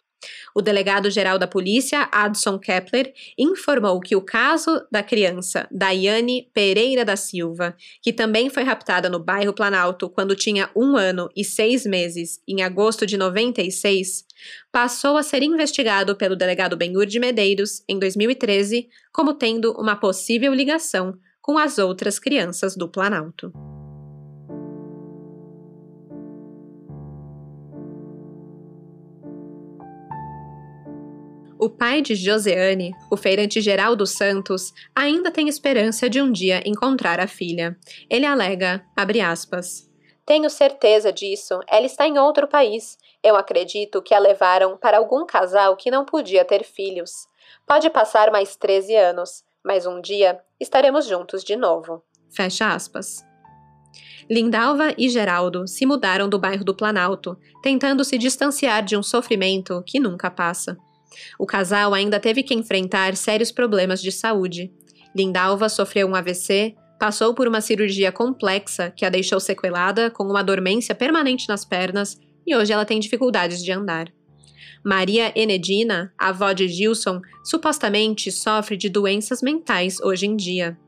O 0.54 0.62
delegado-geral 0.62 1.38
da 1.38 1.46
polícia, 1.46 2.08
Adson 2.12 2.58
Kepler, 2.58 3.12
informou 3.38 4.00
que 4.00 4.16
o 4.16 4.20
caso 4.20 4.84
da 4.90 5.02
criança 5.02 5.68
Daiane 5.70 6.48
Pereira 6.52 7.04
da 7.04 7.16
Silva, 7.16 7.76
que 8.02 8.12
também 8.12 8.48
foi 8.48 8.62
raptada 8.62 9.08
no 9.08 9.18
bairro 9.18 9.52
Planalto 9.52 10.08
quando 10.08 10.34
tinha 10.34 10.70
um 10.74 10.96
ano 10.96 11.28
e 11.36 11.44
seis 11.44 11.84
meses, 11.84 12.40
em 12.46 12.62
agosto 12.62 13.06
de 13.06 13.16
96, 13.16 14.24
passou 14.72 15.16
a 15.16 15.22
ser 15.22 15.42
investigado 15.42 16.16
pelo 16.16 16.36
delegado 16.36 16.76
Benhur 16.76 17.06
de 17.06 17.18
Medeiros 17.18 17.82
em 17.88 17.98
2013 17.98 18.88
como 19.12 19.34
tendo 19.34 19.72
uma 19.72 19.96
possível 19.96 20.52
ligação 20.52 21.18
com 21.40 21.56
as 21.56 21.78
outras 21.78 22.18
crianças 22.18 22.76
do 22.76 22.88
Planalto. 22.88 23.52
O 31.66 31.68
pai 31.68 32.00
de 32.00 32.14
Joseane, 32.14 32.94
o 33.10 33.16
feirante 33.16 33.60
Geraldo 33.60 34.06
Santos, 34.06 34.72
ainda 34.94 35.32
tem 35.32 35.48
esperança 35.48 36.08
de 36.08 36.22
um 36.22 36.30
dia 36.30 36.62
encontrar 36.64 37.18
a 37.18 37.26
filha. 37.26 37.76
Ele 38.08 38.24
alega, 38.24 38.86
aspas, 39.24 39.90
Tenho 40.24 40.48
certeza 40.48 41.12
disso, 41.12 41.58
ela 41.66 41.84
está 41.84 42.06
em 42.06 42.20
outro 42.20 42.46
país. 42.46 42.96
Eu 43.20 43.34
acredito 43.34 44.00
que 44.00 44.14
a 44.14 44.18
levaram 44.20 44.76
para 44.76 44.98
algum 44.98 45.26
casal 45.26 45.76
que 45.76 45.90
não 45.90 46.04
podia 46.04 46.44
ter 46.44 46.62
filhos. 46.62 47.26
Pode 47.66 47.90
passar 47.90 48.30
mais 48.30 48.54
13 48.54 48.94
anos, 48.94 49.42
mas 49.64 49.86
um 49.86 50.00
dia 50.00 50.40
estaremos 50.60 51.04
juntos 51.04 51.42
de 51.42 51.56
novo. 51.56 52.00
Fecha 52.30 52.72
aspas. 52.72 53.26
Lindalva 54.30 54.94
e 54.96 55.08
Geraldo 55.08 55.66
se 55.66 55.84
mudaram 55.84 56.28
do 56.28 56.38
bairro 56.38 56.64
do 56.64 56.76
Planalto, 56.76 57.36
tentando 57.60 58.04
se 58.04 58.16
distanciar 58.16 58.84
de 58.84 58.96
um 58.96 59.02
sofrimento 59.02 59.82
que 59.84 59.98
nunca 59.98 60.30
passa. 60.30 60.78
O 61.38 61.46
casal 61.46 61.94
ainda 61.94 62.20
teve 62.20 62.42
que 62.42 62.54
enfrentar 62.54 63.16
sérios 63.16 63.50
problemas 63.50 64.00
de 64.00 64.12
saúde. 64.12 64.72
Lindalva 65.14 65.68
sofreu 65.68 66.06
um 66.06 66.14
AVC, 66.14 66.74
passou 66.98 67.34
por 67.34 67.48
uma 67.48 67.60
cirurgia 67.60 68.12
complexa 68.12 68.90
que 68.90 69.04
a 69.04 69.10
deixou 69.10 69.40
sequelada, 69.40 70.10
com 70.10 70.24
uma 70.24 70.42
dormência 70.42 70.94
permanente 70.94 71.48
nas 71.48 71.64
pernas, 71.64 72.18
e 72.46 72.54
hoje 72.54 72.72
ela 72.72 72.84
tem 72.84 73.00
dificuldades 73.00 73.62
de 73.62 73.72
andar. 73.72 74.12
Maria 74.84 75.32
Enedina, 75.34 76.12
avó 76.16 76.52
de 76.52 76.68
Gilson, 76.68 77.20
supostamente 77.44 78.30
sofre 78.30 78.76
de 78.76 78.88
doenças 78.88 79.42
mentais 79.42 80.00
hoje 80.00 80.26
em 80.26 80.36
dia. 80.36 80.78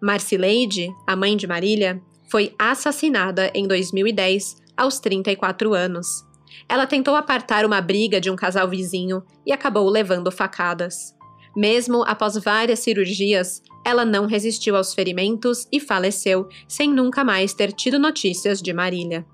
Marcileide, 0.00 0.88
a 1.06 1.16
mãe 1.16 1.36
de 1.36 1.46
Marília, 1.46 2.00
foi 2.30 2.54
assassinada 2.58 3.50
em 3.54 3.66
2010, 3.66 4.56
aos 4.76 5.00
34 5.00 5.74
anos. 5.74 6.25
Ela 6.68 6.86
tentou 6.86 7.14
apartar 7.14 7.64
uma 7.64 7.80
briga 7.80 8.20
de 8.20 8.30
um 8.30 8.36
casal 8.36 8.68
vizinho 8.68 9.22
e 9.44 9.52
acabou 9.52 9.88
levando 9.88 10.30
facadas. 10.30 11.14
Mesmo 11.56 12.04
após 12.06 12.36
várias 12.36 12.80
cirurgias, 12.80 13.62
ela 13.84 14.04
não 14.04 14.26
resistiu 14.26 14.76
aos 14.76 14.92
ferimentos 14.92 15.66
e 15.72 15.80
faleceu 15.80 16.48
sem 16.68 16.92
nunca 16.92 17.24
mais 17.24 17.54
ter 17.54 17.72
tido 17.72 17.98
notícias 17.98 18.60
de 18.60 18.72
Marília. 18.72 19.24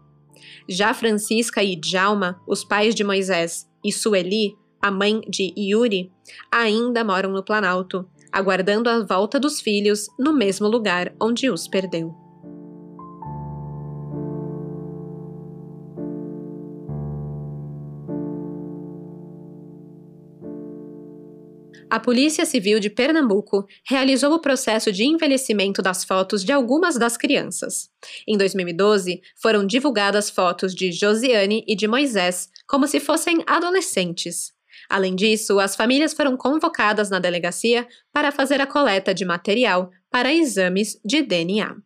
Já 0.69 0.95
Francisca 0.95 1.63
e 1.63 1.75
Djalma, 1.75 2.41
os 2.47 2.65
pais 2.65 2.95
de 2.95 3.03
Moisés, 3.03 3.67
e 3.85 3.93
Sueli, 3.93 4.55
a 4.81 4.91
mãe 4.91 5.21
de 5.29 5.53
Yuri, 5.57 6.13
ainda 6.51 7.03
moram 7.03 7.33
no 7.33 7.43
Planalto, 7.43 8.07
aguardando 8.31 8.89
a 8.89 9.05
volta 9.05 9.41
dos 9.41 9.61
filhos 9.61 10.07
no 10.19 10.33
mesmo 10.33 10.69
lugar 10.69 11.13
onde 11.21 11.51
os 11.51 11.67
perdeu. 11.67 12.22
A 21.93 22.01
Polícia 22.01 22.47
Civil 22.47 22.81
de 22.81 22.89
Pernambuco 22.89 23.67
realizou 23.87 24.33
o 24.33 24.41
processo 24.41 24.91
de 24.91 25.05
envelhecimento 25.05 25.83
das 25.83 26.05
fotos 26.05 26.43
de 26.43 26.51
algumas 26.51 26.97
das 26.97 27.19
crianças. 27.19 27.91
Em 28.27 28.35
2012, 28.35 29.21
foram 29.37 29.67
divulgadas 29.67 30.31
fotos 30.31 30.75
de 30.75 30.91
Josiane 30.91 31.63
e 31.69 31.77
de 31.77 31.87
Moisés 31.87 32.49
como 32.67 32.89
se 32.89 32.99
fossem 32.99 33.45
adolescentes. 33.47 34.55
Além 34.89 35.15
disso, 35.15 35.61
as 35.61 35.77
famílias 35.77 36.15
foram 36.15 36.35
convocadas 36.35 37.11
na 37.11 37.19
delegacia 37.19 37.87
para 38.11 38.33
fazer 38.33 38.59
a 38.63 38.67
coleta 38.67 39.13
de 39.13 39.27
material 39.27 39.91
para 40.11 40.33
exames 40.33 40.99
de 41.05 41.21
DNA. 41.21 41.77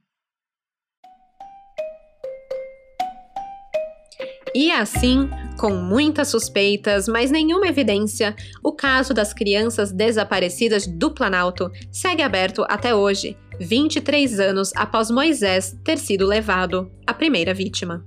E 4.57 4.73
assim, 4.73 5.29
com 5.59 5.75
muitas 5.75 6.29
suspeitas, 6.29 7.07
mas 7.07 7.31
nenhuma 7.31 7.69
evidência, 7.69 8.35
o 8.65 8.73
caso 8.73 9.13
das 9.13 9.35
crianças 9.35 9.93
desaparecidas 9.93 10.87
do 10.87 11.11
Planalto 11.11 11.71
segue 11.93 12.23
aberto 12.23 12.65
até 12.67 12.95
hoje, 12.95 13.37
23 13.61 14.41
anos 14.41 14.73
após 14.75 15.11
Moisés 15.11 15.77
ter 15.85 15.99
sido 15.99 16.25
levado, 16.25 16.91
a 17.07 17.13
primeira 17.13 17.53
vítima. 17.53 18.03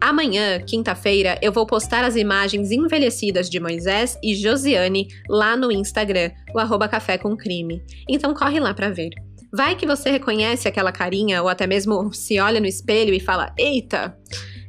Amanhã, 0.00 0.58
quinta-feira, 0.60 1.38
eu 1.42 1.52
vou 1.52 1.66
postar 1.66 2.04
as 2.04 2.16
imagens 2.16 2.70
envelhecidas 2.70 3.50
de 3.50 3.60
Moisés 3.60 4.18
e 4.22 4.34
Josiane 4.34 5.08
lá 5.28 5.58
no 5.58 5.70
Instagram, 5.70 6.30
o 6.54 6.58
arroba 6.58 6.88
café 6.88 7.18
com 7.18 7.36
crime. 7.36 7.82
Então 8.08 8.32
corre 8.32 8.58
lá 8.58 8.72
para 8.72 8.88
ver. 8.88 9.10
Vai 9.52 9.76
que 9.76 9.86
você 9.86 10.10
reconhece 10.10 10.66
aquela 10.66 10.90
carinha 10.90 11.42
ou 11.42 11.50
até 11.50 11.66
mesmo 11.66 12.10
se 12.16 12.40
olha 12.40 12.60
no 12.60 12.66
espelho 12.66 13.12
e 13.12 13.20
fala: 13.20 13.54
Eita! 13.58 14.16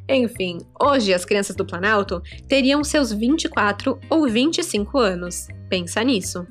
Enfim, 0.09 0.59
hoje 0.81 1.13
as 1.13 1.25
crianças 1.25 1.55
do 1.55 1.65
Planalto 1.65 2.21
teriam 2.47 2.83
seus 2.83 3.11
24 3.11 3.99
ou 4.09 4.27
25 4.27 4.97
anos. 4.97 5.47
Pensa 5.69 6.03
nisso. 6.03 6.47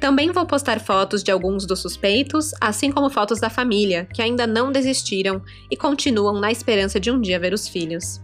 Também 0.00 0.32
vou 0.32 0.46
postar 0.46 0.80
fotos 0.80 1.22
de 1.22 1.30
alguns 1.30 1.66
dos 1.66 1.80
suspeitos, 1.80 2.52
assim 2.60 2.90
como 2.90 3.10
fotos 3.10 3.38
da 3.38 3.50
família, 3.50 4.06
que 4.06 4.22
ainda 4.22 4.46
não 4.46 4.72
desistiram 4.72 5.42
e 5.70 5.76
continuam 5.76 6.40
na 6.40 6.50
esperança 6.50 6.98
de 6.98 7.10
um 7.10 7.20
dia 7.20 7.38
ver 7.38 7.52
os 7.52 7.68
filhos. 7.68 8.20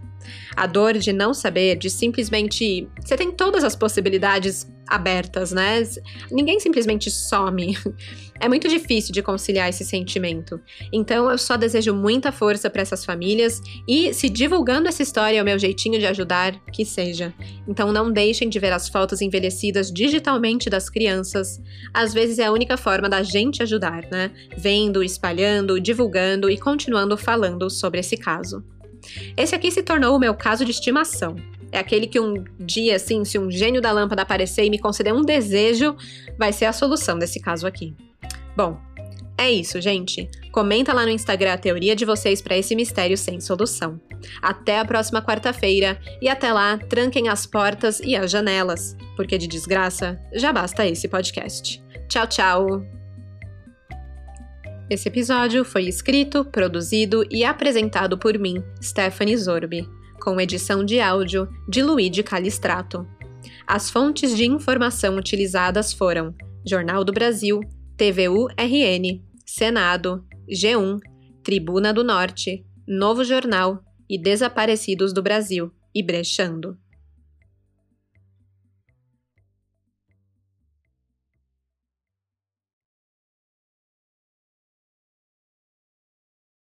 A 0.56 0.66
dor 0.66 0.94
de 0.94 1.12
não 1.12 1.34
saber, 1.34 1.76
de 1.76 1.90
simplesmente. 1.90 2.88
Você 3.04 3.16
tem 3.16 3.30
todas 3.30 3.62
as 3.62 3.76
possibilidades 3.76 4.66
abertas, 4.88 5.52
né? 5.52 5.82
Ninguém 6.30 6.60
simplesmente 6.60 7.10
some. 7.10 7.76
É 8.38 8.48
muito 8.48 8.68
difícil 8.68 9.14
de 9.14 9.22
conciliar 9.22 9.68
esse 9.68 9.82
sentimento. 9.82 10.60
Então 10.92 11.30
eu 11.30 11.38
só 11.38 11.56
desejo 11.56 11.94
muita 11.94 12.30
força 12.30 12.68
para 12.68 12.82
essas 12.82 13.02
famílias 13.02 13.62
e 13.88 14.12
se 14.12 14.28
divulgando 14.28 14.88
essa 14.88 15.02
história 15.02 15.38
é 15.38 15.42
o 15.42 15.44
meu 15.44 15.58
jeitinho 15.58 15.98
de 15.98 16.06
ajudar, 16.06 16.54
que 16.70 16.84
seja. 16.84 17.32
Então 17.66 17.92
não 17.92 18.12
deixem 18.12 18.50
de 18.50 18.58
ver 18.58 18.74
as 18.74 18.90
fotos 18.90 19.22
envelhecidas 19.22 19.90
digitalmente 19.90 20.68
das 20.68 20.90
crianças. 20.90 21.60
Às 21.94 22.12
vezes 22.12 22.38
é 22.38 22.44
a 22.44 22.52
única 22.52 22.76
forma 22.76 23.08
da 23.08 23.22
gente 23.22 23.62
ajudar, 23.62 24.06
né? 24.10 24.30
Vendo, 24.56 25.02
espalhando, 25.02 25.80
divulgando 25.80 26.50
e 26.50 26.58
continuando 26.58 27.16
falando 27.16 27.70
sobre 27.70 28.00
esse 28.00 28.18
caso. 28.18 28.62
Esse 29.36 29.54
aqui 29.54 29.70
se 29.70 29.82
tornou 29.82 30.16
o 30.16 30.18
meu 30.18 30.34
caso 30.34 30.64
de 30.64 30.72
estimação. 30.72 31.36
É 31.76 31.78
aquele 31.78 32.06
que 32.06 32.18
um 32.18 32.42
dia, 32.58 32.96
assim, 32.96 33.22
se 33.22 33.38
um 33.38 33.50
gênio 33.50 33.82
da 33.82 33.92
lâmpada 33.92 34.22
aparecer 34.22 34.64
e 34.64 34.70
me 34.70 34.78
conceder 34.78 35.12
um 35.12 35.20
desejo, 35.20 35.94
vai 36.38 36.50
ser 36.50 36.64
a 36.64 36.72
solução 36.72 37.18
desse 37.18 37.38
caso 37.38 37.66
aqui. 37.66 37.94
Bom, 38.56 38.80
é 39.36 39.50
isso, 39.50 39.78
gente. 39.78 40.26
Comenta 40.50 40.94
lá 40.94 41.04
no 41.04 41.10
Instagram 41.10 41.52
a 41.52 41.58
teoria 41.58 41.94
de 41.94 42.06
vocês 42.06 42.40
para 42.40 42.56
esse 42.56 42.74
mistério 42.74 43.18
sem 43.18 43.42
solução. 43.42 44.00
Até 44.40 44.78
a 44.78 44.86
próxima 44.86 45.20
quarta-feira 45.20 46.00
e 46.22 46.30
até 46.30 46.50
lá, 46.50 46.78
tranquem 46.78 47.28
as 47.28 47.44
portas 47.44 48.00
e 48.00 48.16
as 48.16 48.30
janelas, 48.30 48.96
porque 49.14 49.36
de 49.36 49.46
desgraça 49.46 50.18
já 50.32 50.54
basta 50.54 50.86
esse 50.86 51.06
podcast. 51.06 51.84
Tchau, 52.08 52.26
tchau! 52.26 52.86
Esse 54.88 55.08
episódio 55.08 55.62
foi 55.62 55.82
escrito, 55.88 56.42
produzido 56.42 57.22
e 57.30 57.44
apresentado 57.44 58.16
por 58.16 58.38
mim, 58.38 58.64
Stephanie 58.82 59.36
Zorbi 59.36 59.86
com 60.26 60.40
edição 60.40 60.84
de 60.84 60.98
áudio 60.98 61.48
de 61.68 61.80
Luigi 61.84 62.20
Calistrato. 62.20 63.06
As 63.64 63.88
fontes 63.88 64.36
de 64.36 64.44
informação 64.44 65.14
utilizadas 65.14 65.92
foram 65.92 66.34
Jornal 66.66 67.04
do 67.04 67.12
Brasil, 67.12 67.60
TVU-RN, 67.96 69.22
Senado, 69.46 70.26
G1, 70.50 70.98
Tribuna 71.44 71.94
do 71.94 72.02
Norte, 72.02 72.66
Novo 72.88 73.22
Jornal 73.22 73.80
e 74.10 74.20
Desaparecidos 74.20 75.12
do 75.12 75.22
Brasil, 75.22 75.70
e 75.94 76.02
Brechando. 76.02 76.76